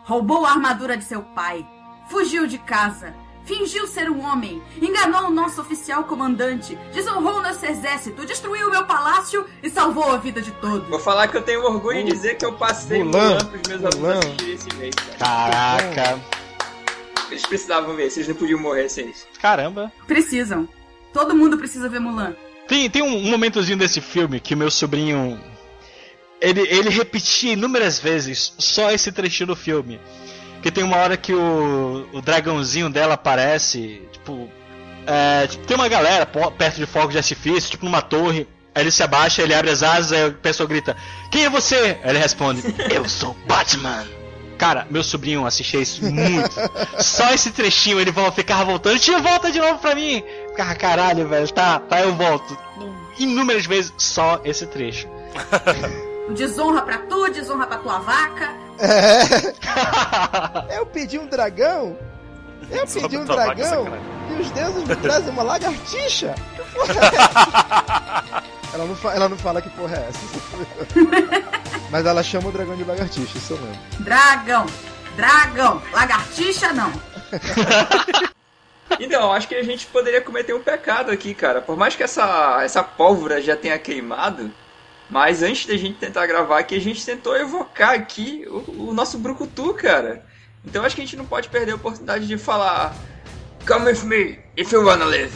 Roubou 0.03 0.45
a 0.45 0.51
armadura 0.51 0.97
de 0.97 1.03
seu 1.03 1.21
pai. 1.21 1.65
Fugiu 2.09 2.47
de 2.47 2.57
casa. 2.57 3.13
Fingiu 3.45 3.85
ser 3.87 4.09
um 4.09 4.21
homem, 4.21 4.63
enganou 4.81 5.25
o 5.25 5.29
nosso 5.29 5.59
oficial 5.59 6.05
comandante, 6.05 6.77
desonrou 6.93 7.41
nosso 7.41 7.65
exército, 7.65 8.25
destruiu 8.25 8.69
o 8.69 8.71
meu 8.71 8.85
palácio 8.85 9.45
e 9.61 9.69
salvou 9.69 10.11
a 10.11 10.17
vida 10.17 10.41
de 10.41 10.49
todos. 10.51 10.87
Vou 10.87 10.99
falar 10.99 11.27
que 11.27 11.35
eu 11.35 11.41
tenho 11.41 11.61
orgulho 11.61 12.05
de 12.05 12.11
dizer 12.13 12.35
que 12.35 12.45
eu 12.45 12.53
passei 12.53 13.03
Mulan, 13.03 13.31
Mulan 13.31 13.45
pros 13.45 13.61
meus 13.67 13.83
alunos 13.83 14.17
assistirem 14.17 14.53
esse 14.53 14.75
mês, 14.77 14.95
cara. 14.95 15.51
Caraca. 15.51 16.19
Eles 17.29 17.45
precisavam 17.45 17.95
ver, 17.97 18.09
vocês 18.09 18.27
não 18.29 18.35
podiam 18.35 18.59
morrer 18.59 18.87
sem 18.87 19.09
isso. 19.09 19.27
Caramba. 19.41 19.91
Precisam. 20.07 20.67
Todo 21.11 21.35
mundo 21.35 21.57
precisa 21.57 21.89
ver 21.89 21.99
Mulan. 21.99 22.35
Tem, 22.67 22.89
tem 22.89 23.01
um, 23.01 23.17
um 23.17 23.29
momentozinho 23.29 23.77
desse 23.77 23.99
filme 23.99 24.39
que 24.39 24.55
meu 24.55 24.71
sobrinho. 24.71 25.37
Ele, 26.43 26.59
ele 26.69 26.89
repetia 26.89 27.53
inúmeras 27.53 27.97
vezes 27.99 28.53
só 28.57 28.91
esse 28.91 29.13
trechinho 29.13 29.47
do 29.47 29.55
filme. 29.55 29.97
Que 30.61 30.69
tem 30.69 30.83
uma 30.83 30.97
hora 30.97 31.15
que 31.15 31.33
o, 31.33 32.05
o 32.11 32.21
dragãozinho 32.21 32.89
dela 32.89 33.13
aparece, 33.13 34.01
tipo. 34.11 34.49
é, 35.07 35.47
tipo, 35.47 35.65
tem 35.65 35.77
uma 35.77 35.87
galera 35.87 36.25
perto 36.25 36.75
de 36.75 36.85
fogo 36.85 37.13
de 37.13 37.17
artifício, 37.17 37.71
tipo 37.71 37.85
numa 37.85 38.01
torre. 38.01 38.45
Aí 38.75 38.83
ele 38.83 38.91
se 38.91 39.01
abaixa, 39.01 39.41
ele 39.41 39.53
abre 39.53 39.71
as 39.71 39.83
asas, 39.83 40.11
aí 40.11 40.25
a 40.25 40.31
pessoa 40.31 40.67
grita: 40.67 40.97
Quem 41.31 41.45
é 41.45 41.49
você? 41.49 41.97
Aí 42.03 42.09
ele 42.09 42.19
responde: 42.19 42.61
Eu 42.93 43.07
sou 43.07 43.33
Batman. 43.47 44.05
Cara, 44.57 44.85
meu 44.89 45.03
sobrinho 45.03 45.45
assistia 45.45 45.79
isso 45.79 46.03
muito. 46.03 46.55
Só 46.99 47.33
esse 47.33 47.51
trechinho 47.51 48.01
ele 48.01 48.13
ficava 48.35 48.65
voltando. 48.65 48.99
Tia, 48.99 49.19
volta 49.19 49.49
de 49.49 49.59
novo 49.59 49.79
pra 49.79 49.95
mim. 49.95 50.21
Ficava, 50.49 50.75
caralho, 50.75 51.27
velho. 51.27 51.49
Tá, 51.53 51.79
tá, 51.79 52.01
eu 52.01 52.13
volto. 52.15 52.57
Inúmeras 53.17 53.65
vezes, 53.65 53.93
só 53.97 54.41
esse 54.43 54.67
trecho. 54.67 55.07
Desonra 56.29 56.81
pra 56.81 56.97
tu, 56.99 57.29
desonra 57.29 57.67
pra 57.67 57.77
tua 57.77 57.99
vaca. 57.99 58.49
É. 58.79 59.53
Eu 60.77 60.85
pedi 60.85 61.19
um 61.19 61.27
dragão? 61.27 61.97
Eu 62.71 62.87
Só 62.87 63.01
pedi 63.01 63.17
um 63.17 63.25
dragão? 63.25 63.65
sacanagem. 63.85 64.13
E 64.29 64.41
os 64.41 64.51
deuses 64.51 64.83
me 64.87 64.95
trazem 64.95 65.29
uma 65.33 65.43
lagartixa? 65.43 66.33
Que 66.55 66.63
porra 66.73 66.93
é 66.93 67.05
essa? 67.15 68.43
ela, 68.73 68.85
não 68.85 68.95
fa- 68.95 69.13
ela 69.13 69.29
não 69.29 69.37
fala 69.37 69.61
que 69.61 69.69
porra 69.71 69.95
é 69.97 70.09
essa. 70.09 70.19
Mas 71.91 72.05
ela 72.05 72.23
chama 72.23 72.47
o 72.49 72.51
dragão 72.51 72.75
de 72.75 72.83
lagartixa, 72.83 73.37
isso 73.37 73.53
eu 73.53 73.57
lembro. 73.57 73.79
Dragão. 73.99 74.65
Dragão. 75.15 75.81
Lagartixa 75.91 76.73
não. 76.73 76.91
Então, 78.99 79.31
acho 79.31 79.47
que 79.47 79.55
a 79.55 79.63
gente 79.63 79.85
poderia 79.87 80.21
cometer 80.21 80.53
um 80.53 80.61
pecado 80.63 81.11
aqui, 81.11 81.33
cara. 81.33 81.61
Por 81.61 81.75
mais 81.77 81.95
que 81.95 82.03
essa, 82.03 82.59
essa 82.63 82.81
pólvora 82.83 83.41
já 83.41 83.55
tenha 83.55 83.77
queimado, 83.77 84.49
mas 85.13 85.43
antes 85.43 85.65
da 85.67 85.77
gente 85.77 85.97
tentar 85.99 86.25
gravar 86.25 86.57
aqui, 86.59 86.75
a 86.75 86.81
gente 86.81 87.05
tentou 87.05 87.37
evocar 87.37 87.91
aqui 87.91 88.45
o, 88.47 88.89
o 88.89 88.93
nosso 88.93 89.19
brucutu, 89.19 89.73
cara. 89.75 90.25
Então 90.65 90.83
acho 90.83 90.95
que 90.95 91.01
a 91.01 91.05
gente 91.05 91.15
não 91.15 91.25
pode 91.25 91.49
perder 91.49 91.73
a 91.73 91.75
oportunidade 91.75 92.27
de 92.27 92.37
falar 92.37 92.95
Come 93.67 93.85
with 93.85 94.03
me, 94.03 94.39
if 94.57 94.73
you 94.73 94.83
wanna 94.83 95.05
live. 95.05 95.31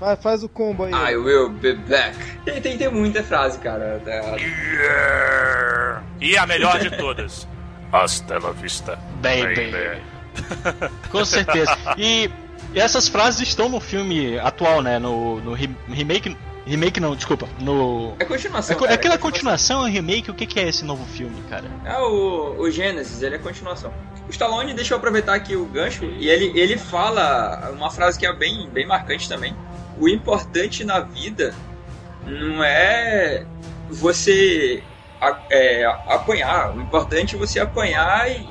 Faz, 0.00 0.22
faz 0.22 0.42
o 0.42 0.48
combo 0.48 0.84
aí. 0.84 0.92
I 0.92 1.16
will 1.16 1.50
be 1.50 1.74
back. 1.74 2.16
Tem, 2.44 2.60
tem, 2.60 2.76
tem 2.78 2.90
muita 2.90 3.22
frase, 3.22 3.58
cara. 3.58 4.02
Yeah. 4.04 6.02
E 6.20 6.36
a 6.36 6.46
melhor 6.46 6.78
de 6.80 6.90
todas. 6.96 7.46
Hasta 7.92 8.38
la 8.38 8.50
vista. 8.50 8.98
Baby. 9.20 9.72
Com 11.10 11.24
certeza. 11.24 11.76
E, 11.96 12.28
e 12.74 12.80
essas 12.80 13.08
frases 13.08 13.46
estão 13.46 13.68
no 13.68 13.78
filme 13.80 14.38
atual, 14.40 14.82
né? 14.82 14.98
No, 14.98 15.40
no 15.40 15.52
re- 15.54 15.70
remake. 15.88 16.36
Remake 16.66 16.98
não, 16.98 17.14
desculpa. 17.14 17.48
No. 17.60 18.14
É 18.18 18.24
continuação. 18.24 18.74
É, 18.74 18.76
é 18.76 18.80
cara, 18.80 18.94
aquela 18.94 19.14
é 19.14 19.18
continuação, 19.18 19.86
é 19.86 19.90
remake? 19.90 20.30
O 20.30 20.34
que, 20.34 20.46
que 20.46 20.58
é 20.58 20.68
esse 20.68 20.84
novo 20.84 21.04
filme, 21.06 21.40
cara? 21.48 21.70
É 21.84 21.96
o, 21.98 22.56
o 22.58 22.70
Gênesis, 22.70 23.22
ele 23.22 23.36
é 23.36 23.38
continuação. 23.38 23.92
O 24.26 24.30
Stallone, 24.30 24.74
deixa 24.74 24.92
eu 24.92 24.98
aproveitar 24.98 25.34
aqui 25.34 25.54
o 25.54 25.64
gancho, 25.66 26.04
e 26.04 26.28
ele, 26.28 26.58
ele 26.58 26.76
fala 26.76 27.70
uma 27.70 27.90
frase 27.90 28.18
que 28.18 28.26
é 28.26 28.32
bem, 28.32 28.68
bem 28.70 28.84
marcante 28.84 29.28
também. 29.28 29.54
O 29.98 30.08
importante 30.08 30.82
na 30.82 30.98
vida 30.98 31.54
não 32.26 32.62
é 32.64 33.46
você 33.88 34.82
é, 35.50 35.84
apanhar, 36.08 36.76
o 36.76 36.80
importante 36.80 37.36
é 37.36 37.38
você 37.38 37.60
apanhar 37.60 38.28
e, 38.28 38.48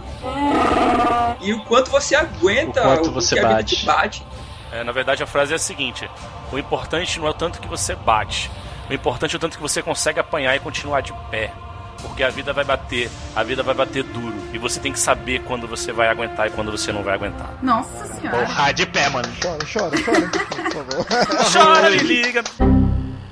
e 1.41 1.53
o 1.53 1.63
quanto 1.65 1.91
você 1.91 2.15
aguenta 2.15 2.81
O 2.81 2.83
quanto 2.83 3.11
você 3.11 3.35
que 3.35 3.39
a 3.39 3.43
vida 3.43 3.55
bate. 3.55 3.75
te 3.75 3.85
bate. 3.85 4.27
É, 4.75 4.83
na 4.83 4.91
verdade, 4.91 5.23
a 5.23 5.27
frase 5.27 5.53
é 5.53 5.55
a 5.55 5.59
seguinte: 5.59 6.09
O 6.51 6.59
importante 6.59 7.17
não 7.17 7.27
é 7.27 7.29
o 7.29 7.33
tanto 7.33 7.61
que 7.61 7.67
você 7.67 7.95
bate, 7.95 8.51
o 8.89 8.93
importante 8.93 9.33
é 9.33 9.37
o 9.37 9.39
tanto 9.39 9.55
que 9.55 9.61
você 9.61 9.81
consegue 9.81 10.19
apanhar 10.19 10.53
e 10.55 10.59
continuar 10.59 11.01
de 11.01 11.13
pé. 11.31 11.53
Porque 12.01 12.21
a 12.21 12.29
vida 12.29 12.51
vai 12.51 12.65
bater, 12.65 13.09
a 13.35 13.41
vida 13.41 13.63
vai 13.63 13.73
bater 13.73 14.03
duro. 14.03 14.35
E 14.53 14.57
você 14.57 14.79
tem 14.79 14.91
que 14.91 14.99
saber 14.99 15.41
quando 15.43 15.65
você 15.65 15.93
vai 15.93 16.09
aguentar 16.09 16.47
e 16.47 16.51
quando 16.51 16.69
você 16.69 16.91
não 16.91 17.01
vai 17.01 17.13
aguentar. 17.15 17.57
Nossa 17.63 18.05
senhora. 18.13 18.45
Porra, 18.45 18.73
de 18.73 18.85
pé, 18.85 19.09
mano. 19.09 19.27
Chora, 19.41 19.65
chora, 19.65 20.03
chora 20.03 20.27
por 20.27 20.71
favor. 20.71 21.05
Chora, 21.51 21.89
me 21.89 21.97
liga! 21.99 22.43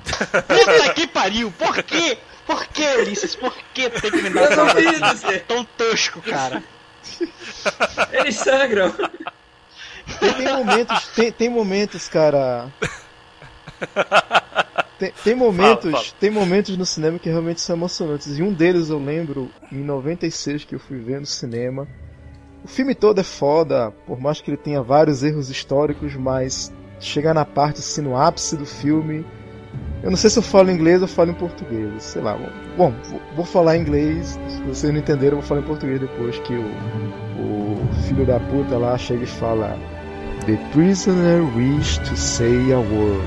Puta 0.02 0.94
que 0.96 1.08
pariu! 1.08 1.52
Por 1.52 1.84
quê? 1.84 2.18
Por 2.48 2.66
que, 2.68 2.88
Ulisses? 2.98 3.36
Por 3.36 3.54
que 3.74 3.90
tem 3.90 4.12
que 4.12 4.22
me 4.22 4.30
dar 4.30 4.52
Eu 4.52 4.66
não 4.66 4.74
vi, 4.74 5.40
tão 5.42 5.64
tosco, 5.78 6.22
cara? 6.22 6.64
Eles 8.12 8.36
sangram. 8.36 8.94
Tem, 10.20 10.34
tem 10.34 10.54
momentos, 10.54 11.08
tem, 11.16 11.32
tem 11.32 11.50
momentos, 11.50 12.08
cara. 12.08 12.70
Tem, 15.00 15.12
tem 15.24 15.36
momentos, 15.36 15.92
Fala, 15.92 16.04
fala. 16.04 16.16
tem 16.20 16.30
momentos 16.30 16.78
no 16.78 16.86
cinema 16.86 17.20
que 17.20 17.30
realmente 17.30 17.60
são 17.60 17.76
emocionantes. 17.76 18.38
E 18.38 18.44
um 18.44 18.54
deles 18.54 18.90
eu 18.90 19.00
lembro 19.00 19.50
em 19.72 19.84
96 19.84 20.64
que 20.64 20.76
eu 20.76 20.80
fui 20.80 20.98
ver 21.00 21.20
no 21.20 21.26
cinema. 21.26 21.88
O 22.64 22.68
filme 22.68 22.96
todo 22.96 23.20
é 23.20 23.24
foda, 23.24 23.92
por 24.06 24.22
mais 24.22 24.40
que 24.40 24.50
ele 24.50 24.58
tenha 24.58 24.82
vários 24.82 25.22
erros 25.22 25.50
históricos, 25.50 26.16
mas 26.16 26.72
chegar 27.00 27.34
na 27.34 27.44
parte 27.44 27.80
assim 27.80 28.02
no 28.02 28.16
ápice 28.16 28.56
do 28.56 28.66
filme, 28.66 29.26
eu 30.02 30.10
não 30.10 30.18
sei 30.18 30.30
se 30.30 30.40
eu 30.40 30.44
falo 30.44 30.72
inglês 30.72 31.02
ou 31.02 31.08
falo 31.08 31.32
em 31.32 31.34
português, 31.34 32.04
sei 32.04 32.22
lá. 32.22 32.38
Bom, 32.78 32.94
vou, 33.36 33.44
falar 33.46 33.76
em 33.76 33.82
inglês, 33.82 34.40
se 34.48 34.62
vocês 34.62 34.94
não 34.94 35.00
entenderam, 35.00 35.38
eu 35.38 35.42
vou 35.42 35.48
falar 35.48 35.62
em 35.62 35.66
português 35.66 36.00
depois 36.00 36.40
que 36.40 36.54
o, 36.54 36.64
o 36.64 37.94
filho 38.08 38.26
da 38.26 38.40
puta 38.40 38.78
lá 38.78 38.98
chega 38.98 39.24
e 39.24 39.28
fala 39.28 39.78
The 40.46 40.58
prisoner 40.74 41.42
wished 41.56 42.04
to 42.06 42.16
say 42.18 42.72
a 42.74 42.78
word. 42.80 43.24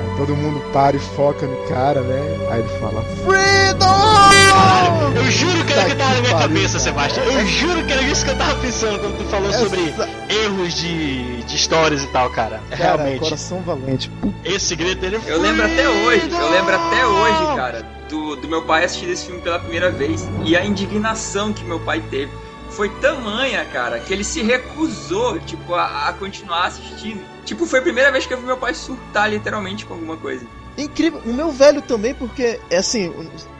Aí 0.00 0.16
todo 0.16 0.34
mundo 0.34 0.60
para 0.72 0.96
e 0.96 0.98
foca 0.98 1.46
no 1.46 1.56
cara, 1.68 2.00
né? 2.00 2.48
Aí 2.50 2.60
ele 2.60 2.68
fala 2.80 3.02
Freedom! 3.24 4.22
Eu 5.14 5.30
juro 5.30 5.64
que 5.64 5.72
era 5.72 5.82
o 5.82 5.90
que 5.90 5.94
tava 5.96 6.14
na 6.14 6.20
minha 6.20 6.32
pariu, 6.32 6.48
cabeça. 6.48 6.78
Sebastião. 6.78 7.24
Eu 7.26 7.46
juro 7.46 7.84
que 7.84 7.92
era 7.92 8.02
isso 8.02 8.24
que 8.24 8.30
eu 8.30 8.36
tava 8.38 8.54
pensando 8.60 8.98
quando 9.00 9.18
tu 9.18 9.24
falou 9.24 9.52
sobre 9.52 9.88
Essa- 9.88 10.08
erros 10.30 10.74
de, 10.74 11.42
de 11.42 11.56
histórias 11.56 12.02
e 12.02 12.06
tal, 12.08 12.30
cara. 12.30 12.60
Cara, 12.70 12.82
Realmente. 12.96 13.20
coração 13.20 13.60
valente. 13.60 14.10
Esse 14.44 14.74
grito 14.74 15.00
dele 15.00 15.20
Eu 15.26 15.40
lembro 15.40 15.64
até 15.64 15.88
hoje, 15.88 16.28
eu 16.30 16.50
lembro 16.50 16.74
até 16.74 17.06
hoje, 17.06 17.56
cara, 17.56 17.86
do, 18.08 18.36
do 18.36 18.48
meu 18.48 18.62
pai 18.62 18.84
assistir 18.84 19.08
esse 19.10 19.26
filme 19.26 19.40
pela 19.42 19.58
primeira 19.58 19.90
vez 19.90 20.26
e 20.44 20.56
a 20.56 20.64
indignação 20.64 21.52
que 21.52 21.64
meu 21.64 21.80
pai 21.80 22.02
teve 22.10 22.30
foi 22.72 22.88
tamanha, 23.00 23.64
cara, 23.66 23.98
que 24.00 24.12
ele 24.12 24.24
se 24.24 24.42
recusou, 24.42 25.38
tipo, 25.40 25.74
a, 25.74 26.08
a 26.08 26.12
continuar 26.12 26.66
assistindo. 26.66 27.22
Tipo, 27.44 27.66
foi 27.66 27.78
a 27.80 27.82
primeira 27.82 28.10
vez 28.12 28.26
que 28.26 28.32
eu 28.34 28.38
vi 28.38 28.44
meu 28.46 28.56
pai 28.56 28.74
surtar 28.74 29.30
literalmente 29.30 29.84
com 29.86 29.94
alguma 29.94 30.16
coisa. 30.16 30.46
Incrível. 30.76 31.20
O 31.26 31.32
meu 31.32 31.50
velho 31.50 31.82
também, 31.82 32.14
porque, 32.14 32.58
é 32.70 32.78
assim, 32.78 33.12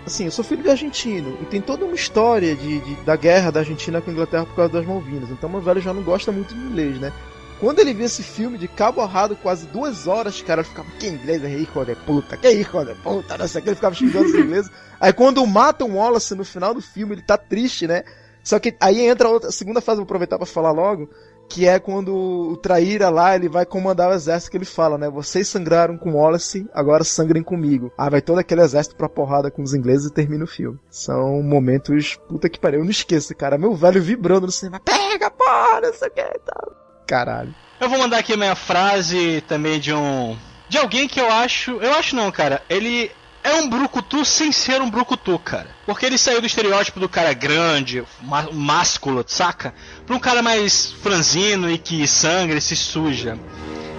assim, 0.06 0.24
eu 0.24 0.30
sou 0.30 0.42
filho 0.44 0.62
de 0.62 0.70
argentino 0.70 1.36
e 1.42 1.44
tem 1.44 1.60
toda 1.60 1.84
uma 1.84 1.94
história 1.94 2.56
de, 2.56 2.80
de- 2.80 2.94
da 3.02 3.16
guerra 3.16 3.50
da 3.52 3.60
Argentina 3.60 4.00
com 4.00 4.10
a 4.10 4.12
Inglaterra 4.12 4.46
por 4.46 4.56
causa 4.56 4.72
das 4.72 4.86
Malvinas. 4.86 5.28
Então 5.30 5.50
meu 5.50 5.60
velho 5.60 5.80
já 5.80 5.92
não 5.92 6.02
gosta 6.02 6.32
muito 6.32 6.54
de 6.54 6.60
inglês, 6.60 6.98
né? 6.98 7.12
Quando 7.60 7.78
ele 7.80 7.92
viu 7.94 8.06
esse 8.06 8.22
filme 8.24 8.56
de 8.58 8.66
cabo 8.66 9.00
a 9.02 9.06
rabo, 9.06 9.36
quase 9.36 9.66
duas 9.66 10.08
horas, 10.08 10.40
cara, 10.42 10.62
ele 10.62 10.68
ficava, 10.68 10.88
que 10.98 11.06
inglês 11.06 11.44
é 11.44 11.48
hijo 11.50 11.84
de 11.84 11.94
puta, 11.94 12.36
que 12.36 12.48
hijo 12.50 12.84
de 12.84 12.94
puta, 12.94 13.38
não 13.38 13.46
sei 13.46 13.60
o 13.60 13.62
que, 13.62 13.68
ele 13.68 13.76
ficava 13.76 13.94
xingando 13.94 14.24
os 14.26 14.34
ingleses. 14.34 14.70
Aí 14.98 15.12
quando 15.12 15.46
matam 15.46 15.94
Wallace 15.96 16.34
no 16.34 16.44
final 16.44 16.72
do 16.74 16.80
filme, 16.80 17.14
ele 17.14 17.22
tá 17.22 17.36
triste, 17.36 17.86
né? 17.86 18.02
Só 18.42 18.58
que 18.58 18.74
aí 18.80 19.00
entra 19.06 19.28
a 19.28 19.30
outra, 19.30 19.48
a 19.48 19.52
segunda 19.52 19.80
fase, 19.80 19.96
vou 19.96 20.04
aproveitar 20.04 20.36
pra 20.36 20.46
falar 20.46 20.72
logo, 20.72 21.08
que 21.48 21.68
é 21.68 21.78
quando 21.78 22.14
o 22.14 22.56
Traíra 22.56 23.10
lá, 23.10 23.36
ele 23.36 23.48
vai 23.48 23.66
comandar 23.66 24.10
o 24.10 24.14
exército 24.14 24.50
que 24.50 24.56
ele 24.56 24.64
fala, 24.64 24.96
né? 24.96 25.08
Vocês 25.10 25.48
sangraram 25.48 25.98
com 25.98 26.14
Wallace, 26.14 26.66
agora 26.72 27.04
sangrem 27.04 27.42
comigo. 27.42 27.92
Ah, 27.96 28.08
vai 28.08 28.22
todo 28.22 28.38
aquele 28.38 28.62
exército 28.62 28.96
pra 28.96 29.08
porrada 29.08 29.50
com 29.50 29.62
os 29.62 29.74
ingleses 29.74 30.06
e 30.06 30.12
termina 30.12 30.44
o 30.44 30.48
filme. 30.48 30.78
São 30.90 31.42
momentos, 31.42 32.18
puta 32.28 32.48
que 32.48 32.58
pariu, 32.58 32.80
eu 32.80 32.84
não 32.84 32.90
esqueço, 32.90 33.34
cara. 33.36 33.58
Meu 33.58 33.74
velho 33.74 34.02
vibrando 34.02 34.46
no 34.46 34.52
cinema, 34.52 34.80
pega, 34.80 35.30
porra, 35.30 35.80
não 35.82 35.92
sei 35.92 36.08
o 36.08 36.10
que 36.10 36.20
e 36.20 36.40
tal. 36.40 36.76
Caralho. 37.06 37.54
Eu 37.78 37.88
vou 37.88 37.98
mandar 37.98 38.18
aqui 38.18 38.32
a 38.32 38.36
minha 38.36 38.54
frase 38.54 39.42
também 39.48 39.78
de 39.78 39.92
um. 39.92 40.36
De 40.68 40.78
alguém 40.78 41.06
que 41.06 41.20
eu 41.20 41.30
acho. 41.30 41.72
Eu 41.82 41.92
acho 41.94 42.16
não, 42.16 42.30
cara. 42.30 42.62
Ele 42.70 43.10
é 43.44 43.54
um 43.54 43.68
brucutu 43.68 44.24
sem 44.24 44.52
ser 44.52 44.80
um 44.80 44.90
brucutu, 44.90 45.38
cara. 45.38 45.68
Porque 45.86 46.06
ele 46.06 46.16
saiu 46.18 46.40
do 46.40 46.46
estereótipo 46.46 47.00
do 47.00 47.08
cara 47.08 47.32
grande, 47.32 48.02
má- 48.22 48.48
másculo, 48.52 49.24
saca? 49.26 49.74
Pra 50.06 50.14
um 50.16 50.18
cara 50.20 50.42
mais 50.42 50.92
franzino 50.92 51.70
e 51.70 51.76
que 51.78 52.06
sangra 52.06 52.58
e 52.58 52.60
se 52.60 52.76
suja. 52.76 53.38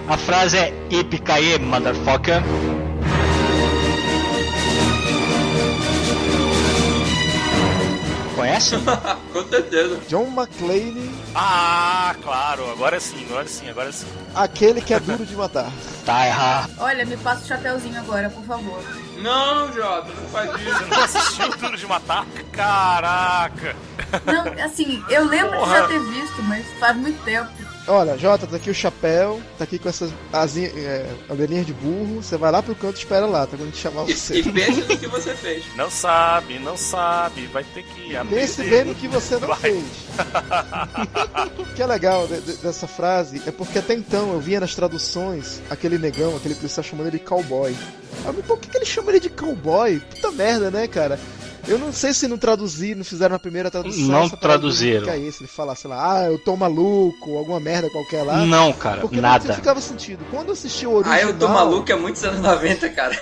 A 0.08 0.16
frase 0.16 0.56
é 0.58 0.72
Ipicaê, 0.90 1.58
motherfucker. 1.58 2.42
Conhece? 8.44 8.76
Com 9.32 9.48
certeza. 9.48 10.00
John 10.06 10.26
McClane, 10.26 11.10
Ah, 11.34 12.14
claro, 12.22 12.70
agora 12.70 13.00
sim, 13.00 13.24
agora 13.24 13.48
sim, 13.48 13.70
agora 13.70 13.90
sim. 13.90 14.06
Aquele 14.34 14.82
que 14.82 14.92
é 14.92 15.00
duro 15.00 15.24
de 15.24 15.34
matar. 15.34 15.70
Tá 16.04 16.26
errado. 16.26 16.70
Olha, 16.80 17.06
me 17.06 17.16
passa 17.16 17.42
o 17.44 17.46
chapeuzinho 17.46 17.98
agora, 17.98 18.28
por 18.28 18.44
favor. 18.44 18.78
Não, 19.22 19.72
Jota, 19.72 20.08
não 20.12 20.28
faz 20.28 20.50
Você 20.50 20.68
isso. 20.68 20.86
não 20.86 21.00
assistiu 21.02 21.48
Duro 21.56 21.76
de 21.78 21.86
Matar? 21.86 22.26
Caraca! 22.52 23.74
Não, 24.26 24.64
assim, 24.64 25.02
eu 25.08 25.24
lembro 25.24 25.58
de 25.64 25.70
já 25.70 25.86
ter 25.88 25.98
visto, 26.00 26.42
mas 26.42 26.66
faz 26.78 26.94
muito 26.94 27.24
tempo. 27.24 27.48
Olha, 27.86 28.16
Jota, 28.16 28.46
tá 28.46 28.56
aqui 28.56 28.70
o 28.70 28.74
chapéu, 28.74 29.42
tá 29.58 29.64
aqui 29.64 29.78
com 29.78 29.90
essas 29.90 30.10
asinhas, 30.32 30.74
é, 30.74 31.06
orelhinhas 31.28 31.66
de 31.66 31.74
burro. 31.74 32.22
Você 32.22 32.34
vai 32.38 32.50
lá 32.50 32.62
pro 32.62 32.74
canto 32.74 32.96
e 32.96 32.98
espera 33.00 33.26
lá, 33.26 33.46
tá 33.46 33.58
quando 33.58 33.66
gente 33.66 33.76
chamar 33.76 34.08
E, 34.08 34.14
você. 34.14 34.38
e 34.38 34.42
pense 34.52 34.80
no 34.80 34.96
que 34.96 35.06
você 35.06 35.34
fez. 35.34 35.64
Não 35.76 35.90
sabe, 35.90 36.58
não 36.58 36.78
sabe, 36.78 37.46
vai 37.48 37.62
ter 37.62 37.82
que 37.82 38.16
aprender. 38.16 38.40
Pense 38.40 38.62
bem 38.62 38.84
no 38.84 38.94
que 38.94 39.06
você 39.06 39.34
não 39.36 39.48
Vai. 39.48 39.58
fez. 39.58 39.84
O 41.58 41.64
que 41.74 41.82
é 41.82 41.86
legal 41.86 42.26
de- 42.26 42.40
de- 42.40 42.56
dessa 42.56 42.86
frase 42.86 43.42
é 43.46 43.50
porque 43.50 43.78
até 43.78 43.92
então 43.92 44.32
eu 44.32 44.40
via 44.40 44.60
nas 44.60 44.74
traduções 44.74 45.60
aquele 45.68 45.98
negão, 45.98 46.34
aquele 46.36 46.54
policial 46.54 46.82
chamando 46.84 47.08
ele 47.08 47.18
de 47.18 47.24
cowboy. 47.24 47.76
Eu, 48.24 48.32
por 48.34 48.58
que, 48.58 48.68
que 48.70 48.78
ele 48.78 48.86
chama 48.86 49.10
ele 49.10 49.20
de 49.20 49.28
cowboy? 49.28 50.00
Puta 50.00 50.30
merda, 50.32 50.70
né, 50.70 50.86
cara? 50.88 51.18
Eu 51.66 51.78
não 51.78 51.92
sei 51.92 52.12
se 52.12 52.28
não 52.28 52.36
traduziram, 52.36 52.98
não 52.98 53.04
fizeram 53.04 53.32
na 53.32 53.38
primeira 53.38 53.70
tradução. 53.70 54.06
Não 54.06 54.28
traduziram. 54.28 55.04
Que 55.04 55.10
é 55.10 55.18
isso, 55.18 55.42
ele 55.42 55.48
fala, 55.48 55.74
sei 55.74 55.88
lá, 55.90 56.18
ah, 56.18 56.24
eu 56.26 56.38
tô 56.38 56.56
maluco, 56.56 57.36
alguma 57.36 57.58
merda 57.58 57.88
qualquer 57.90 58.22
lá. 58.22 58.44
Não, 58.44 58.72
cara, 58.72 59.00
Porque 59.00 59.16
não 59.16 59.22
nada. 59.22 59.54
ficava 59.54 59.80
sentido. 59.80 60.24
Quando 60.30 60.48
eu 60.48 60.52
assisti 60.52 60.86
o 60.86 60.92
original... 60.92 61.18
Ah, 61.18 61.22
eu 61.22 61.38
tô 61.38 61.48
maluco 61.48 61.90
é 61.90 61.96
muitos 61.96 62.22
anos 62.24 62.40
90, 62.40 62.88
cara. 62.90 63.18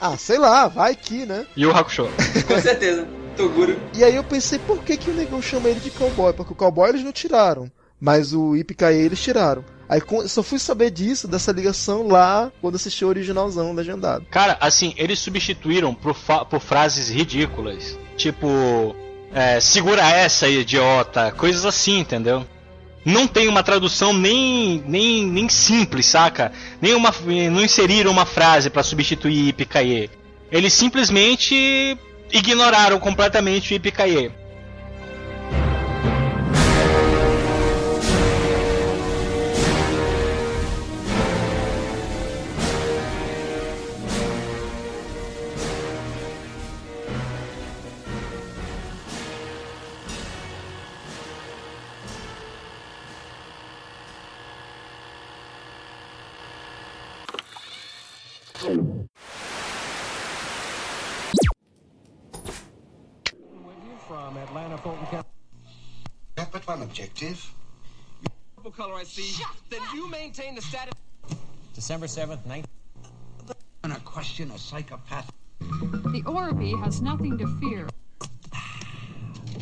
Ah, 0.00 0.16
sei 0.16 0.38
lá, 0.38 0.66
vai 0.68 0.94
que, 0.94 1.24
né? 1.24 1.46
E 1.56 1.64
o 1.64 1.70
Hakusho? 1.70 2.08
Com 2.46 2.60
certeza. 2.60 3.06
Toguro. 3.36 3.76
E 3.94 4.04
aí 4.04 4.14
eu 4.14 4.24
pensei, 4.24 4.58
por 4.58 4.82
que, 4.82 4.96
que 4.96 5.10
o 5.10 5.14
negão 5.14 5.42
chama 5.42 5.68
ele 5.68 5.80
de 5.80 5.90
cowboy? 5.90 6.32
Porque 6.32 6.52
o 6.52 6.56
cowboy 6.56 6.88
eles 6.88 7.02
não 7.02 7.12
tiraram, 7.12 7.70
mas 8.00 8.32
o 8.32 8.54
Ipicaê 8.54 9.02
eles 9.02 9.20
tiraram. 9.20 9.64
Aí 9.94 10.02
só 10.26 10.42
fui 10.42 10.58
saber 10.58 10.90
disso, 10.90 11.28
dessa 11.28 11.52
ligação 11.52 12.08
lá, 12.08 12.50
quando 12.60 12.74
assisti 12.74 13.04
o 13.04 13.08
originalzão 13.08 13.72
legendado. 13.72 14.26
Cara, 14.28 14.56
assim, 14.60 14.92
eles 14.96 15.20
substituíram 15.20 15.94
por, 15.94 16.16
por 16.50 16.58
frases 16.58 17.08
ridículas. 17.08 17.96
Tipo, 18.16 18.96
é, 19.32 19.60
segura 19.60 20.02
essa, 20.02 20.48
idiota. 20.48 21.30
Coisas 21.30 21.64
assim, 21.64 22.00
entendeu? 22.00 22.44
Não 23.04 23.28
tem 23.28 23.46
uma 23.46 23.62
tradução 23.62 24.12
nem, 24.12 24.82
nem, 24.84 25.24
nem 25.24 25.48
simples, 25.48 26.06
saca? 26.06 26.50
Nem 26.80 26.94
uma, 26.94 27.14
não 27.52 27.62
inseriram 27.62 28.10
uma 28.10 28.26
frase 28.26 28.70
pra 28.70 28.82
substituir 28.82 29.50
Ipicaê. 29.50 30.10
Eles 30.50 30.72
simplesmente 30.72 31.96
ignoraram 32.32 32.98
completamente 32.98 33.72
o 33.72 33.76
Ipicaê. 33.76 34.32
Objective. 66.84 67.38
color 68.76 68.94
I 68.94 69.04
see. 69.04 69.42
Then 69.70 69.82
you 69.94 70.08
maintain 70.08 70.54
the 70.54 70.62
status. 70.62 70.94
December 71.74 72.06
7th, 72.06 72.46
19. 72.46 72.64
And 73.82 73.92
a 73.92 74.00
question 74.00 74.50
a 74.50 74.58
psychopath. 74.58 75.30
The 75.60 76.22
Orby 76.24 76.78
has 76.82 77.02
nothing 77.02 77.36
to 77.38 77.46
fear. 77.58 77.86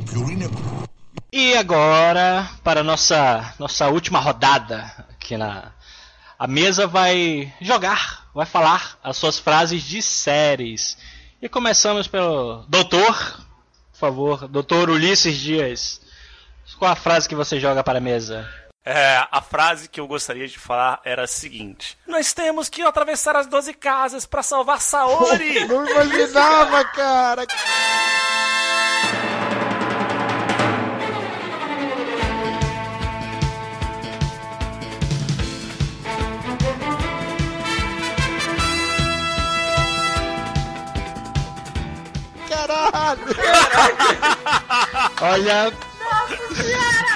Purina. 0.06 0.48
E 1.32 1.54
agora, 1.54 2.48
para 2.62 2.82
nossa 2.82 3.54
nossa 3.58 3.88
última 3.88 4.20
rodada 4.20 4.78
aqui 5.10 5.36
na 5.36 5.72
a 6.38 6.46
mesa 6.46 6.86
vai 6.86 7.52
jogar, 7.60 8.28
vai 8.34 8.44
falar 8.44 8.98
as 9.02 9.16
suas 9.16 9.38
frases 9.38 9.82
de 9.82 10.02
séries. 10.02 10.98
E 11.40 11.48
começamos 11.48 12.06
pelo 12.06 12.64
doutor, 12.68 13.14
por 13.92 13.98
favor, 13.98 14.48
doutor 14.48 14.90
Ulisses 14.90 15.38
Dias. 15.38 16.01
Qual 16.78 16.90
a 16.90 16.96
frase 16.96 17.28
que 17.28 17.34
você 17.34 17.60
joga 17.60 17.82
para 17.82 17.98
a 17.98 18.00
mesa? 18.00 18.48
É, 18.84 19.24
a 19.30 19.40
frase 19.40 19.88
que 19.88 20.00
eu 20.00 20.08
gostaria 20.08 20.48
de 20.48 20.58
falar 20.58 21.00
era 21.04 21.22
a 21.22 21.26
seguinte: 21.26 21.96
Nós 22.06 22.32
temos 22.32 22.68
que 22.68 22.82
atravessar 22.82 23.36
as 23.36 23.46
12 23.46 23.74
casas 23.74 24.26
pra 24.26 24.42
salvar 24.42 24.80
Saori! 24.80 25.66
Não 25.68 25.88
imaginava, 25.88 26.84
cara! 26.86 27.46
Caralho! 42.48 43.20
Olha, 45.22 45.72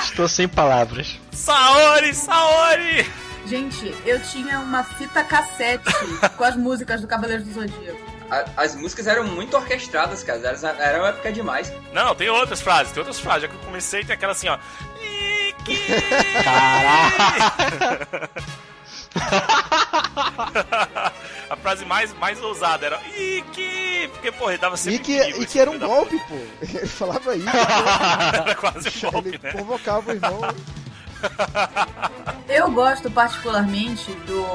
estou 0.02 0.28
sem 0.28 0.48
palavras. 0.48 1.18
Saori, 1.32 2.14
Saori! 2.14 3.06
Gente, 3.46 3.94
eu 4.04 4.20
tinha 4.22 4.58
uma 4.58 4.82
fita 4.82 5.22
cassete 5.22 5.84
com 6.36 6.44
as 6.44 6.56
músicas 6.56 7.00
do 7.00 7.06
Cavaleiro 7.06 7.44
do 7.44 7.52
Zodíaco. 7.52 8.16
As 8.56 8.74
músicas 8.74 9.06
eram 9.06 9.22
muito 9.24 9.56
orquestradas, 9.56 10.24
cara. 10.24 10.40
Eram, 10.40 10.80
eram 10.80 11.06
época 11.06 11.30
demais. 11.30 11.72
Não, 11.92 12.12
tem 12.14 12.28
outras 12.28 12.60
frases, 12.60 12.92
tem 12.92 13.00
outras 13.00 13.20
frases. 13.20 13.42
Já 13.42 13.48
que 13.48 13.54
eu 13.54 13.60
comecei, 13.60 14.04
tem 14.04 14.14
aquela 14.14 14.32
assim, 14.32 14.48
ó. 14.48 14.58
Caraca! 16.42 18.30
a 21.50 21.56
frase 21.56 21.84
mais, 21.84 22.12
mais 22.14 22.40
ousada 22.42 22.86
era 22.86 23.00
Iki! 23.08 24.08
Porque, 24.12 24.32
porra, 24.32 24.52
ele 24.52 24.60
dava 24.60 24.76
sempre 24.76 25.12
E 25.12 25.16
e 25.16 25.30
esse 25.30 25.46
que 25.46 25.58
era 25.58 25.70
um 25.70 25.78
golpe, 25.78 26.18
pô. 26.28 26.34
Ele 26.62 26.86
falava 26.86 27.36
isso. 27.36 27.48
Era 27.48 28.54
quase 28.54 28.88
um 28.88 29.10
golpe, 29.10 29.28
ele 29.28 29.40
né? 29.42 29.52
convocava 29.52 30.10
o 30.10 30.14
irmão. 30.14 30.40
Eu 32.48 32.70
gosto 32.70 33.10
particularmente 33.10 34.10
do. 34.26 34.46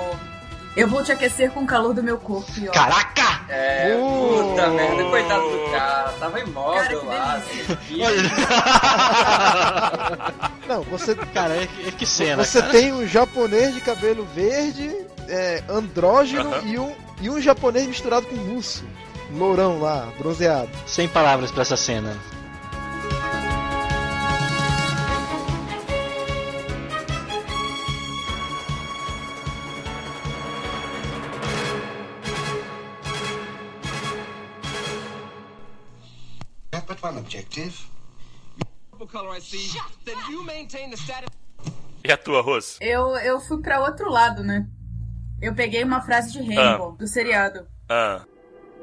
Eu 0.76 0.88
vou 0.88 1.04
te 1.04 1.12
aquecer 1.12 1.52
com 1.52 1.62
o 1.64 1.68
calor 1.68 1.94
do 1.94 2.02
meu 2.02 2.18
corpo. 2.18 2.50
E, 2.58 2.68
ó, 2.70 2.72
Caraca! 2.72 3.42
É, 3.50 3.96
Uh. 4.00 4.52
puta 4.56 4.68
merda, 4.70 5.04
coitado 5.06 5.42
do 5.42 5.72
cara. 5.72 6.14
Tava 6.20 6.32
Cara, 6.38 6.50
imóvel 6.50 7.00
que 7.02 7.06
lá. 7.06 7.42
Não, 10.68 10.82
você, 10.84 11.16
Cara, 11.34 11.56
é 11.56 11.68
que, 11.68 11.88
é 11.88 11.92
que 11.92 12.06
cena, 12.06 12.44
você 12.46 12.60
cara. 12.62 12.72
tem 12.72 12.94
um 12.94 13.06
japonês 13.06 13.74
de 13.74 13.82
cabelo 13.82 14.26
verde, 14.34 14.96
é, 15.28 15.64
andrógeno 15.70 16.54
Aham. 16.54 16.62
e, 16.66 16.80
um, 16.80 16.96
e 17.22 17.30
um 17.30 17.42
japonês 17.42 17.88
misturado 17.88 18.26
com 18.28 18.36
russo. 18.36 18.84
Lourão 19.34 19.80
lá, 19.80 20.08
bronzeado. 20.18 20.70
Sem 20.86 21.08
palavras 21.08 21.52
para 21.52 21.62
essa 21.64 21.78
cena. 21.78 22.16
Status. 37.32 37.88
E 42.04 42.12
a 42.12 42.18
tua, 42.18 42.42
Rose? 42.42 42.78
Eu, 42.82 43.16
eu 43.18 43.40
fui 43.40 43.62
pra 43.62 43.82
outro 43.82 44.10
lado, 44.10 44.44
né? 44.44 44.68
Eu 45.42 45.56
peguei 45.56 45.84
uma 45.84 46.02
frase 46.02 46.32
de 46.32 46.42
Rainbow, 46.42 46.92
do 46.94 47.08
seriado. 47.08 47.68
Ah. 47.90 48.24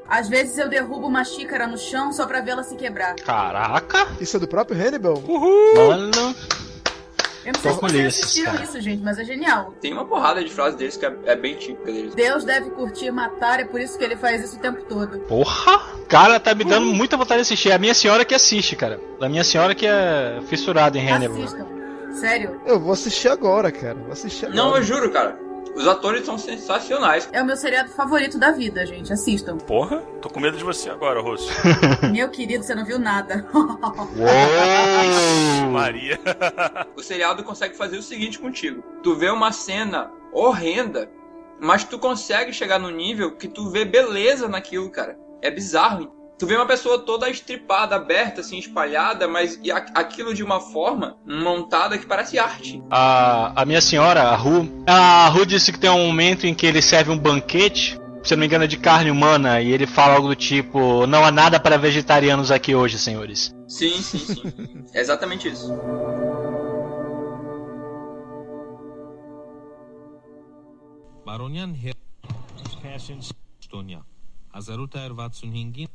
Às 0.07 0.27
vezes 0.27 0.57
eu 0.57 0.67
derrubo 0.67 1.07
uma 1.07 1.23
xícara 1.23 1.67
no 1.67 1.77
chão 1.77 2.11
só 2.11 2.25
pra 2.25 2.41
vê-la 2.41 2.63
se 2.63 2.75
quebrar. 2.75 3.15
Caraca! 3.15 4.07
Isso 4.19 4.37
é 4.37 4.39
do 4.39 4.47
próprio 4.47 4.75
Hannibal? 4.81 5.21
Mano, 5.75 6.35
Eu 7.45 7.53
não 7.53 7.53
Tô 7.53 7.59
sei 7.61 7.71
se 7.71 7.79
com 7.79 7.87
vocês 7.87 8.07
assistiram 8.07 8.51
cara. 8.51 8.63
isso, 8.63 8.81
gente, 8.81 9.01
mas 9.03 9.17
é 9.17 9.23
genial. 9.23 9.73
Tem 9.79 9.93
uma 9.93 10.05
porrada 10.05 10.43
de 10.43 10.51
frases 10.51 10.77
deles 10.77 10.97
que 10.97 11.05
é, 11.05 11.15
é 11.25 11.35
bem 11.35 11.55
típica 11.55 11.91
deles. 11.91 12.13
Deus 12.15 12.43
deve 12.43 12.69
curtir 12.71 13.11
matar, 13.11 13.59
é 13.59 13.65
por 13.65 13.79
isso 13.79 13.97
que 13.97 14.03
ele 14.03 14.15
faz 14.17 14.43
isso 14.43 14.57
o 14.57 14.59
tempo 14.59 14.81
todo. 14.83 15.19
porra! 15.19 15.99
Cara, 16.07 16.39
tá 16.39 16.55
me 16.55 16.63
dando 16.63 16.87
muita 16.87 17.15
vontade 17.15 17.37
de 17.37 17.41
assistir. 17.43 17.69
É 17.69 17.75
a 17.75 17.77
minha 17.77 17.93
senhora 17.93 18.25
que 18.25 18.33
assiste, 18.33 18.75
cara. 18.75 18.99
A 19.21 19.29
minha 19.29 19.43
senhora 19.43 19.75
que 19.75 19.85
é 19.85 20.39
fissurada 20.47 20.97
em 20.97 21.07
Hannibal. 21.09 21.43
Assistam. 21.43 21.65
Sério. 22.13 22.59
Eu 22.65 22.79
vou 22.79 22.91
assistir 22.93 23.27
agora, 23.29 23.71
cara. 23.71 23.93
Vou 23.95 24.11
assistir 24.11 24.45
agora. 24.47 24.57
Não, 24.61 24.75
eu 24.75 24.83
juro, 24.83 25.11
cara. 25.11 25.37
Os 25.75 25.87
atores 25.87 26.25
são 26.25 26.37
sensacionais. 26.37 27.29
É 27.31 27.41
o 27.41 27.45
meu 27.45 27.55
seriado 27.55 27.89
favorito 27.89 28.37
da 28.37 28.51
vida, 28.51 28.85
gente. 28.85 29.13
Assistam. 29.13 29.57
Porra, 29.57 29.99
tô 30.21 30.29
com 30.29 30.39
medo 30.39 30.57
de 30.57 30.63
você 30.63 30.89
agora, 30.89 31.21
Rosso. 31.21 31.49
meu 32.11 32.29
querido, 32.29 32.63
você 32.63 32.75
não 32.75 32.85
viu 32.85 32.99
nada. 32.99 33.45
Maria. 35.71 36.19
O 36.95 37.01
seriado 37.01 37.43
consegue 37.43 37.75
fazer 37.75 37.97
o 37.97 38.03
seguinte 38.03 38.39
contigo. 38.39 38.83
Tu 39.01 39.15
vê 39.15 39.29
uma 39.29 39.51
cena 39.51 40.11
horrenda, 40.33 41.09
mas 41.59 41.83
tu 41.83 41.97
consegue 41.97 42.51
chegar 42.51 42.79
no 42.79 42.89
nível 42.89 43.35
que 43.35 43.47
tu 43.47 43.69
vê 43.69 43.85
beleza 43.85 44.47
naquilo, 44.47 44.89
cara. 44.89 45.17
É 45.41 45.49
bizarro. 45.49 46.11
Tu 46.39 46.45
vê 46.47 46.55
uma 46.55 46.65
pessoa 46.65 46.97
toda 46.99 47.29
estripada, 47.29 47.97
aberta, 47.97 48.39
assim, 48.39 48.57
espalhada, 48.57 49.27
mas 49.27 49.59
e 49.61 49.69
a- 49.69 49.85
aquilo 49.93 50.33
de 50.33 50.41
uma 50.41 50.61
forma 50.61 51.17
montada 51.27 51.97
que 51.97 52.05
parece 52.05 52.39
arte. 52.39 52.81
A, 52.89 53.61
a 53.61 53.65
minha 53.65 53.81
senhora, 53.81 54.21
a 54.23 54.35
Ru, 54.37 54.65
a 54.87 55.27
Ru 55.27 55.45
disse 55.45 55.69
que 55.73 55.77
tem 55.77 55.89
um 55.89 56.07
momento 56.07 56.47
em 56.47 56.55
que 56.55 56.65
ele 56.65 56.81
serve 56.81 57.11
um 57.11 57.17
banquete, 57.17 57.99
se 58.23 58.33
não 58.35 58.39
me 58.39 58.45
engano, 58.45 58.63
é 58.63 58.67
de 58.67 58.77
carne 58.77 59.11
humana, 59.11 59.59
e 59.61 59.69
ele 59.69 59.85
fala 59.85 60.15
algo 60.15 60.29
do 60.29 60.35
tipo: 60.35 61.05
Não 61.07 61.25
há 61.25 61.31
nada 61.31 61.59
para 61.59 61.77
vegetarianos 61.77 62.51
aqui 62.51 62.73
hoje, 62.73 62.97
senhores. 62.97 63.53
Sim, 63.67 64.01
sim, 64.01 64.19
sim. 64.19 64.43
é 64.95 65.01
exatamente 65.01 65.49
isso. 65.49 65.67
Baronian 71.25 71.73
her 71.75 71.95
passion 72.81 73.19
Stonia. 73.59 74.01
Azaruta 74.53 74.99
Ervatsun 74.99 75.51
Hingin. 75.53 75.88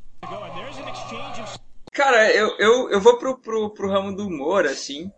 Cara, 1.93 2.31
eu, 2.33 2.57
eu, 2.59 2.91
eu 2.91 3.01
vou 3.01 3.19
pro, 3.19 3.39
pro, 3.39 3.71
pro 3.71 3.89
ramo 3.89 4.15
do 4.15 4.27
humor, 4.27 4.67
assim. 4.67 5.13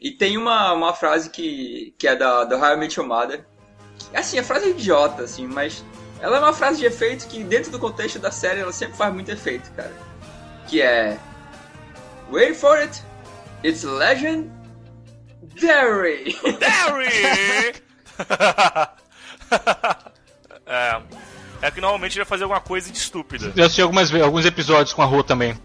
E 0.00 0.10
tem 0.12 0.36
uma, 0.36 0.72
uma 0.72 0.92
frase 0.94 1.30
que, 1.30 1.94
que 1.98 2.06
é 2.06 2.14
da, 2.14 2.44
do 2.44 2.56
How 2.56 2.74
I 2.74 2.76
Met 2.76 2.98
Your 2.98 3.08
Mother. 3.08 3.46
Assim, 4.14 4.38
a 4.38 4.44
frase 4.44 4.66
é 4.66 4.70
idiota, 4.70 5.22
assim, 5.22 5.46
mas 5.46 5.84
ela 6.20 6.36
é 6.36 6.40
uma 6.40 6.52
frase 6.52 6.78
de 6.78 6.86
efeito 6.86 7.26
que, 7.26 7.42
dentro 7.42 7.70
do 7.72 7.78
contexto 7.78 8.18
da 8.18 8.30
série, 8.30 8.60
ela 8.60 8.72
sempre 8.72 8.96
faz 8.96 9.12
muito 9.12 9.30
efeito, 9.30 9.72
cara. 9.72 9.92
Que 10.68 10.82
é. 10.82 11.18
Wait 12.30 12.54
for 12.54 12.76
it! 12.76 13.02
It's 13.64 13.82
legendary! 13.82 14.50
Larry! 15.60 16.36
é, 20.66 21.02
é 21.62 21.70
que 21.70 21.80
normalmente 21.80 22.12
ele 22.12 22.24
vai 22.24 22.28
fazer 22.28 22.44
alguma 22.44 22.60
coisa 22.60 22.90
de 22.90 22.98
estúpida. 22.98 23.52
Eu 23.56 23.64
assisti 23.64 23.82
algumas, 23.82 24.12
alguns 24.14 24.44
episódios 24.46 24.92
com 24.92 25.02
a 25.02 25.04
Ru 25.04 25.22
também. 25.22 25.56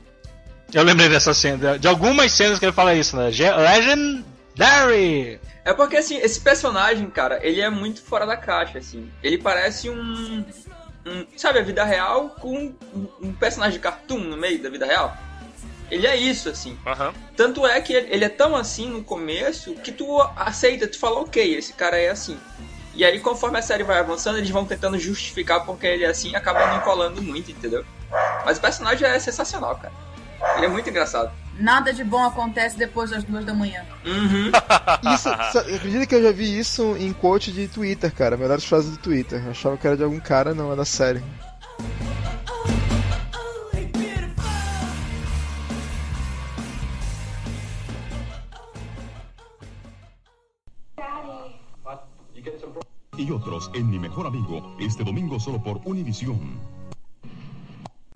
Eu 0.74 0.84
lembrei 0.84 1.08
dessa 1.08 1.34
cena, 1.34 1.78
de 1.78 1.88
algumas 1.88 2.32
cenas 2.32 2.58
que 2.58 2.66
ele 2.66 2.72
fala 2.72 2.96
isso, 2.96 3.16
né? 3.16 3.32
Ge- 3.32 3.52
Legendary! 3.52 5.40
É 5.66 5.74
porque, 5.74 5.98
assim, 5.98 6.18
esse 6.18 6.42
personagem, 6.42 7.10
cara, 7.10 7.40
ele 7.46 7.62
é 7.62 7.70
muito 7.70 8.02
fora 8.02 8.26
da 8.26 8.36
caixa, 8.36 8.80
assim. 8.80 9.10
Ele 9.22 9.38
parece 9.38 9.90
um. 9.90 10.44
um 11.06 11.26
sabe, 11.38 11.60
a 11.60 11.64
vida 11.64 11.84
real 11.84 12.30
com 12.40 12.74
um, 12.94 13.08
um 13.22 13.34
personagem 13.34 13.74
de 13.74 13.80
cartoon 13.80 14.20
no 14.20 14.36
meio 14.36 14.62
da 14.62 14.70
vida 14.70 14.86
real? 14.86 15.16
Ele 15.92 16.08
é 16.08 16.16
isso, 16.18 16.50
assim. 16.50 16.78
Aham. 16.86 17.14
Tanto 17.38 17.66
é 17.68 17.80
que 17.80 17.94
ele 17.94 18.26
é 18.26 18.30
tão 18.30 18.56
assim 18.56 18.90
no 18.90 19.04
começo 19.04 19.76
que 19.76 19.92
tu 19.92 20.22
aceita, 20.36 20.88
tu 20.88 20.98
fala, 20.98 21.20
ok, 21.20 21.56
esse 21.56 21.74
cara 21.74 21.98
é 21.98 22.10
assim. 22.10 22.38
E 22.96 23.04
aí, 23.04 23.20
conforme 23.20 23.58
a 23.58 23.62
série 23.62 23.84
vai 23.84 24.00
avançando, 24.00 24.38
eles 24.38 24.50
vão 24.50 24.66
tentando 24.66 25.00
justificar 25.00 25.66
porque 25.66 25.88
ele 25.88 26.04
é 26.04 26.10
assim 26.10 26.32
e 26.32 26.36
acaba 26.36 26.68
não 26.68 26.80
colando 26.82 27.22
muito, 27.22 27.52
entendeu? 27.52 27.84
Mas 28.46 28.58
o 28.58 28.62
personagem 28.62 29.08
é 29.08 29.20
sensacional, 29.20 29.76
cara. 29.76 29.94
Ele 30.58 30.66
é 30.66 30.70
muito 30.70 30.90
engraçado. 30.90 31.32
Nada 31.58 31.94
de 31.94 32.04
bom 32.04 32.24
acontece 32.24 32.78
depois 32.78 33.12
das 33.12 33.24
duas 33.24 33.46
da 33.46 33.54
manhã. 33.54 33.84
Uhum. 34.06 34.52
Isso, 35.14 35.30
acredita 35.30 36.06
que 36.06 36.16
eu 36.16 36.24
já 36.24 36.32
vi 36.32 36.58
isso 36.58 36.96
em 36.98 37.14
quote 37.14 37.52
de 37.52 37.68
Twitter, 37.68 38.12
cara. 38.14 38.36
Melhores 38.36 38.66
frases 38.66 38.92
do 38.92 38.98
Twitter. 38.98 39.42
Eu 39.44 39.52
achava 39.52 39.78
que 39.78 39.86
era 39.86 39.96
de 39.96 40.04
algum 40.04 40.20
cara, 40.20 40.54
não, 40.54 40.74
é 40.74 40.76
da 40.76 40.86
série. 40.86 41.24
Y 53.18 53.32
otros 53.32 53.70
en 53.74 53.90
Mi 53.90 54.00
Mejor 54.00 54.28
Amigo, 54.28 54.76
este 54.80 55.04
domingo 55.04 55.40
solo 55.40 55.62
por 55.62 55.80
Univisión. 55.86 56.60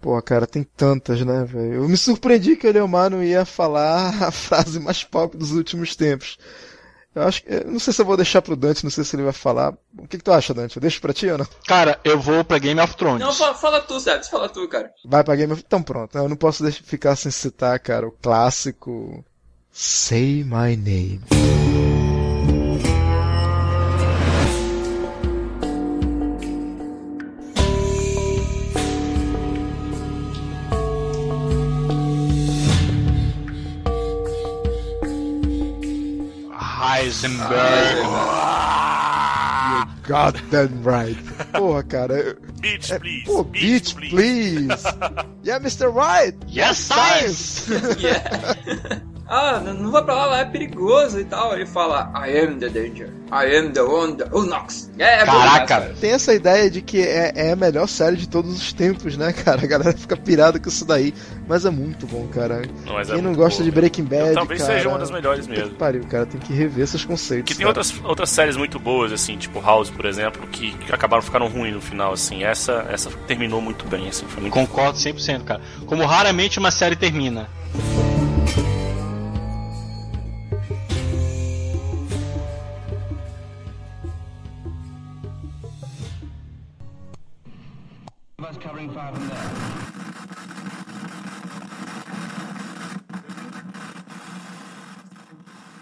Pô, 0.02 0.22
cara, 0.22 0.48
tem 0.48 0.64
tantas, 0.64 1.22
né, 1.22 1.44
velho? 1.44 1.74
Eu 1.76 1.90
me 1.90 1.98
surpreendi 1.98 2.56
que 2.56 2.68
o 2.68 2.72
Leomar 2.72 3.10
não 3.10 3.24
ia 3.24 3.46
falar 3.46 4.10
a 4.24 4.32
frase 4.32 4.80
mais 4.80 5.04
pop 5.04 5.36
dos 5.36 5.52
últimos 5.52 5.96
tempos. 5.96 6.38
Eu 7.14 7.24
acho 7.24 7.44
que. 7.44 7.64
Não 7.64 7.80
sei 7.80 7.94
se 7.94 8.02
eu 8.02 8.06
vou 8.06 8.16
deixar 8.16 8.42
pro 8.42 8.56
Dante, 8.56 8.84
não 8.84 8.92
sei 8.92 9.04
se 9.04 9.16
ele 9.16 9.24
vai 9.24 9.34
falar. 9.34 9.74
O 9.98 10.08
que, 10.08 10.18
que 10.18 10.24
tu 10.24 10.32
acha, 10.32 10.54
Dante? 10.54 10.78
Eu 10.78 10.82
deixo 10.82 11.02
pra 11.02 11.14
ti 11.14 11.28
ou 11.28 11.38
não? 11.40 11.48
Cara, 11.68 12.00
eu 12.04 12.20
vou 12.20 12.44
pra 12.44 12.60
Game 12.60 12.80
of 12.80 12.96
Thrones. 12.96 13.20
Não, 13.20 13.34
fala, 13.34 13.56
fala 13.56 13.82
tu, 13.82 14.00
Sebs, 14.00 14.30
fala 14.30 14.48
tu, 14.48 14.68
cara. 14.68 14.92
Vai 15.04 15.24
pra 15.24 15.36
Game 15.36 15.52
of 15.52 15.64
Então 15.66 15.82
pronto, 15.82 16.16
eu 16.16 16.30
não 16.30 16.36
posso 16.36 16.62
deixar, 16.62 16.84
ficar 16.84 17.16
sem 17.16 17.32
citar, 17.32 17.80
cara, 17.80 18.08
o 18.08 18.12
clássico. 18.12 19.26
Say 19.72 20.44
My 20.44 20.76
Name. 20.76 21.22
Heisenberg. 36.98 38.08
Goddamn 40.08 40.82
right. 40.84 41.18
Porra, 41.54 41.84
cara. 41.84 42.14
eu- 42.14 42.38
Beach, 42.60 42.92
é, 42.92 42.98
please. 43.00 43.24
Pô, 43.26 43.44
Beach, 43.44 43.94
beach, 43.96 44.10
please. 44.10 44.84
yeah, 45.44 45.60
Mr. 45.60 45.94
Right. 45.94 46.34
Yes, 46.48 46.78
science. 46.80 47.68
Yeah. 48.00 48.56
ah, 49.30 49.60
não, 49.64 49.74
não 49.74 49.92
vai 49.92 50.04
pra 50.04 50.16
lá, 50.16 50.26
lá 50.26 50.40
é 50.40 50.46
perigoso 50.46 51.20
e 51.20 51.26
tal. 51.26 51.54
Ele 51.54 51.66
fala, 51.66 52.12
I 52.16 52.40
am 52.40 52.58
the 52.58 52.70
danger. 52.70 53.10
I 53.30 53.58
am 53.58 53.74
the 53.74 53.82
one 53.82 54.16
that 54.16 54.34
who 54.34 54.46
knocks. 54.46 54.90
É, 54.98 55.22
é 55.22 55.26
bom 55.26 55.32
demais, 55.34 55.68
cara. 55.68 55.94
Tem 56.00 56.12
essa 56.12 56.34
ideia 56.34 56.70
de 56.70 56.82
que 56.82 57.02
é, 57.02 57.34
é 57.36 57.52
a 57.52 57.56
melhor 57.56 57.88
série 57.88 58.16
de 58.16 58.30
todos 58.30 58.56
os 58.56 58.72
tempos, 58.72 59.18
né, 59.18 59.34
cara? 59.34 59.62
A 59.64 59.68
galera 59.68 59.92
fica 59.92 60.16
pirada 60.16 60.58
com 60.60 60.70
isso 60.70 60.86
daí. 60.86 61.14
Mas 61.46 61.66
é 61.66 61.70
muito 61.70 62.08
bom, 62.08 62.26
cara. 62.28 62.62
Não, 62.86 62.94
mas 62.94 63.10
é 63.10 63.14
Quem 63.14 63.22
não 63.22 63.32
muito 63.32 63.40
gosta 63.40 63.62
boa, 63.62 63.70
de 63.70 63.76
Breaking 63.76 64.04
Bad, 64.06 64.34
Talvez 64.34 64.62
cara, 64.62 64.74
seja 64.74 64.90
uma 64.90 65.00
das 65.00 65.12
melhores 65.12 65.46
puta 65.46 65.56
que 65.56 65.62
mesmo. 65.62 65.76
pariu, 65.78 66.04
cara. 66.06 66.26
Tem 66.26 66.40
que 66.40 66.54
rever 66.54 66.84
esses 66.86 67.04
conceitos. 67.04 67.46
Que 67.52 67.58
tem 67.58 67.66
cara. 67.66 67.70
outras, 67.80 67.94
outras 68.06 68.30
séries 68.30 68.56
muito 68.56 68.80
boas, 68.80 69.12
assim, 69.12 69.38
tipo 69.38 69.60
House, 69.60 69.90
por 69.90 70.06
exemplo, 70.06 70.48
que, 70.48 70.72
que 70.72 70.94
acabaram 70.94 71.22
ficando 71.22 71.48
ruins 71.48 71.74
no 71.74 71.82
final, 71.82 72.14
assim. 72.14 72.44
Essa, 72.44 72.86
essa 72.90 73.10
terminou 73.28 73.62
muito 73.62 73.86
bem, 73.88 74.08
assim, 74.08 74.26
foi 74.26 74.42
muito 74.42 74.54
Concordo 74.54 74.98
100%, 74.98 75.44
cara. 75.44 75.62
Como 75.86 76.06
raramente 76.06 76.60
uma 76.60 76.72
série 76.72 76.96
termina. 76.96 77.50
And 88.80 88.94
there. 88.96 89.78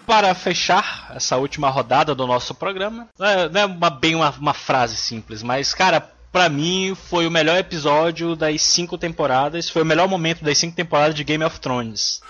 Para 0.05 0.35
fechar 0.35 1.11
essa 1.15 1.35
última 1.35 1.69
rodada 1.69 2.13
do 2.13 2.27
nosso 2.27 2.53
programa, 2.53 3.09
não 3.17 3.25
é, 3.25 3.49
é 3.53 3.65
uma, 3.65 3.89
bem 3.89 4.15
uma, 4.15 4.29
uma 4.29 4.53
frase 4.53 4.95
simples, 4.95 5.41
mas, 5.41 5.73
cara, 5.73 5.99
pra 6.31 6.47
mim 6.47 6.95
foi 6.95 7.25
o 7.25 7.31
melhor 7.31 7.57
episódio 7.57 8.35
das 8.35 8.61
cinco 8.61 8.97
temporadas, 8.97 9.67
foi 9.67 9.81
o 9.81 9.85
melhor 9.85 10.07
momento 10.07 10.43
das 10.43 10.57
cinco 10.57 10.75
temporadas 10.75 11.15
de 11.15 11.23
Game 11.23 11.43
of 11.43 11.59
Thrones. 11.59 12.21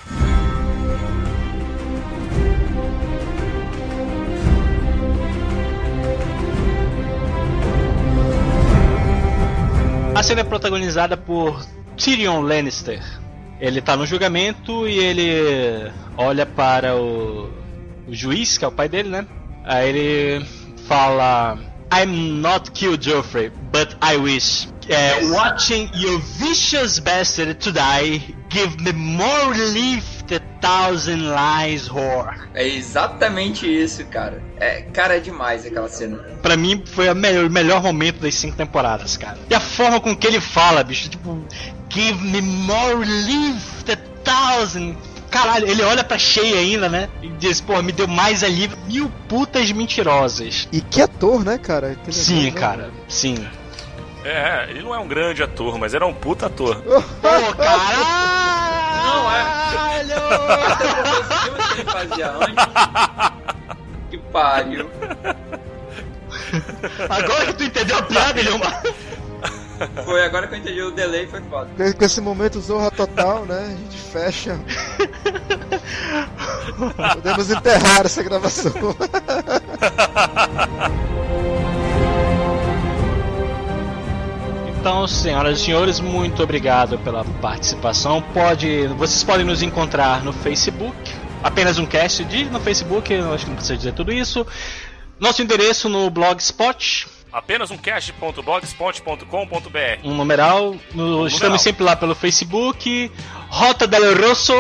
Cena 10.26 10.42
é 10.42 10.44
protagonizada 10.44 11.16
por 11.16 11.64
Tyrion 11.96 12.42
Lannister. 12.42 13.00
Ele 13.60 13.80
tá 13.80 13.96
no 13.96 14.08
julgamento 14.08 14.88
e 14.88 14.98
ele 14.98 15.92
olha 16.18 16.48
para 16.48 16.96
o, 16.96 17.52
o 18.08 18.12
juiz, 18.12 18.58
que 18.58 18.66
é 18.66 18.68
o 18.68 18.72
pai 18.72 18.90
dele, 18.90 19.10
né? 19.10 19.28
Aí 19.64 19.88
ele 19.88 20.46
fala: 20.88 21.60
I'm 21.94 22.40
not 22.42 22.72
killed, 22.72 23.08
Joffrey, 23.08 23.52
but 23.72 23.96
I 24.02 24.18
wish. 24.18 24.68
É, 24.88 25.26
watching 25.32 25.90
your 25.96 26.20
vicious 26.38 27.00
bastard 27.00 27.56
to 27.56 27.72
die 27.72 28.36
give 28.50 28.78
me 28.82 28.92
more 28.94 29.54
relief 29.54 30.24
than 30.28 30.40
thousand 30.62 31.32
lies, 31.32 31.88
whore. 31.88 32.36
É 32.54 32.68
exatamente 32.68 33.66
isso, 33.68 34.06
cara. 34.06 34.42
É, 34.58 34.82
cara, 34.82 35.18
é 35.18 35.20
demais 35.20 35.66
aquela 35.66 35.90
cena. 35.90 36.18
Pra 36.42 36.56
mim 36.56 36.84
foi 36.86 37.10
o 37.10 37.16
melhor, 37.16 37.50
melhor 37.50 37.84
momento 37.84 38.20
das 38.20 38.36
cinco 38.36 38.56
temporadas, 38.56 39.18
cara. 39.18 39.38
E 39.50 39.56
a 39.56 39.60
forma 39.60 40.00
com 40.00 40.16
que 40.16 40.26
ele 40.26 40.40
fala, 40.40 40.84
bicho, 40.84 41.10
tipo, 41.10 41.44
give 41.90 42.24
me 42.24 42.42
more 42.42 43.04
relief 43.04 43.84
than 43.86 43.98
thousand. 44.24 44.96
caralho, 45.30 45.68
ele 45.68 45.84
olha 45.84 46.04
pra 46.04 46.18
cheia 46.18 46.60
ainda, 46.60 46.88
né? 46.88 47.10
E 47.22 47.28
diz, 47.30 47.60
pô, 47.60 47.82
me 47.82 47.92
deu 47.92 48.08
mais 48.08 48.44
alívio. 48.44 48.78
Mil 48.88 49.12
putas 49.28 49.72
mentirosas. 49.72 50.68
E 50.72 50.80
que 50.82 51.02
ator, 51.02 51.44
né, 51.44 51.58
cara? 51.58 51.92
Aquele 51.92 52.14
Sim, 52.16 52.48
ator, 52.48 52.54
né? 52.54 52.60
cara, 52.60 52.92
sim. 53.08 53.48
É, 54.26 54.66
ele 54.70 54.82
não 54.82 54.94
é 54.96 55.00
um 55.00 55.08
grande 55.08 55.44
ator, 55.44 55.78
mas 55.78 55.94
era 55.94 56.06
um 56.06 56.14
puta 56.14 56.48
ator. 56.48 56.76
Pô, 56.82 57.02
caralho! 57.56 58.06
Não, 59.06 59.32
é. 59.32 59.46
Filmes 61.44 61.68
que 61.68 61.74
ele 61.82 61.92
fazia 61.92 62.32
antes. 62.32 62.66
Que 64.10 64.18
pariu. 64.18 64.90
Agora 67.10 67.46
que 67.48 67.54
tu 67.54 67.64
entendeu 67.64 67.98
a 68.00 68.04
piada, 68.04 68.40
ele 68.40 68.50
é 68.50 68.54
uma... 68.54 68.82
Foi 70.06 70.24
agora 70.24 70.48
que 70.48 70.56
eu 70.56 70.60
entendi 70.60 70.82
o 70.82 70.90
delay, 70.92 71.28
foi 71.28 71.42
foda. 71.42 71.70
Com- 71.76 71.92
Com 71.94 72.06
esse 72.06 72.22
momento 72.22 72.62
Zorra 72.62 72.90
Total, 72.92 73.46
né? 73.46 73.74
A 73.74 73.78
gente 73.78 73.98
fecha. 73.98 74.58
Podemos 77.14 77.50
enterrar 77.52 78.06
essa 78.06 78.24
gravação. 78.24 78.72
Então, 84.86 85.08
senhoras 85.08 85.60
e 85.60 85.64
senhores, 85.64 86.00
muito 86.00 86.44
obrigado 86.44 87.00
pela 87.00 87.26
participação. 87.42 88.22
Pode, 88.22 88.86
vocês 88.90 89.24
podem 89.24 89.44
nos 89.44 89.64
encontrar 89.64 90.24
no 90.24 90.32
Facebook, 90.32 90.96
apenas 91.44 91.80
um 91.80 91.88
cast 91.88 92.24
de 92.24 92.46
no 92.46 92.60
Facebook, 92.60 93.12
eu 93.12 93.34
acho 93.34 93.46
que 93.46 93.50
não 93.50 93.56
precisa 93.56 93.78
dizer 93.78 93.94
tudo 93.94 94.14
isso. 94.14 94.46
Nosso 95.20 95.42
endereço 95.42 95.90
no 95.90 96.08
Blogspot, 96.12 97.08
Apenas 97.34 97.72
um 97.72 97.78
cast.blogspot.com.br. 97.78 100.00
um 100.04 100.14
numeral. 100.14 100.76
No- 100.94 101.26
estamos 101.26 101.64
sempre 101.64 101.84
lá 101.84 101.96
pelo 101.96 102.14
Facebook. 102.14 103.12
Rota 103.50 103.88
del 103.88 104.16
Rosso, 104.16 104.54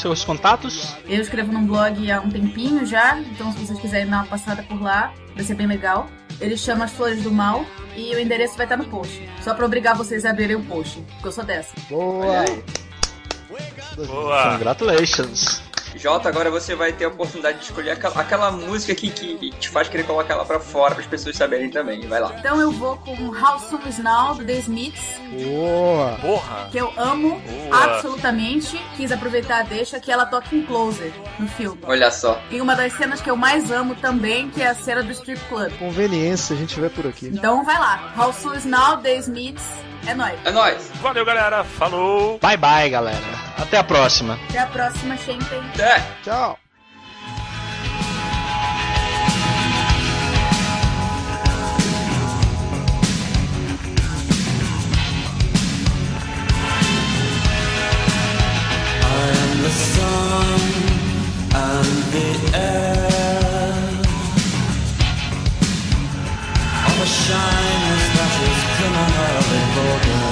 seus 0.00 0.24
contatos. 0.24 0.96
Eu 1.06 1.20
escrevo 1.20 1.52
num 1.52 1.66
blog 1.66 2.10
há 2.10 2.22
um 2.22 2.30
tempinho 2.30 2.86
já, 2.86 3.18
então 3.18 3.52
se 3.52 3.58
vocês 3.58 3.78
quiserem 3.78 4.06
dar 4.08 4.20
uma 4.20 4.26
passada 4.26 4.62
por 4.62 4.80
lá, 4.80 5.12
vai 5.34 5.44
ser 5.44 5.54
bem 5.54 5.66
legal. 5.66 6.08
Ele 6.40 6.56
chama 6.56 6.84
As 6.84 6.92
Flores 6.92 7.22
do 7.22 7.30
Mal 7.30 7.64
e 7.96 8.14
o 8.14 8.18
endereço 8.18 8.56
vai 8.56 8.66
estar 8.66 8.76
no 8.76 8.84
post. 8.84 9.28
Só 9.42 9.54
pra 9.54 9.64
obrigar 9.64 9.96
vocês 9.96 10.24
a 10.24 10.30
abrirem 10.30 10.56
o 10.56 10.62
post, 10.64 11.00
porque 11.12 11.28
eu 11.28 11.32
sou 11.32 11.44
dessa. 11.44 11.72
Boa! 11.88 12.44
Boa! 13.96 14.52
Congratulations. 14.52 15.65
Jota, 15.96 16.28
agora 16.28 16.50
você 16.50 16.74
vai 16.74 16.92
ter 16.92 17.06
a 17.06 17.08
oportunidade 17.08 17.58
de 17.58 17.64
escolher 17.64 17.90
aquela, 17.90 18.20
aquela 18.20 18.50
música 18.50 18.94
que, 18.94 19.10
que 19.10 19.50
te 19.50 19.68
faz 19.68 19.88
querer 19.88 20.04
colocar 20.04 20.34
ela 20.34 20.44
pra 20.44 20.60
fora 20.60 20.94
para 20.94 21.02
as 21.02 21.08
pessoas 21.08 21.36
saberem 21.36 21.70
também. 21.70 22.06
Vai 22.06 22.20
lá. 22.20 22.34
Então 22.38 22.60
eu 22.60 22.70
vou 22.70 22.96
com 22.98 23.12
How 23.28 23.58
Soon 23.58 23.80
Is 23.88 23.98
Now, 23.98 24.34
do 24.34 24.44
The 24.44 24.54
Smiths, 24.54 25.20
Boa! 25.32 26.18
Porra! 26.20 26.68
que 26.70 26.78
eu 26.78 26.92
amo 26.96 27.40
Boa. 27.40 27.84
absolutamente. 27.84 28.80
Quis 28.96 29.10
aproveitar 29.12 29.60
a 29.60 29.62
deixa 29.62 29.98
que 30.00 30.10
ela 30.10 30.26
toca 30.26 30.54
em 30.54 30.62
Closer, 30.62 31.12
no 31.38 31.48
filme. 31.48 31.78
Olha 31.84 32.10
só. 32.10 32.40
E 32.50 32.60
uma 32.60 32.74
das 32.74 32.92
cenas 32.92 33.20
que 33.20 33.30
eu 33.30 33.36
mais 33.36 33.70
amo 33.70 33.94
também, 33.96 34.48
que 34.50 34.62
é 34.62 34.68
a 34.68 34.74
cena 34.74 35.02
do 35.02 35.12
strip 35.12 35.40
club. 35.48 35.72
Conveniência, 35.78 36.54
a 36.54 36.58
gente 36.58 36.78
vê 36.78 36.88
por 36.88 37.06
aqui. 37.06 37.26
Então 37.28 37.64
vai 37.64 37.78
lá. 37.78 38.12
How 38.18 38.32
Soon 38.32 38.54
Is 38.54 38.64
Now, 38.64 38.98
The 38.98 39.16
Smiths, 39.16 39.64
é 40.06 40.14
nóis. 40.14 40.38
É 40.44 40.50
nóis. 40.50 40.90
Valeu, 41.02 41.24
galera. 41.24 41.64
Falou! 41.64 42.38
Bye 42.38 42.56
bye, 42.56 42.88
galera. 42.88 43.18
Até 43.58 43.78
a 43.78 43.84
próxima. 43.84 44.38
Até 44.48 44.58
a 44.58 44.66
próxima, 44.66 45.16
Shenten. 45.16 45.60
Até! 45.74 46.02
Tchau! 46.22 46.58
The 59.62 59.72
sun 59.72 60.60
and 61.54 62.12
the 62.12 62.56
air. 62.56 63.06
That 67.28 67.82
is 67.98 68.05
y 69.48 69.60
border 69.74 70.26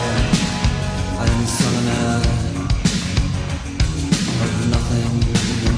in 1.24 1.46
sun 1.46 1.74
and 1.74 1.88
air 1.88 2.34
nothing 4.70 5.12
in 5.66 5.74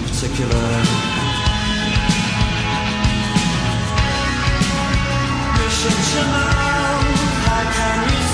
Mission 5.57 5.99
Jamal, 6.11 7.01
how 7.45 7.64
can 7.76 8.26